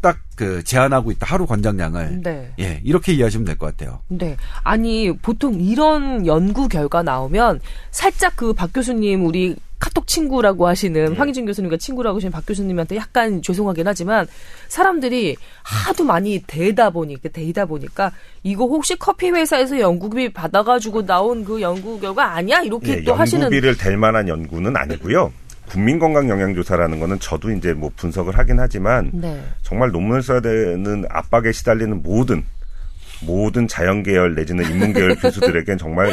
딱 0.00 0.18
그 0.36 0.62
제한하고 0.64 1.10
있다. 1.12 1.24
하루 1.26 1.46
권장량을. 1.46 2.20
네. 2.22 2.52
예, 2.60 2.80
이렇게 2.84 3.14
이해하시면 3.14 3.46
될 3.46 3.56
것 3.56 3.74
같아요. 3.74 4.00
네. 4.08 4.36
아니, 4.64 5.10
보통 5.22 5.58
이런 5.58 6.26
연구 6.26 6.68
결과 6.68 7.02
나오면 7.02 7.60
살짝 7.90 8.36
그 8.36 8.52
박 8.52 8.70
교수님, 8.74 9.24
우리 9.24 9.56
카톡 9.78 10.06
친구라고 10.06 10.66
하시는 10.66 11.06
네. 11.12 11.16
황희준 11.16 11.46
교수님과 11.46 11.78
친구라고 11.78 12.16
하시는 12.16 12.30
박 12.30 12.44
교수님한테 12.46 12.96
약간 12.96 13.40
죄송하긴 13.40 13.86
하지만 13.88 14.26
사람들이 14.68 15.36
하도 15.62 16.04
많이 16.04 16.42
대다 16.46 16.90
보니까, 16.90 17.30
대다 17.30 17.64
보니까 17.64 18.12
이거 18.42 18.66
혹시 18.66 18.94
커피 18.96 19.30
회사에서 19.30 19.80
연구비 19.80 20.34
받아가지고 20.34 21.06
나온 21.06 21.44
그 21.46 21.62
연구 21.62 21.98
결과 21.98 22.34
아니야? 22.34 22.60
이렇게 22.60 22.98
예, 22.98 23.04
또 23.04 23.14
하시는. 23.14 23.44
연구비를 23.44 23.78
댈 23.78 23.96
만한 23.96 24.28
연구는 24.28 24.76
아니고요. 24.76 25.32
국민건강영양조사라는 25.66 27.00
거는 27.00 27.18
저도 27.20 27.50
이제 27.50 27.72
뭐 27.72 27.90
분석을 27.96 28.38
하긴 28.38 28.58
하지만 28.58 29.10
네. 29.12 29.42
정말 29.62 29.90
논문을 29.90 30.22
써야 30.22 30.40
되는 30.40 31.04
압박에 31.08 31.52
시달리는 31.52 32.02
모든 32.02 32.44
모든 33.22 33.66
자연계열 33.66 34.34
내지는 34.34 34.70
인문계열 34.70 35.16
교수들에겐 35.22 35.78
정말 35.78 36.12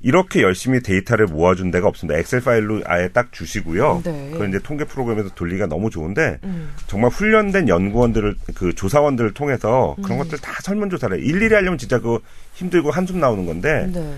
이렇게 0.00 0.42
열심히 0.42 0.80
데이터를 0.80 1.26
모아준 1.26 1.70
데가 1.70 1.88
없습니다. 1.88 2.18
엑셀 2.20 2.40
파일로 2.40 2.82
아예 2.86 3.08
딱 3.08 3.32
주시고요. 3.32 4.02
네. 4.04 4.30
그걸 4.32 4.48
이제 4.48 4.60
통계 4.60 4.84
프로그램에서 4.84 5.30
돌리기가 5.34 5.66
너무 5.66 5.90
좋은데 5.90 6.38
음. 6.44 6.70
정말 6.86 7.10
훈련된 7.10 7.68
연구원들을 7.68 8.36
그 8.54 8.74
조사원들을 8.74 9.34
통해서 9.34 9.96
음. 9.98 10.02
그런 10.02 10.18
것들 10.18 10.38
다 10.38 10.52
설문조사를 10.62 11.18
해. 11.18 11.20
일일이 11.20 11.52
하려면 11.52 11.78
진짜 11.78 11.98
그거 11.98 12.20
힘들고 12.54 12.92
한숨 12.92 13.18
나오는 13.18 13.44
건데 13.44 13.90
네. 13.92 14.14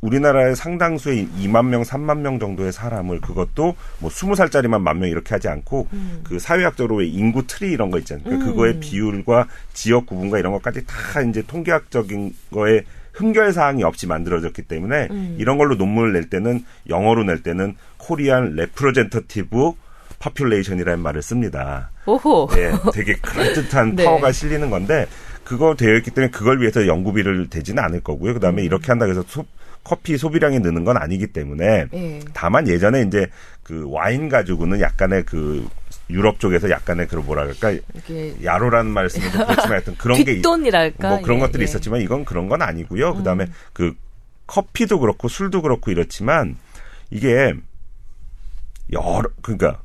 우리나라의 0.00 0.56
상당수의 0.56 1.28
2만 1.40 1.66
명, 1.66 1.82
3만 1.82 2.18
명 2.20 2.38
정도의 2.38 2.72
사람을 2.72 3.20
그것도 3.20 3.74
뭐 3.98 4.10
20살짜리만 4.10 4.80
만 4.80 4.98
명 4.98 5.08
이렇게 5.10 5.34
하지 5.34 5.48
않고 5.48 5.88
그 6.24 6.38
사회학적으로 6.38 6.96
왜 6.96 7.06
인구 7.06 7.46
트리 7.46 7.70
이런 7.72 7.90
거 7.90 7.98
있잖아요. 7.98 8.24
그러니까 8.24 8.46
음. 8.46 8.50
그거의 8.50 8.80
비율과 8.80 9.46
지역 9.74 10.06
구분과 10.06 10.38
이런 10.38 10.52
것까지 10.52 10.84
다 10.86 11.20
이제 11.22 11.42
통계학적인 11.46 12.34
거에 12.52 12.84
흠결 13.12 13.52
사항이 13.52 13.82
없이 13.84 14.06
만들어졌기 14.06 14.62
때문에 14.62 15.08
음. 15.10 15.36
이런 15.38 15.58
걸로 15.58 15.74
논문을 15.74 16.12
낼 16.12 16.30
때는 16.30 16.64
영어로 16.88 17.24
낼 17.24 17.42
때는 17.42 17.74
Korean 17.98 18.54
representative 18.56 19.72
population이라는 20.18 21.00
말을 21.02 21.22
씁니다. 21.22 21.90
오호. 22.06 22.50
예, 22.56 22.72
되게 22.92 23.14
그럴듯한 23.14 23.96
네. 23.96 24.04
파워가 24.04 24.32
실리는 24.32 24.68
건데 24.70 25.06
그거 25.44 25.74
되어 25.74 25.96
있기 25.96 26.10
때문에 26.12 26.30
그걸 26.30 26.60
위해서 26.60 26.86
연구비를 26.86 27.48
대지는 27.48 27.82
않을 27.82 28.00
거고요. 28.00 28.32
음. 28.32 28.34
그다음에 28.34 28.62
이렇게 28.62 28.86
한다고 28.88 29.10
해서 29.10 29.24
소- 29.26 29.46
커피 29.82 30.16
소비량이 30.18 30.60
느는 30.60 30.84
건 30.84 30.96
아니기 30.96 31.28
때문에 31.28 31.86
예. 31.92 32.20
다만 32.34 32.68
예전에 32.68 33.02
이제 33.02 33.28
그 33.62 33.84
와인 33.88 34.28
가지고는 34.28 34.80
약간의 34.80 35.24
그 35.24 35.66
유럽 36.10 36.38
쪽에서 36.40 36.70
약간의 36.70 37.06
그런 37.08 37.24
뭐라 37.24 37.44
그럴까 37.46 37.76
야로라는 38.44 38.90
말씀이 38.90 39.24
좀 39.30 39.42
그렇지만 39.46 39.72
하여튼 39.72 39.94
그런 39.96 40.16
게 40.24 40.32
있- 40.32 40.36
뒷돈이랄까. 40.36 41.08
뭐 41.08 41.20
그런 41.22 41.38
예, 41.38 41.40
것들이 41.42 41.62
예. 41.62 41.64
있었지만 41.64 42.00
이건 42.00 42.24
그런 42.24 42.48
건 42.48 42.62
아니고요. 42.62 43.14
그다음에 43.14 43.44
음. 43.44 43.52
그 43.72 43.94
커피도 44.46 44.98
그렇고 45.00 45.28
술도 45.28 45.62
그렇고 45.62 45.90
이렇지만 45.90 46.56
이게 47.10 47.54
여러 48.92 49.22
그러니까 49.42 49.80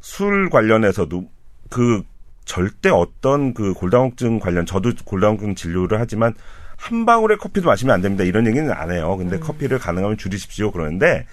술 0.00 0.48
관련해서도 0.50 1.28
그 1.68 2.02
절대 2.44 2.88
어떤 2.88 3.54
그 3.54 3.74
골다공증 3.74 4.38
관련 4.40 4.66
저도 4.66 4.92
골다공증 5.04 5.54
진료를 5.54 6.00
하지만 6.00 6.34
한 6.80 7.04
방울의 7.04 7.36
커피도 7.38 7.66
마시면 7.68 7.94
안 7.94 8.00
됩니다. 8.00 8.24
이런 8.24 8.46
얘기는 8.46 8.70
안 8.72 8.90
해요. 8.90 9.16
근데 9.18 9.36
음. 9.36 9.40
커피를 9.40 9.78
가능하면 9.78 10.16
줄이십시오. 10.16 10.72
그러는데 10.72 11.26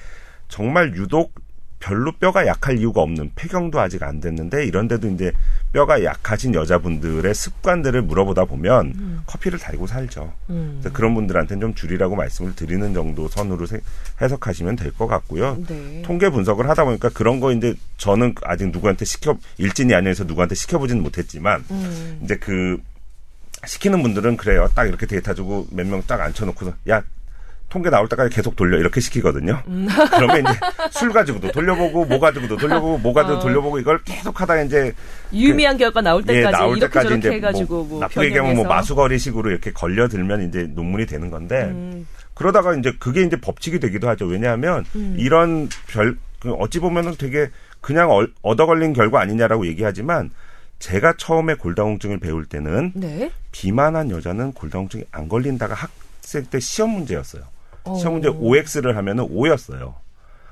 정말 0.50 0.94
유독 0.96 1.34
별로 1.80 2.12
뼈가 2.12 2.48
약할 2.48 2.80
이유가 2.80 3.02
없는 3.02 3.32
폐경도 3.36 3.80
아직 3.80 4.02
안 4.02 4.20
됐는데 4.20 4.66
이런데도 4.66 5.08
이제 5.10 5.32
뼈가 5.72 6.04
약하신 6.04 6.56
여자분들의 6.56 7.34
습관들을 7.34 8.02
물어보다 8.02 8.46
보면 8.46 9.22
커피를 9.28 9.60
달고 9.60 9.86
살죠. 9.86 10.34
음. 10.50 10.80
그래서 10.82 10.94
그런 10.96 11.14
분들한테는 11.14 11.62
좀 11.62 11.76
줄이라고 11.76 12.16
말씀을 12.16 12.56
드리는 12.56 12.94
정도 12.96 13.28
선으로 13.28 13.68
세- 13.68 13.80
해석하시면 14.22 14.76
될 14.76 14.92
것 14.94 15.06
같고요. 15.08 15.58
네. 15.68 16.02
통계 16.04 16.30
분석을 16.32 16.68
하다 16.68 16.84
보니까 16.86 17.10
그런 17.10 17.40
거 17.40 17.52
이제 17.54 17.76
저는 17.98 18.34
아직 18.44 18.70
누구한테 18.72 19.06
시켜 19.06 19.38
일진이 19.60 19.94
아니어서 19.94 20.24
누구한테 20.24 20.56
시켜보지는 20.56 21.04
못했지만 21.04 21.64
음. 21.70 22.20
이제 22.24 22.36
그 22.38 22.80
시키는 23.66 24.02
분들은 24.04 24.38
그래요. 24.38 24.70
딱 24.76 24.86
이렇게 24.88 25.06
데이터 25.06 25.34
주고 25.34 25.68
몇 25.72 25.86
명 25.88 26.02
딱 26.06 26.22
앉혀놓고서 26.22 26.74
야 26.90 27.02
통계 27.70 27.90
나올 27.90 28.08
때까지 28.08 28.34
계속 28.34 28.56
돌려 28.56 28.78
이렇게 28.78 29.02
시키거든요. 29.02 29.62
음. 29.68 29.88
그러면 30.16 30.40
이제 30.40 30.54
술 30.92 31.12
가지고도 31.12 31.52
돌려보고 31.52 32.06
뭐 32.06 32.18
가지고도 32.20 32.56
돌려보고 32.56 32.98
뭐 33.00 33.14
가지고 33.14 33.38
어. 33.38 33.40
돌려보고 33.40 33.80
이걸 33.80 34.02
계속 34.06 34.40
하다가 34.40 34.62
이제 34.64 34.94
유의미한 35.34 35.76
결과 35.78 36.00
나올 36.02 36.24
예, 36.30 36.34
때까지 36.36 36.52
나올 36.58 36.78
이렇게 36.78 36.94
때까지 37.00 37.18
이제 37.18 37.32
해가지고 37.32 37.84
뭐, 37.84 38.00
나쁘게 38.00 38.28
얘기하면 38.28 38.56
뭐. 38.56 38.66
마수거리식으로 38.68 39.50
이렇게 39.50 39.72
걸려들면 39.74 40.48
이제 40.48 40.64
논문이 40.74 41.08
되는 41.08 41.30
건데 41.30 41.64
음. 41.66 42.08
그러다가 42.36 42.74
이제 42.76 42.94
그게 43.00 43.24
이제 43.24 43.36
법칙이 43.42 43.80
되기도 43.80 44.08
하죠. 44.10 44.26
왜냐하면 44.28 44.86
음. 44.96 45.16
이런 45.20 45.68
별그 45.88 46.54
어찌 46.60 46.80
보면은 46.80 47.16
되게 47.18 47.50
그냥 47.82 48.12
얼- 48.12 48.32
얻어 48.44 48.66
걸린 48.66 48.94
결과 48.94 49.20
아니냐라고 49.20 49.68
얘기하지만 49.68 50.30
제가 50.80 51.16
처음에 51.18 51.56
골다공증을 51.56 52.20
배울 52.20 52.46
때는 52.46 52.92
네. 52.96 53.32
비만한 53.52 54.12
여자는 54.12 54.54
골다공증이 54.54 55.06
안 55.12 55.28
걸린다가 55.28 55.74
학 55.74 55.90
초등학생 56.28 56.46
때 56.46 56.60
시험 56.60 56.92
문제였어요. 56.92 57.44
어. 57.86 57.96
시험 57.96 58.14
문제 58.16 58.28
OX를 58.28 58.98
하면은 58.98 59.24
5였어요. 59.28 59.96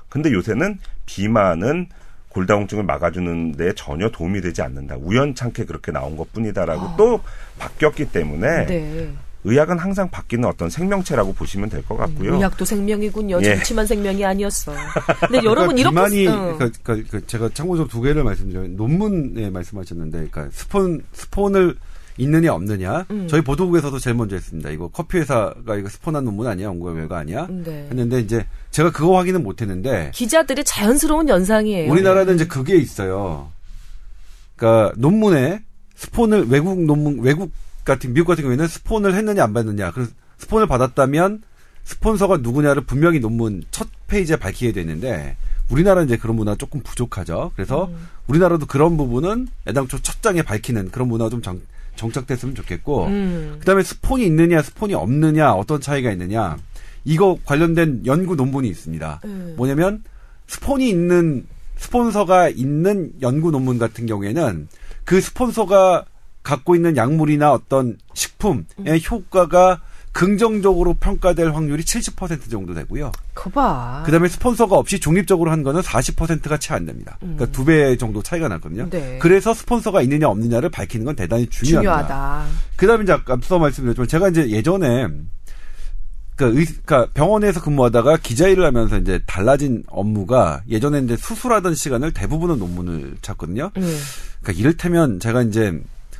근데 0.08 0.32
요새는 0.32 0.78
비만은 1.04 1.88
골다공증을 2.30 2.84
막아주는 2.84 3.52
데 3.52 3.72
전혀 3.74 4.10
도움이 4.10 4.40
되지 4.40 4.62
않는다. 4.62 4.96
우연찮게 4.96 5.64
그렇게 5.66 5.92
나온 5.92 6.16
것 6.16 6.32
뿐이다라고 6.32 6.96
또 6.96 7.20
바뀌었기 7.58 8.10
때문에 8.10 8.48
아. 8.48 8.66
네. 8.66 9.12
의학은 9.46 9.78
항상 9.78 10.10
바뀌는 10.10 10.48
어떤 10.48 10.68
생명체라고 10.68 11.32
보시면 11.34 11.68
될 11.70 11.82
것 11.86 11.96
같고요. 11.96 12.34
의학도 12.34 12.64
생명이군요. 12.64 13.38
예. 13.42 13.54
정치만 13.56 13.86
생명이 13.86 14.24
아니었어. 14.24 14.72
근데 15.28 15.44
여러분 15.44 15.78
이렇게 15.78 15.94
비만이 15.94 16.26
어. 16.26 16.56
그러니까, 16.58 16.70
그러니까 16.82 17.10
그 17.10 17.26
제가 17.26 17.48
참고적으로 17.54 17.88
두 17.88 18.00
개를 18.00 18.24
말씀드리면 18.24 18.76
논문에 18.76 19.50
말씀하셨는데 19.50 20.28
그러니까 20.30 20.48
스폰 20.52 21.02
스폰을 21.12 21.76
있느냐 22.18 22.54
없느냐 22.54 23.04
음. 23.10 23.28
저희 23.28 23.42
보도국에서도 23.42 23.98
제일 23.98 24.16
먼저 24.16 24.36
했습니다. 24.36 24.70
이거 24.70 24.88
커피 24.88 25.18
회사가 25.18 25.76
이거 25.76 25.88
스폰한 25.88 26.24
논문 26.24 26.46
아니야 26.46 26.66
연구 26.68 26.92
결과 26.92 27.18
아니야? 27.18 27.46
네. 27.50 27.86
했는데 27.90 28.20
이제 28.20 28.46
제가 28.70 28.90
그거 28.90 29.16
확인은 29.18 29.42
못했는데 29.42 30.12
기자들의 30.14 30.64
자연스러운 30.64 31.28
연상이에요. 31.28 31.92
우리나라는 31.92 32.34
이제 32.36 32.46
그게 32.46 32.76
있어요. 32.76 33.50
그러니까 34.56 34.94
논문에 34.96 35.62
스폰을 35.94 36.46
외국 36.48 36.80
논문 36.82 37.20
외국 37.20 37.50
같은 37.86 38.12
미국 38.12 38.26
같은 38.26 38.42
경우에는 38.42 38.68
스폰을 38.68 39.14
했느냐 39.14 39.42
안 39.42 39.54
받느냐. 39.54 39.92
그래서 39.92 40.10
스폰을 40.36 40.66
받았다면 40.66 41.42
스폰서가 41.84 42.38
누구냐를 42.38 42.84
분명히 42.84 43.20
논문 43.20 43.62
첫 43.70 43.88
페이지에 44.08 44.36
밝히게 44.36 44.72
되는데 44.72 45.36
우리나라는 45.70 46.06
이제 46.06 46.16
그런 46.16 46.36
문화 46.36 46.52
가 46.52 46.58
조금 46.58 46.80
부족하죠. 46.82 47.52
그래서 47.54 47.86
음. 47.86 48.08
우리나라도 48.26 48.66
그런 48.66 48.96
부분은 48.96 49.48
애당초 49.66 49.98
첫 50.02 50.20
장에 50.20 50.42
밝히는 50.42 50.90
그런 50.90 51.08
문화가 51.08 51.30
좀 51.30 51.42
정, 51.42 51.60
정착됐으면 51.94 52.54
좋겠고 52.54 53.06
음. 53.06 53.56
그다음에 53.60 53.82
스폰이 53.82 54.26
있느냐 54.26 54.62
스폰이 54.62 54.94
없느냐 54.94 55.52
어떤 55.52 55.80
차이가 55.80 56.10
있느냐 56.12 56.56
이거 57.04 57.38
관련된 57.44 58.02
연구 58.04 58.34
논문이 58.34 58.68
있습니다. 58.68 59.20
음. 59.24 59.54
뭐냐면 59.56 60.02
스폰이 60.48 60.88
있는 60.88 61.46
스폰서가 61.76 62.48
있는 62.48 63.12
연구 63.22 63.50
논문 63.50 63.78
같은 63.78 64.06
경우에는 64.06 64.68
그 65.04 65.20
스폰서가 65.20 66.04
갖고 66.46 66.76
있는 66.76 66.96
약물이나 66.96 67.52
어떤 67.52 67.98
식품의 68.14 68.64
음. 68.78 68.98
효과가 69.10 69.80
긍정적으로 70.12 70.94
평가될 70.94 71.50
확률이 71.50 71.82
70% 71.82 72.48
정도 72.48 72.72
되고요. 72.72 73.10
거봐. 73.34 74.04
그다음에 74.06 74.28
스폰서가 74.28 74.76
없이 74.76 74.98
중립적으로 75.00 75.50
한 75.50 75.62
거는 75.64 75.80
40%가 75.82 76.56
채 76.58 76.72
안 76.72 76.86
됩니다. 76.86 77.18
그러니까 77.20 77.46
두 77.46 77.64
배 77.64 77.96
정도 77.96 78.22
차이가 78.22 78.48
났거든요. 78.48 78.84
음. 78.84 78.90
네. 78.90 79.18
그래서 79.20 79.52
스폰서가 79.52 80.00
있느냐 80.02 80.28
없느냐를 80.28 80.70
밝히는 80.70 81.04
건 81.04 81.16
대단히 81.16 81.46
중요합니다. 81.48 82.06
중요하다. 82.06 82.46
그다음에 82.76 83.02
이제 83.02 83.12
앞서 83.26 83.58
말씀드렸지만 83.58 84.08
제가 84.08 84.28
이제 84.28 84.48
예전에 84.48 85.08
그 86.36 86.46
의, 86.58 86.64
그러니까 86.64 87.08
병원에서 87.12 87.60
근무하다가 87.60 88.18
기자 88.18 88.46
일을 88.46 88.64
하면서 88.64 88.96
이제 88.98 89.20
달라진 89.26 89.82
업무가 89.88 90.62
예전에 90.68 91.00
이제 91.00 91.16
수술하던 91.16 91.74
시간을 91.74 92.12
대부분은 92.12 92.58
논문을 92.58 93.16
찾거든요. 93.20 93.70
음. 93.76 93.98
그러니까 94.40 94.60
이를테면 94.60 95.18
제가 95.18 95.42
이제 95.42 95.78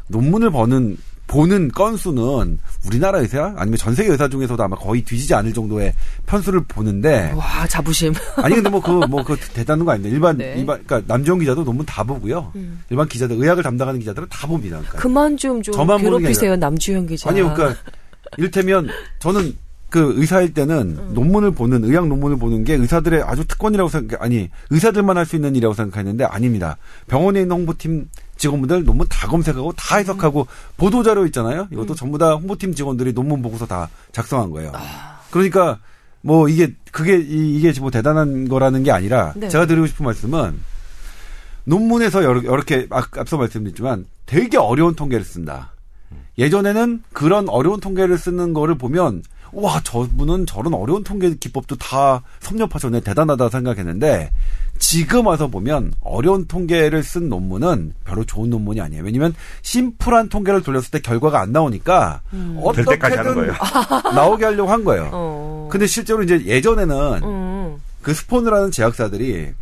논문을 0.09 0.51
버는 0.51 0.97
보는 1.29 1.73
건수는 1.73 2.61
우리나라 2.87 3.19
의사 3.19 3.53
아니면 3.57 3.77
전 3.79 3.97
세계 3.97 4.11
의사 4.13 4.29
중에서도 4.29 4.63
아마 4.63 4.77
거의 4.77 5.03
뒤지지 5.03 5.35
않을 5.35 5.53
정도의 5.53 5.93
편수를 6.25 6.61
보는데 6.69 7.33
와 7.35 7.67
자부심. 7.67 8.15
아니 8.37 8.55
근데 8.55 8.71
뭐 8.71 8.81
그 8.81 8.93
뭐 9.09 9.25
그 9.25 9.37
대단한 9.53 9.85
거 9.85 9.91
아닌데 9.91 10.09
일반 10.09 10.37
네. 10.39 10.55
일반 10.57 10.81
그러니까 10.87 11.13
남지원 11.13 11.41
기자도 11.41 11.65
논문 11.65 11.85
다 11.85 12.05
보고요. 12.05 12.53
음. 12.55 12.81
일반 12.91 13.09
기자들 13.09 13.35
의학을 13.37 13.65
담당하는 13.65 13.99
기자들은 13.99 14.29
다 14.31 14.47
봅니다. 14.47 14.77
그러니까. 14.77 14.99
그만 14.99 15.37
좀좀 15.37 15.75
저만 15.75 15.99
보는 16.01 16.19
게 16.19 16.23
괴롭히세요 16.27 16.55
남주현 16.57 17.09
기자. 17.09 17.29
아니요, 17.31 17.53
그러니까 17.55 17.81
이를테면 18.39 18.89
저는 19.19 19.57
그 19.97 20.13
의사일 20.21 20.53
때는 20.53 21.15
논문을 21.15 21.53
보는 21.53 21.83
의학 21.85 22.07
논문을 22.07 22.37
보는 22.37 22.65
게 22.65 22.75
의사들의 22.75 23.23
아주 23.23 23.47
특권이라고 23.47 23.89
생각 23.89 24.21
아니 24.23 24.51
의사들만 24.69 25.17
할 25.17 25.25
수 25.25 25.37
있는 25.37 25.57
일이라고 25.57 25.73
생각했는데 25.75 26.25
아닙니다. 26.25 26.77
병원에 27.07 27.41
있는 27.41 27.57
홍보팀 27.57 28.11
직원분들 28.37 28.85
논문 28.85 29.07
다 29.09 29.27
검색하고 29.27 29.73
다 29.73 29.97
해석하고 29.97 30.47
보도 30.77 31.03
자료 31.03 31.25
있잖아요. 31.25 31.67
이것도 31.73 31.95
전부 31.95 32.19
다 32.19 32.35
홍보팀 32.35 32.75
직원들이 32.75 33.15
논문 33.15 33.41
보고서 33.41 33.65
다 33.65 33.89
작성한 34.13 34.51
거예요. 34.51 34.73
그러니까 35.31 35.79
뭐 36.21 36.47
이게 36.51 36.75
그게 36.93 37.17
이- 37.19 37.57
이게 37.57 37.73
뭐 37.81 37.91
대단한 37.91 38.49
거라는 38.49 38.83
게 38.83 38.91
아니라 38.93 39.33
네. 39.35 39.49
제가 39.49 39.65
드리고 39.65 39.87
싶은 39.87 40.05
말씀은 40.05 40.61
논문에서 41.65 42.23
여러, 42.23 42.41
이렇게 42.41 42.87
앞서 42.91 43.39
말씀드렸지만 43.39 44.05
되게 44.27 44.59
어려운 44.59 44.95
통계를 44.95 45.25
쓴다. 45.25 45.73
예전에는 46.37 47.03
그런 47.15 47.49
어려운 47.49 47.81
통계를 47.81 48.19
쓰는 48.19 48.53
거를 48.53 48.75
보면 48.77 49.23
와 49.57 49.81
저분은 49.83 50.45
저런 50.45 50.75
어려운 50.75 51.03
통계 51.03 51.35
기법도 51.35 51.77
다 51.77 52.23
섭렵하셨네 52.41 53.01
대단하다 53.01 53.49
생각했는데 53.49 54.31
지금 54.79 55.27
와서 55.27 55.49
보면 55.49 55.95
어려운 56.03 56.47
통계를 56.47 57.03
쓴 57.03 57.31
논문은 57.31 57.95
별로 58.05 58.23
좋은 58.25 58.51
논문이 58.51 58.83
아니에요. 58.83 59.03
왜냐면 59.03 59.35
심플한 59.63 60.29
통계를 60.29 60.63
돌렸을 60.63 60.91
때 60.91 61.01
결과가 61.01 61.41
안 61.41 61.53
나오니까 61.53 62.21
될 62.75 62.85
때까지 62.85 63.17
하는 63.17 63.35
거예요. 63.35 63.55
나오게 64.15 64.45
하려고 64.45 64.71
한 64.71 64.85
거예요. 64.85 65.09
어. 65.11 65.69
근데 65.73 65.87
실제로 65.87 66.23
이제 66.23 66.45
예전에는 66.45 67.23
음. 67.25 67.77
그 68.03 68.13
스폰을 68.13 68.53
하는 68.53 68.71
제약사들이 68.71 69.53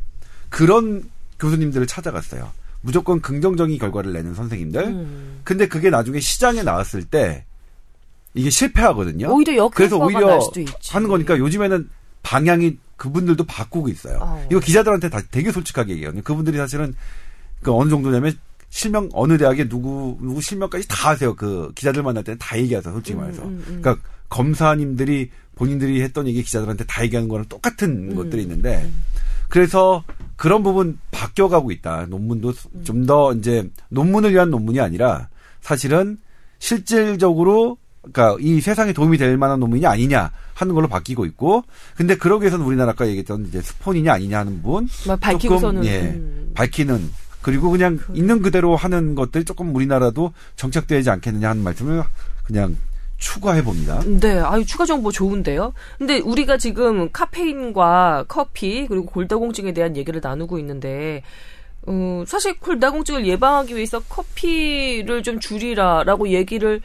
그런 0.49 1.05
교수님들을 1.39 1.87
찾아갔어요. 1.87 2.51
무조건 2.81 3.21
긍정적인 3.21 3.79
결과를 3.79 4.13
내는 4.13 4.35
선생님들. 4.35 4.83
음. 4.83 5.41
근데 5.45 5.69
그게 5.69 5.89
나중에 5.89 6.19
시장에 6.19 6.65
나왔을 6.65 7.05
때 7.05 7.45
이게 8.35 8.51
실패하거든요. 8.51 9.33
오히려 9.33 9.57
역 9.57 9.75
그래서 9.75 9.97
오히려. 9.97 10.41
하는 10.91 11.09
거니까 11.09 11.39
요즘에는 11.39 11.89
방향이 12.23 12.79
그분들도 12.97 13.45
바꾸고 13.45 13.89
있어요. 13.89 14.19
어. 14.21 14.47
이거 14.51 14.61
기자들한테 14.61 15.09
다 15.09 15.21
되게 15.31 15.53
솔직하게 15.53 15.93
얘기해요. 15.95 16.13
그분들이 16.23 16.57
사실은 16.59 16.95
그 17.63 17.73
어느 17.73 17.91
정도냐면 17.91 18.37
실명 18.71 19.09
어느 19.13 19.39
대학에 19.39 19.69
누구 19.69 20.19
누구 20.21 20.41
실명까지 20.41 20.89
다 20.89 21.11
하세요. 21.11 21.35
그 21.35 21.71
기자들 21.75 22.03
만날 22.03 22.25
때는 22.25 22.39
다 22.39 22.59
얘기하세요. 22.59 22.93
솔직히 22.93 23.17
말해서. 23.17 23.43
음, 23.43 23.65
음. 23.69 23.81
그러니까 23.81 23.97
검사님들이 24.29 25.31
본인들이 25.55 26.03
했던 26.03 26.27
얘기 26.27 26.43
기자들한테 26.43 26.85
다 26.85 27.05
얘기하는 27.05 27.29
거랑 27.29 27.47
똑같은 27.47 28.11
음, 28.11 28.17
것들이 28.17 28.43
있는데 28.43 28.91
그래서 29.49 30.03
그런 30.35 30.65
부분 30.65 30.99
바뀌어가고 31.13 31.71
있다. 31.71 32.07
논문도 32.07 32.53
음. 32.75 32.85
좀더 32.85 33.35
이제 33.35 33.71
논문을 33.91 34.33
위한 34.33 34.51
논문이 34.51 34.81
아니라 34.81 35.29
사실은 35.61 36.19
실질적으로 36.59 37.79
그러니까 38.13 38.37
이 38.41 38.61
세상에 38.61 38.93
도움이 38.93 39.19
될 39.19 39.37
만한 39.37 39.61
논문이 39.61 39.87
아니냐 39.87 40.31
하는 40.55 40.75
걸로 40.75 40.89
바뀌고 40.89 41.25
있고 41.27 41.65
근데 41.97 42.17
그러기 42.17 42.43
위해서는 42.43 42.65
우리나라 42.65 42.93
아까 42.93 43.07
얘기했던 43.07 43.47
이제 43.49 43.61
스폰이냐 43.61 44.13
아니냐 44.13 44.39
하는 44.41 44.63
부분 44.63 44.89
막 45.07 45.21
밝히고서는 45.21 45.83
조금, 45.83 45.95
예, 45.95 46.01
음. 46.01 46.53
밝히는 46.55 47.11
그리고 47.43 47.71
그냥 47.71 47.99
있는 48.15 48.41
그대로 48.41 48.77
하는 48.77 49.15
것들이 49.15 49.45
조금 49.45 49.75
우리나라도 49.75 50.33
정착되지 50.57 51.11
않겠느냐 51.11 51.51
하는 51.51 51.63
말씀을 51.63 52.03
그냥 52.45 52.77
추가해 53.19 53.63
봅니다. 53.63 54.01
네, 54.07 54.39
아유 54.39 54.65
추가 54.65 54.85
정보 54.85 55.11
좋은데요. 55.11 55.73
근데 55.99 56.19
우리가 56.21 56.57
지금 56.57 57.11
카페인과 57.13 58.27
커피 58.29 58.87
그리고 58.87 59.07
골다공증에 59.07 59.73
대한 59.73 59.97
얘기를 59.97 60.21
나누고 60.23 60.59
있는데 60.59 61.23
어, 61.87 62.25
사실 62.27 62.59
골다공증을 62.59 63.27
예방하기 63.27 63.77
위해서 63.77 64.01
커피를 64.01 65.23
좀 65.23 65.39
줄이라라고 65.39 66.29
얘기를 66.29 66.81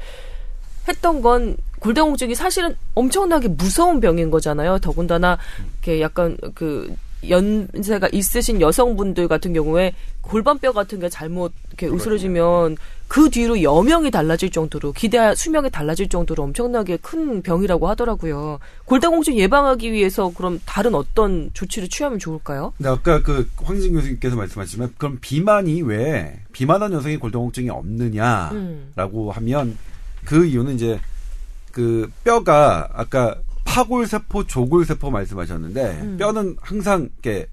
했던 0.90 1.22
건 1.22 1.56
골다공증이 1.80 2.36
사실은 2.36 2.76
엄청나게 2.96 3.50
무서운 3.50 4.00
병인 4.00 4.32
거잖아요. 4.32 4.80
더군다나 4.80 5.38
이렇게 5.82 6.02
약간 6.02 6.38
그 6.54 6.94
연세가 7.28 8.10
있으신 8.12 8.62
여성분들 8.62 9.28
같은 9.28 9.54
경우에 9.54 9.94
골반뼈 10.22 10.72
같은 10.72 11.00
게 11.00 11.10
잘못 11.10 11.52
이렇게 11.68 11.94
으스러지면 11.94 12.78
그 13.08 13.30
뒤로 13.30 13.62
여명이 13.62 14.12
달라질 14.12 14.52
정도로 14.52 14.94
기대 14.94 15.34
수명이 15.34 15.72
달라질 15.72 16.08
정도로 16.08 16.44
엄청나게 16.44 16.98
큰 16.98 17.42
병이라고 17.42 17.88
하더라고요. 17.90 18.60
골다공증 18.86 19.38
예방하기 19.38 19.92
위해서 19.92 20.32
그럼 20.36 20.60
다른 20.66 20.94
어떤 20.94 21.50
조치를 21.54 21.90
취하면 21.90 22.20
좋을까요? 22.20 22.74
근데 22.78 22.90
아까 22.90 23.24
그 23.24 23.50
황진 23.58 23.94
교수님께서 23.94 24.36
말씀하셨지만 24.36 24.94
그럼 24.98 25.18
비만이 25.20 25.82
왜 25.82 26.40
비만한 26.54 26.94
여성이 26.94 27.18
골다공증이 27.18 27.70
없느냐라고 27.70 28.54
음. 28.54 29.30
하면 29.32 29.78
그 30.26 30.46
이유는 30.46 30.76
이제 30.76 31.00
그 31.72 32.10
뼈가 32.24 32.90
아까 32.94 33.36
파골세포, 33.66 34.46
조골세포 34.46 35.12
말씀하셨는데 35.12 36.00
음. 36.02 36.18
뼈는 36.18 36.58
항상 36.60 37.10
이렇게 37.24 37.48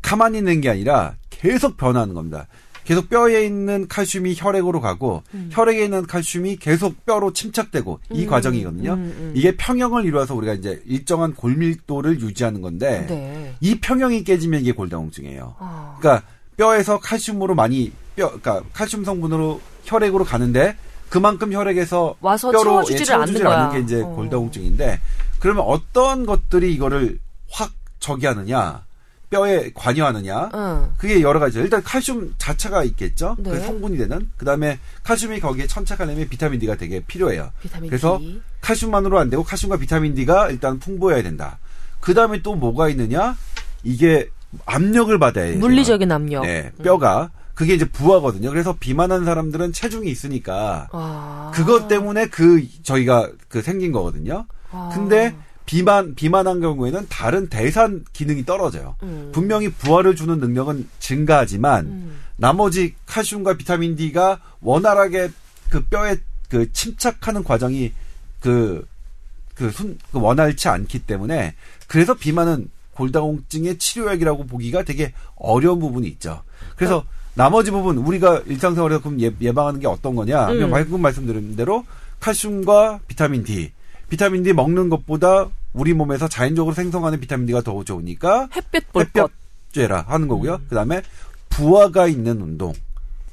가만히 0.00 0.38
있는 0.38 0.60
게 0.60 0.68
아니라 0.68 1.14
계속 1.30 1.76
변하는 1.76 2.14
겁니다. 2.14 2.48
계속 2.84 3.08
뼈에 3.08 3.46
있는 3.46 3.86
칼슘이 3.86 4.34
혈액으로 4.36 4.80
가고 4.80 5.22
혈액에 5.50 5.84
있는 5.84 6.04
칼슘이 6.04 6.56
계속 6.56 7.06
뼈로 7.06 7.32
침착되고 7.32 8.00
이 8.10 8.24
음. 8.24 8.28
과정이거든요. 8.28 8.94
음, 8.94 8.98
음. 8.98 9.32
이게 9.36 9.56
평형을 9.56 10.04
이루어서 10.04 10.34
우리가 10.34 10.54
이제 10.54 10.82
일정한 10.84 11.32
골밀도를 11.34 12.20
유지하는 12.20 12.60
건데 12.60 13.06
네. 13.08 13.54
이 13.60 13.78
평형이 13.78 14.24
깨지면 14.24 14.62
이게 14.62 14.72
골다공증이에요. 14.72 15.54
아. 15.60 15.96
그러니까 16.00 16.26
뼈에서 16.56 16.98
칼슘으로 16.98 17.54
많이 17.54 17.92
뼈, 18.16 18.26
그러니까 18.26 18.62
칼슘 18.72 19.04
성분으로 19.04 19.60
혈액으로 19.84 20.24
가는데 20.24 20.76
그만큼 21.12 21.52
혈액에서 21.52 22.16
와서 22.22 22.50
뼈로 22.50 22.64
채워주지를 22.64 23.00
예, 23.02 23.04
채워주질 23.04 23.46
않는 23.46 23.66
않는. 23.66 23.76
게 23.76 23.84
이제 23.84 24.00
어. 24.00 24.06
골다공증인데 24.14 24.98
그러면 25.40 25.64
어떤 25.66 26.24
것들이 26.24 26.72
이거를 26.72 27.18
확 27.50 27.70
저기 28.00 28.24
하느냐 28.24 28.82
뼈에 29.28 29.72
관여하느냐 29.74 30.50
응. 30.54 30.92
그게 30.96 31.20
여러 31.20 31.38
가지죠. 31.38 31.60
일단 31.60 31.82
칼슘 31.82 32.34
자체가 32.38 32.84
있겠죠. 32.84 33.36
네. 33.38 33.50
그 33.50 33.60
성분이 33.60 33.98
되는. 33.98 34.30
그다음에 34.38 34.78
칼슘이 35.02 35.40
거기에 35.40 35.66
천착하려면 35.66 36.28
비타민 36.30 36.60
D가 36.60 36.76
되게 36.76 37.00
필요해요. 37.00 37.50
비타민 37.60 37.90
그래서 37.90 38.18
D. 38.18 38.40
칼슘만으로 38.62 39.18
안 39.18 39.28
되고 39.28 39.42
칼슘과 39.42 39.76
비타민 39.76 40.14
D가 40.14 40.50
일단 40.50 40.78
풍부해야 40.78 41.22
된다. 41.22 41.58
그다음에 42.00 42.40
또 42.42 42.54
뭐가 42.54 42.88
있느냐? 42.88 43.36
이게 43.84 44.30
압력을 44.64 45.18
받아야 45.18 45.44
해요. 45.44 45.58
물리적인 45.58 46.10
압력. 46.10 46.42
네, 46.44 46.70
뼈가 46.82 47.30
그게 47.54 47.74
이제 47.74 47.84
부하거든요. 47.84 48.50
그래서 48.50 48.76
비만한 48.78 49.24
사람들은 49.24 49.72
체중이 49.72 50.10
있으니까 50.10 50.88
아. 50.92 51.50
그것 51.54 51.88
때문에 51.88 52.28
그 52.28 52.66
저희가 52.82 53.30
그 53.48 53.62
생긴 53.62 53.92
거거든요. 53.92 54.46
아. 54.70 54.90
근데 54.94 55.34
비만 55.66 56.14
비만한 56.14 56.60
경우에는 56.60 57.06
다른 57.08 57.48
대산 57.48 58.04
기능이 58.12 58.44
떨어져요. 58.44 58.96
음. 59.02 59.30
분명히 59.32 59.70
부하를 59.70 60.16
주는 60.16 60.38
능력은 60.38 60.88
증가하지만 60.98 61.86
음. 61.86 62.20
나머지 62.36 62.94
칼슘과 63.06 63.56
비타민 63.56 63.96
D가 63.96 64.40
원활하게 64.60 65.30
그 65.68 65.84
뼈에 65.84 66.16
그 66.48 66.72
침착하는 66.72 67.44
과정이 67.44 67.92
그, 68.40 68.86
그, 69.54 69.70
순, 69.70 69.98
그 70.10 70.20
원활치 70.20 70.68
않기 70.68 71.00
때문에 71.00 71.54
그래서 71.86 72.14
비만은 72.14 72.70
골다공증의 72.94 73.78
치료약이라고 73.78 74.46
보기가 74.46 74.82
되게 74.82 75.12
어려운 75.36 75.78
부분이 75.80 76.06
있죠. 76.08 76.42
그래서 76.76 76.98
어. 76.98 77.04
나머지 77.34 77.70
부분 77.70 77.96
우리가 77.98 78.42
일상생활에서 78.46 79.00
그럼 79.00 79.20
예, 79.20 79.30
예방하는 79.40 79.80
게 79.80 79.86
어떤 79.86 80.14
거냐? 80.14 80.50
음. 80.50 80.70
방금 80.70 81.00
말씀드린 81.00 81.56
대로 81.56 81.84
칼슘과 82.20 83.00
비타민 83.08 83.42
D. 83.44 83.72
비타민 84.08 84.42
D 84.42 84.52
먹는 84.52 84.88
것보다 84.90 85.48
우리 85.72 85.94
몸에서 85.94 86.28
자연적으로 86.28 86.74
생성하는 86.74 87.20
비타민 87.20 87.46
D가 87.46 87.62
더 87.62 87.82
좋으니까 87.82 88.48
햇볕 88.54 88.92
볼 88.92 89.04
것. 89.06 89.30
햇볕죄라 89.72 90.04
하는 90.08 90.28
거고요. 90.28 90.54
음. 90.54 90.66
그다음에 90.68 91.02
부하가 91.48 92.06
있는 92.06 92.40
운동. 92.40 92.72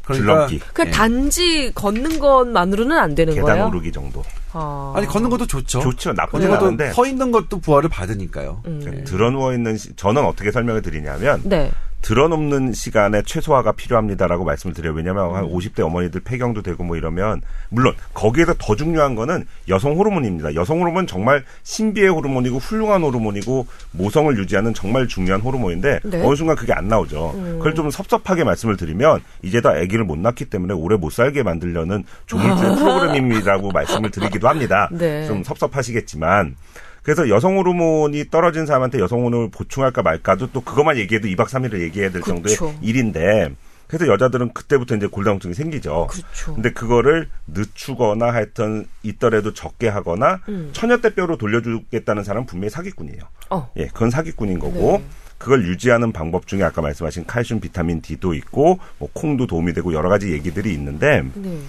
그러니까 0.03 0.47
줄넘기. 0.47 0.59
그 0.73 0.87
예. 0.87 0.91
단지 0.91 1.71
걷는 1.75 2.19
것만으로는 2.19 2.97
안 2.97 3.13
되는 3.13 3.33
계단 3.33 3.47
거예요. 3.57 3.67
오르기 3.67 3.91
정도. 3.91 4.23
아. 4.53 4.93
아니 4.95 5.05
걷는 5.05 5.29
것도 5.29 5.45
좋죠. 5.45 5.81
좋죠. 5.81 6.13
것도 6.15 6.65
않은데 6.65 6.91
서 6.93 7.05
있는 7.05 7.31
것도 7.31 7.59
부하를 7.59 7.89
받으니까요. 7.89 8.63
음. 8.65 8.81
그 8.83 9.03
드러 9.03 9.29
누워 9.29 9.53
있는 9.53 9.77
시- 9.77 9.93
저는 9.95 10.23
어떻게 10.25 10.51
설명을 10.51 10.81
드리냐면 10.81 11.41
네. 11.43 11.69
드러눕는 12.01 12.73
시간에 12.73 13.21
최소화가 13.21 13.73
필요합니다라고 13.73 14.45
말씀을 14.45 14.73
드려요. 14.73 14.93
왜냐하면 14.93 15.35
한 15.35 15.45
50대 15.45 15.81
어머니들 15.81 16.21
폐경도 16.21 16.61
되고 16.61 16.83
뭐 16.83 16.95
이러면 16.95 17.41
물론 17.69 17.93
거기에서 18.13 18.55
더 18.57 18.75
중요한 18.75 19.15
거는 19.15 19.45
여성 19.67 19.97
호르몬입니다. 19.97 20.55
여성 20.55 20.79
호르몬 20.81 21.07
정말 21.07 21.43
신비의 21.63 22.09
호르몬이고 22.09 22.57
훌륭한 22.57 23.03
호르몬이고 23.03 23.67
모성을 23.91 24.35
유지하는 24.37 24.73
정말 24.73 25.07
중요한 25.07 25.41
호르몬인데 25.41 25.99
네. 26.03 26.25
어느 26.25 26.35
순간 26.35 26.55
그게 26.55 26.73
안 26.73 26.87
나오죠. 26.87 27.33
그걸 27.57 27.75
좀 27.75 27.89
섭섭하게 27.91 28.43
말씀을 28.43 28.77
드리면 28.77 29.21
이제 29.41 29.61
다 29.61 29.71
아기를 29.71 30.05
못 30.05 30.17
낳기 30.17 30.45
때문에 30.45 30.73
오래 30.73 30.95
못 30.95 31.11
살게 31.11 31.43
만들려는 31.43 32.05
조물주의 32.25 32.75
프로그램입니다라고 32.75 33.71
말씀을 33.73 34.09
드리기도 34.11 34.47
합니다. 34.47 34.89
네. 34.91 35.27
좀 35.27 35.43
섭섭하시겠지만 35.43 36.55
그래서 37.03 37.29
여성 37.29 37.57
호르몬이 37.57 38.29
떨어진 38.29 38.65
사람한테 38.65 38.99
여성 38.99 39.19
호르몬을 39.19 39.49
보충할까 39.51 40.01
말까도 40.01 40.51
또 40.51 40.61
그것만 40.61 40.97
얘기해도 40.97 41.27
2박 41.27 41.47
3일을 41.47 41.81
얘기해야 41.81 42.11
될 42.11 42.21
그쵸. 42.21 42.33
정도의 42.33 42.77
일인데 42.81 43.55
그래서 43.89 44.05
여자들은 44.07 44.53
그때부터 44.53 44.95
이제 44.95 45.07
골다공증이 45.07 45.55
생기죠. 45.55 46.07
그렇죠. 46.11 46.53
근데 46.53 46.71
그거를 46.71 47.27
늦추거나 47.47 48.31
하여튼 48.31 48.85
있더라도 49.01 49.53
적게 49.55 49.87
하거나 49.87 50.41
음. 50.47 50.69
처녀대뼈로 50.73 51.37
돌려주겠다는 51.37 52.23
사람은 52.23 52.45
분명히 52.45 52.69
사기꾼이에요. 52.69 53.19
어. 53.49 53.71
예, 53.77 53.87
그건 53.87 54.11
사기꾼인 54.11 54.59
거고 54.59 54.99
네. 54.99 55.05
그걸 55.39 55.65
유지하는 55.65 56.11
방법 56.11 56.45
중에 56.45 56.61
아까 56.61 56.83
말씀하신 56.83 57.25
칼슘, 57.25 57.59
비타민 57.61 57.99
D도 57.99 58.35
있고 58.35 58.77
뭐 58.99 59.09
콩도 59.11 59.47
도움이 59.47 59.73
되고 59.73 59.91
여러 59.93 60.07
가지 60.07 60.31
얘기들이 60.33 60.71
있는데 60.75 61.23
네. 61.33 61.59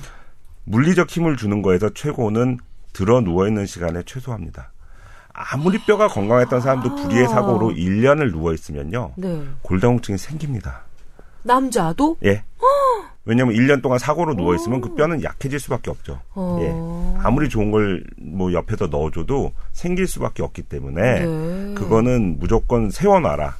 물리적 0.64 1.08
힘을 1.08 1.38
주는 1.38 1.62
거에서 1.62 1.88
최고는 1.94 2.58
들어 2.92 3.22
누워 3.22 3.46
있는 3.48 3.64
시간에 3.64 4.02
최소화입니다. 4.04 4.69
아무리 5.52 5.78
뼈가 5.84 6.08
건강했던 6.08 6.60
사람도 6.60 6.94
불의의 6.96 7.28
사고로 7.28 7.70
1년을 7.70 8.30
누워 8.32 8.52
있으면요. 8.52 9.12
네. 9.16 9.42
골다공증이 9.62 10.18
생깁니다. 10.18 10.82
남자도 11.42 12.16
예. 12.24 12.42
왜냐면 13.24 13.54
1년 13.54 13.82
동안 13.82 13.98
사고로 13.98 14.34
누워 14.34 14.54
있으면 14.54 14.80
그 14.80 14.94
뼈는 14.94 15.22
약해질 15.22 15.60
수밖에 15.60 15.90
없죠. 15.90 16.20
어. 16.34 16.58
예. 16.60 17.22
아무리 17.24 17.48
좋은 17.48 17.70
걸 17.70 18.02
뭐 18.18 18.52
옆에서 18.52 18.86
넣어 18.86 19.10
줘도 19.10 19.52
생길 19.72 20.06
수밖에 20.06 20.42
없기 20.42 20.62
때문에 20.62 21.20
네. 21.20 21.74
그거는 21.74 22.38
무조건 22.38 22.90
세워 22.90 23.20
놔라. 23.20 23.56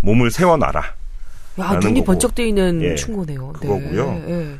몸을 0.00 0.30
세워 0.30 0.56
놔라. 0.56 0.80
야, 0.80 1.64
라는 1.64 1.80
눈이 1.80 2.00
거고. 2.00 2.06
번쩍 2.06 2.34
뜨이는 2.34 2.80
예, 2.82 2.94
충고네요. 2.94 3.52
그거고요. 3.54 4.12
네. 4.26 4.58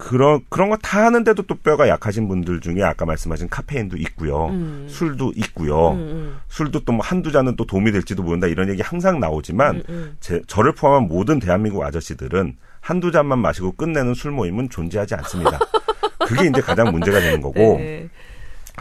예. 0.00 0.04
그런 0.08 0.40
그런 0.48 0.70
거 0.70 0.76
다 0.82 1.04
하는데도 1.06 1.42
또 1.44 1.54
뼈가 1.56 1.88
약하신 1.88 2.28
분들 2.28 2.60
중에 2.60 2.82
아까 2.82 3.04
말씀하신 3.06 3.48
카페인도 3.48 3.96
있고요. 3.98 4.48
음. 4.48 4.86
술도 4.88 5.32
있고요. 5.36 5.92
음, 5.92 5.98
음. 5.98 6.36
술도 6.48 6.80
또 6.84 6.92
뭐 6.92 7.04
한두 7.04 7.30
잔은 7.32 7.56
또 7.56 7.64
도움이 7.66 7.90
될지도 7.92 8.22
모른다 8.22 8.46
이런 8.46 8.68
얘기 8.68 8.82
항상 8.82 9.18
나오지만 9.20 9.76
음, 9.76 9.82
음. 9.88 10.16
제, 10.20 10.40
저를 10.46 10.72
포함한 10.72 11.08
모든 11.08 11.38
대한민국 11.38 11.82
아저씨들은 11.84 12.56
한두 12.80 13.10
잔만 13.12 13.38
마시고 13.38 13.72
끝내는 13.72 14.14
술 14.14 14.30
모임은 14.32 14.68
존재하지 14.68 15.14
않습니다. 15.14 15.58
그게 16.26 16.48
이제 16.48 16.60
가장 16.60 16.90
문제가 16.92 17.20
되는 17.20 17.40
거고 17.40 17.76
네. 17.78 18.08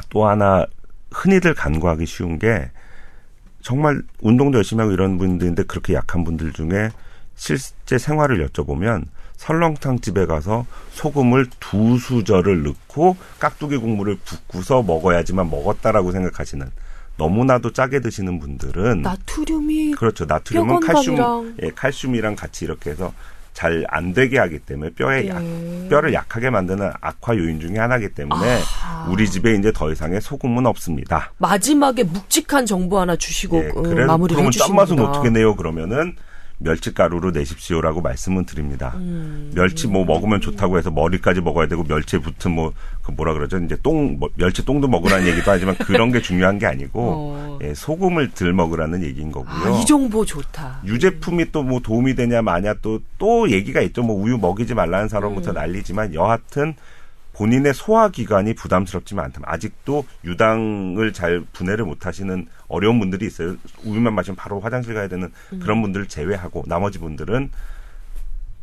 또 0.10 0.28
하나 0.28 0.66
흔히들 1.12 1.54
간과하기 1.54 2.06
쉬운 2.06 2.40
게 2.40 2.70
정말 3.62 4.02
운동도 4.22 4.58
열심히 4.58 4.82
하고 4.82 4.92
이런 4.92 5.18
분들인데 5.18 5.64
그렇게 5.64 5.94
약한 5.94 6.24
분들 6.24 6.52
중에 6.54 6.90
실제 7.36 7.98
생활을 7.98 8.46
여쭤보면 8.48 9.06
설렁탕 9.44 10.00
집에 10.00 10.26
가서 10.26 10.66
소금을 10.92 11.48
두 11.60 11.98
수저를 11.98 12.64
넣고 12.64 13.18
깍두기 13.40 13.76
국물을 13.76 14.18
붓고서 14.24 14.84
먹어야지만 14.84 15.50
먹었다라고 15.50 16.14
생각하시는 16.14 16.66
너무나도 17.18 17.74
짜게 17.74 18.00
드시는 18.00 18.40
분들은 18.40 19.02
나트륨이 19.02 19.92
그렇죠 19.96 20.24
나트륨은 20.26 20.80
칼슘. 20.80 21.56
예, 21.62 21.70
칼슘이랑 21.72 22.36
같이 22.38 22.64
이렇게 22.66 22.92
해서 22.92 23.14
잘 23.54 23.84
안 23.90 24.14
되게 24.14 24.40
하기 24.40 24.60
때문에 24.60 24.92
뼈에 24.92 25.28
약, 25.28 25.44
네. 25.44 25.88
뼈를 25.90 26.14
약하게 26.14 26.50
만드는 26.50 26.92
악화 27.02 27.36
요인 27.38 27.60
중에 27.60 27.78
하나이기 27.78 28.10
때문에 28.16 28.62
아하. 28.62 29.10
우리 29.12 29.30
집에 29.30 29.54
이제 29.56 29.72
더 29.74 29.92
이상의 29.92 30.22
소금은 30.22 30.66
없습니다. 30.66 31.32
마지막에 31.38 32.04
묵직한 32.04 32.66
정보 32.66 33.00
하나 33.00 33.16
주시고 33.16 33.58
예, 33.58 33.72
음, 33.76 33.84
그래서 33.84 34.08
마무리를 34.08 34.36
그러면 34.38 34.48
해주시는구나. 34.48 34.86
짠맛은 34.86 35.00
어떻게 35.06 35.30
내요? 35.30 35.56
그러면은 35.56 36.16
멸치가루로 36.60 37.32
내십시오라고 37.32 38.02
말씀은 38.02 38.46
드립니다. 38.46 38.94
음. 38.96 39.52
멸치 39.54 39.88
뭐 39.88 40.06
먹으면 40.06 40.42
좋다고 40.42 40.78
해서 40.78 40.92
머리까지 40.92 41.42
먹어야 41.42 41.68
되고 41.68 41.84
멸치에 41.84 42.20
붙은 42.20 42.52
뭐 42.52 42.74
그 43.04 43.12
뭐라 43.12 43.34
그러죠? 43.34 43.58
이제 43.58 43.78
똥 43.84 44.18
뭐, 44.18 44.30
멸치 44.36 44.64
똥도 44.66 44.88
먹으라는 44.88 45.28
얘기도 45.28 45.52
하지만 45.52 45.76
그런 45.76 46.12
게 46.12 46.22
중요한 46.22 46.58
게 46.58 46.66
아니고 46.66 47.00
어. 47.04 47.60
예, 47.62 47.74
소금을 47.74 48.32
들 48.32 48.54
먹으라는 48.54 49.04
얘기인 49.04 49.32
거고요. 49.32 49.76
아, 49.76 49.78
이 49.78 49.86
정보 49.86 50.26
좋다. 50.26 50.82
유제품이 50.86 51.52
또 51.52 51.64
뭐 51.64 51.80
도움이 51.80 52.16
되냐 52.16 52.42
마냐 52.42 52.74
또또 52.82 53.50
얘기가 53.50 53.80
있죠. 53.82 54.04
뭐 54.04 54.16
우유 54.22 54.38
먹이지 54.38 54.74
말라는 54.74 55.08
사람부터 55.08 55.52
음. 55.52 55.56
난리지만 55.56 56.14
여하튼 56.14 56.76
본인의 57.34 57.74
소화 57.74 58.10
기관이 58.10 58.54
부담스럽지만 58.54 59.26
않다면 59.26 59.50
아직도 59.50 60.06
유당을 60.24 61.14
잘 61.14 61.46
분해를 61.54 61.86
못 61.86 62.06
하시는 62.06 62.48
어려운 62.68 63.00
분들이 63.00 63.26
있어요. 63.26 63.56
우유만 63.84 64.14
마시면 64.14 64.36
바로 64.36 64.60
화장실 64.60 64.94
가야 64.94 65.08
되는 65.08 65.32
음. 65.52 65.60
그런 65.60 65.82
분들을 65.82 66.08
제외하고 66.08 66.64
나머지 66.68 67.00
분들은 67.00 67.52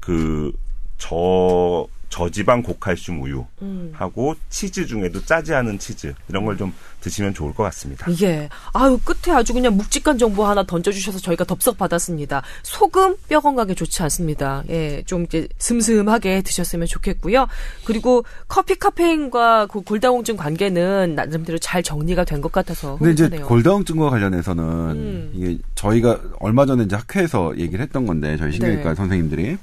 그 0.00 0.52
저 1.00 1.86
저지방 2.10 2.62
고칼슘 2.62 3.22
우유 3.22 3.46
음. 3.62 3.92
하고 3.94 4.34
치즈 4.50 4.84
중에도 4.86 5.24
짜지 5.24 5.54
않은 5.54 5.78
치즈 5.78 6.12
이런 6.28 6.44
걸 6.44 6.56
좀 6.60 6.72
드시면 7.00 7.32
좋을 7.32 7.54
것 7.54 7.62
같습니다. 7.62 8.06
예. 8.20 8.50
아유, 8.74 8.98
끝에 9.02 9.34
아주 9.34 9.54
그냥 9.54 9.74
묵직한 9.78 10.18
정보 10.18 10.44
하나 10.44 10.62
던져주셔서 10.62 11.18
저희가 11.20 11.44
덥석 11.44 11.78
받았습니다. 11.78 12.42
소금 12.62 13.16
뼈 13.28 13.40
건강에 13.40 13.72
좋지 13.72 14.02
않습니다. 14.02 14.62
예, 14.68 15.02
좀 15.06 15.24
이제 15.24 15.48
슴슴하게 15.58 16.42
드셨으면 16.42 16.86
좋겠고요. 16.86 17.46
그리고 17.84 18.24
커피 18.48 18.74
카페인과 18.74 19.68
그 19.68 19.80
골다공증 19.80 20.36
관계는 20.36 21.14
나름대로 21.14 21.56
잘 21.58 21.82
정리가 21.82 22.24
된 22.24 22.42
것 22.42 22.52
같아서. 22.52 22.96
근데 22.98 23.12
이제. 23.12 23.28
골다공증과 23.38 24.10
관련해서는 24.10 24.64
음. 24.64 25.32
이게 25.34 25.58
저희가 25.76 26.20
얼마 26.40 26.66
전에 26.66 26.84
이제 26.84 26.96
학회에서 26.96 27.56
얘기를 27.56 27.80
했던 27.80 28.04
건데 28.06 28.36
저희 28.36 28.52
신경외과 28.52 28.90
네. 28.90 28.94
선생님들이 28.94 29.56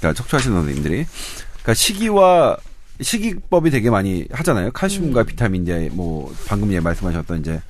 그러니까 0.00 0.14
척추하시는 0.14 0.56
선생님들이 0.56 1.06
그러니까 1.62 1.74
식이와 1.74 2.56
식이법이 3.00 3.70
되게 3.70 3.90
많이 3.90 4.26
하잖아요. 4.30 4.70
칼슘과 4.72 5.20
음. 5.22 5.26
비타민 5.26 5.64
D 5.64 5.72
뭐 5.92 6.32
방금 6.46 6.72
예 6.72 6.80
말씀하셨던 6.80 7.40
이제 7.40 7.60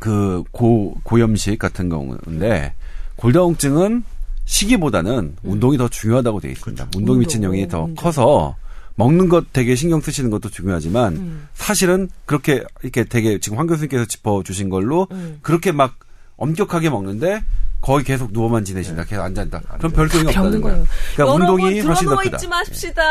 그 0.00 0.42
고 0.52 0.96
고염식 1.04 1.58
같은 1.58 1.88
경우인데 1.88 2.74
골다공증은 3.16 4.04
식이보다는 4.44 5.36
운동이 5.42 5.78
더 5.78 5.88
중요하다고 5.88 6.40
되어 6.40 6.50
있습니다. 6.50 6.84
운동 6.96 7.00
운동, 7.00 7.18
미치는 7.20 7.44
영향이 7.44 7.68
더 7.68 7.84
운동. 7.84 7.94
커서 7.94 8.56
먹는 8.96 9.28
것 9.28 9.52
되게 9.52 9.74
신경 9.74 10.00
쓰시는 10.00 10.30
것도 10.30 10.50
중요하지만 10.50 11.16
음. 11.16 11.48
사실은 11.54 12.08
그렇게 12.26 12.62
이렇게 12.82 13.04
되게 13.04 13.38
지금 13.38 13.58
황 13.58 13.66
교수님께서 13.66 14.04
짚어 14.04 14.42
주신 14.44 14.68
걸로 14.68 15.08
음. 15.12 15.38
그렇게 15.42 15.72
막 15.72 15.96
엄격하게 16.36 16.90
먹는데 16.90 17.42
거의 17.84 18.02
계속 18.02 18.32
누워만 18.32 18.64
지내신다. 18.64 19.04
계속 19.04 19.22
앉아있다. 19.24 19.60
그럼 19.76 19.92
별 19.92 20.08
소용이 20.08 20.28
없다는 20.28 20.62
거예요. 20.62 20.76
거예요. 20.78 20.86
그러니까 21.14 21.34
운동이 21.34 21.64
여러분, 21.64 21.86
훨씬 21.88 22.08
더 22.08 22.16
크다. 22.16 22.36
있지 22.36 22.48
마십시다. 22.48 23.02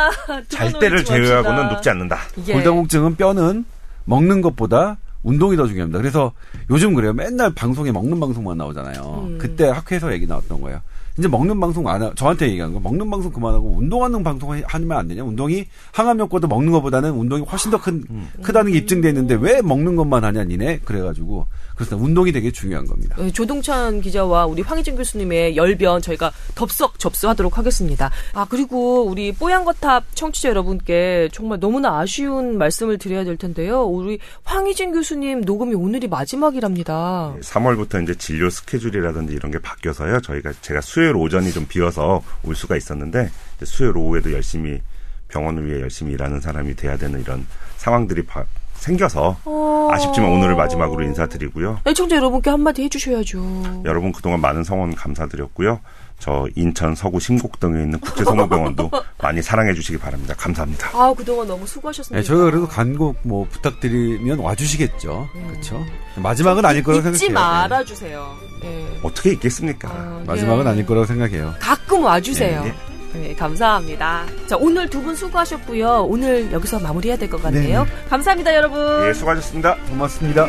잘 0.50 0.80
때를. 0.80 1.06
제외하고는 1.06 1.70
눕지 1.70 1.90
않는다. 1.92 2.18
예. 2.48 2.54
골다공증은 2.54 3.16
뼈는 3.16 3.66
먹는 4.06 4.42
것보다 4.42 4.98
운동이 5.22 5.56
더 5.58 5.68
중요합니다. 5.68 6.00
그래서 6.00 6.32
요즘 6.72 6.96
그래요. 6.96 7.14
맨날 7.14 7.54
방송에 7.54 7.92
먹는 7.92 8.20
방송만 8.20 8.58
나오잖아요. 8.58 9.28
음. 9.28 9.38
그때 9.38 9.68
학회에서 9.70 10.12
얘기 10.12 10.26
나왔던 10.26 10.60
거예요. 10.60 10.82
이제 11.18 11.28
먹는 11.28 11.60
방송 11.60 11.88
안 11.88 12.02
하, 12.02 12.12
저한테 12.16 12.50
얘기한 12.50 12.74
거 12.74 12.80
먹는 12.80 13.10
방송 13.10 13.32
그만하고 13.32 13.76
운동하는 13.78 14.24
방송 14.24 14.52
하- 14.52 14.62
하면 14.66 14.98
안 14.98 15.08
되냐? 15.08 15.24
운동이 15.24 15.66
항암 15.92 16.20
효과도 16.22 16.48
먹는 16.48 16.72
것보다는 16.72 17.12
운동이 17.12 17.44
훨씬 17.44 17.70
더 17.70 17.80
큰, 17.80 18.04
크다는 18.42 18.72
게 18.72 18.80
입증돼 18.80 19.10
있는데 19.10 19.36
왜 19.36 19.62
먹는 19.62 19.96
것만 19.96 20.24
하냐 20.24 20.44
니네? 20.46 20.80
그래가지고 20.86 21.46
그래서 21.76 21.98
운동이 21.98 22.32
되게 22.32 22.52
중요한 22.52 22.86
겁니다. 22.88 23.16
네, 23.20 23.32
조동찬 23.32 24.02
기자와 24.02 24.46
우리 24.46 24.62
황희진 24.62 24.96
교수님의 24.96 25.56
열변 25.58 26.02
저희가 26.02 26.32
덥석 26.56 26.98
접수하도록 27.00 27.58
하겠습니다. 27.58 28.10
아 28.34 28.46
그리고 28.50 29.04
우리 29.06 29.32
뽀얀거탑 29.34 30.16
청취자 30.16 30.50
여러분께 30.50 31.30
정말 31.32 31.60
너무나 31.60 32.00
아쉬운 32.00 32.58
말씀을 32.58 32.98
드려야 32.98 33.24
될 33.24 33.38
텐데요. 33.38 33.84
우리 33.84 34.20
황희진 34.44 34.94
교수님 34.94 35.42
녹음이 35.42 35.74
오늘이 35.76 36.08
마지막이랍니다. 36.08 37.34
3월부터 37.42 38.04
이제 38.04 38.16
진료 38.16 38.50
스케줄이라든지 38.50 39.34
이런 39.34 39.52
게 39.52 39.60
바뀌어서요. 39.60 40.22
저희가 40.22 40.54
제가 40.62 40.82
수요 40.82 41.03
일 41.10 41.16
오전이 41.16 41.52
좀 41.52 41.66
비어서 41.68 42.24
올 42.44 42.56
수가 42.56 42.76
있었는데 42.76 43.30
수요일 43.64 43.98
오후에도 43.98 44.32
열심히 44.32 44.82
병원을 45.28 45.66
위해 45.68 45.82
열심히 45.82 46.14
일하는 46.14 46.40
사람이 46.40 46.76
돼야 46.76 46.98
되는 46.98 47.20
이런 47.22 47.46
상황들이 47.78 48.26
바- 48.26 48.46
생겨서 48.76 49.38
어. 49.46 49.88
아쉽지만 49.92 50.30
오늘을 50.32 50.56
마지막으로 50.56 51.04
인사드리고요. 51.06 51.80
애청자 51.88 52.18
여러분께 52.18 52.50
한마디 52.50 52.84
해주셔야죠. 52.84 53.84
여러분 53.86 54.12
그동안 54.12 54.42
많은 54.42 54.64
성원 54.66 54.94
감사드렸고요. 54.94 55.80
저 56.24 56.48
인천 56.56 56.96
서구 56.96 57.20
심곡동에 57.20 57.82
있는 57.84 58.00
국제성모병원도 58.00 58.90
많이 59.22 59.42
사랑해 59.42 59.74
주시기 59.74 59.98
바랍니다. 59.98 60.34
감사합니다. 60.38 60.88
아 60.94 61.14
그동안 61.18 61.46
너무 61.50 61.68
수고하셨습니다. 61.68 62.22
네, 62.22 62.26
저희가 62.26 62.46
그래도 62.46 62.66
간곡 62.66 63.18
뭐 63.24 63.46
부탁드리면 63.52 64.40
와주시겠죠. 64.40 65.28
그렇죠. 65.50 65.84
마지막은 66.16 66.64
아닐 66.64 66.82
거라고 66.82 67.10
잊지 67.10 67.26
생각해요. 67.26 67.34
말아주세요. 67.60 68.36
예. 68.64 68.88
어떻게 69.04 69.32
있겠습니까? 69.34 69.90
아, 69.90 70.24
마지막은 70.26 70.66
예. 70.66 70.70
아닐 70.70 70.86
거라고 70.86 71.06
생각해요. 71.06 71.56
가끔 71.60 72.06
와주세요. 72.06 72.64
예, 72.64 72.70
예. 72.70 73.28
네, 73.28 73.36
감사합니다. 73.36 74.24
자, 74.48 74.56
오늘 74.56 74.90
두 74.90 75.02
분 75.02 75.14
수고하셨고요. 75.18 76.06
오늘 76.06 76.54
여기서 76.54 76.80
마무리해야 76.80 77.18
될 77.18 77.30
것 77.30 77.44
같네요. 77.44 77.86
감사합니다, 78.10 78.56
여러분. 78.56 78.80
예, 79.10 79.14
수고하셨습니다. 79.14 79.76
고맙습니다. 79.90 80.48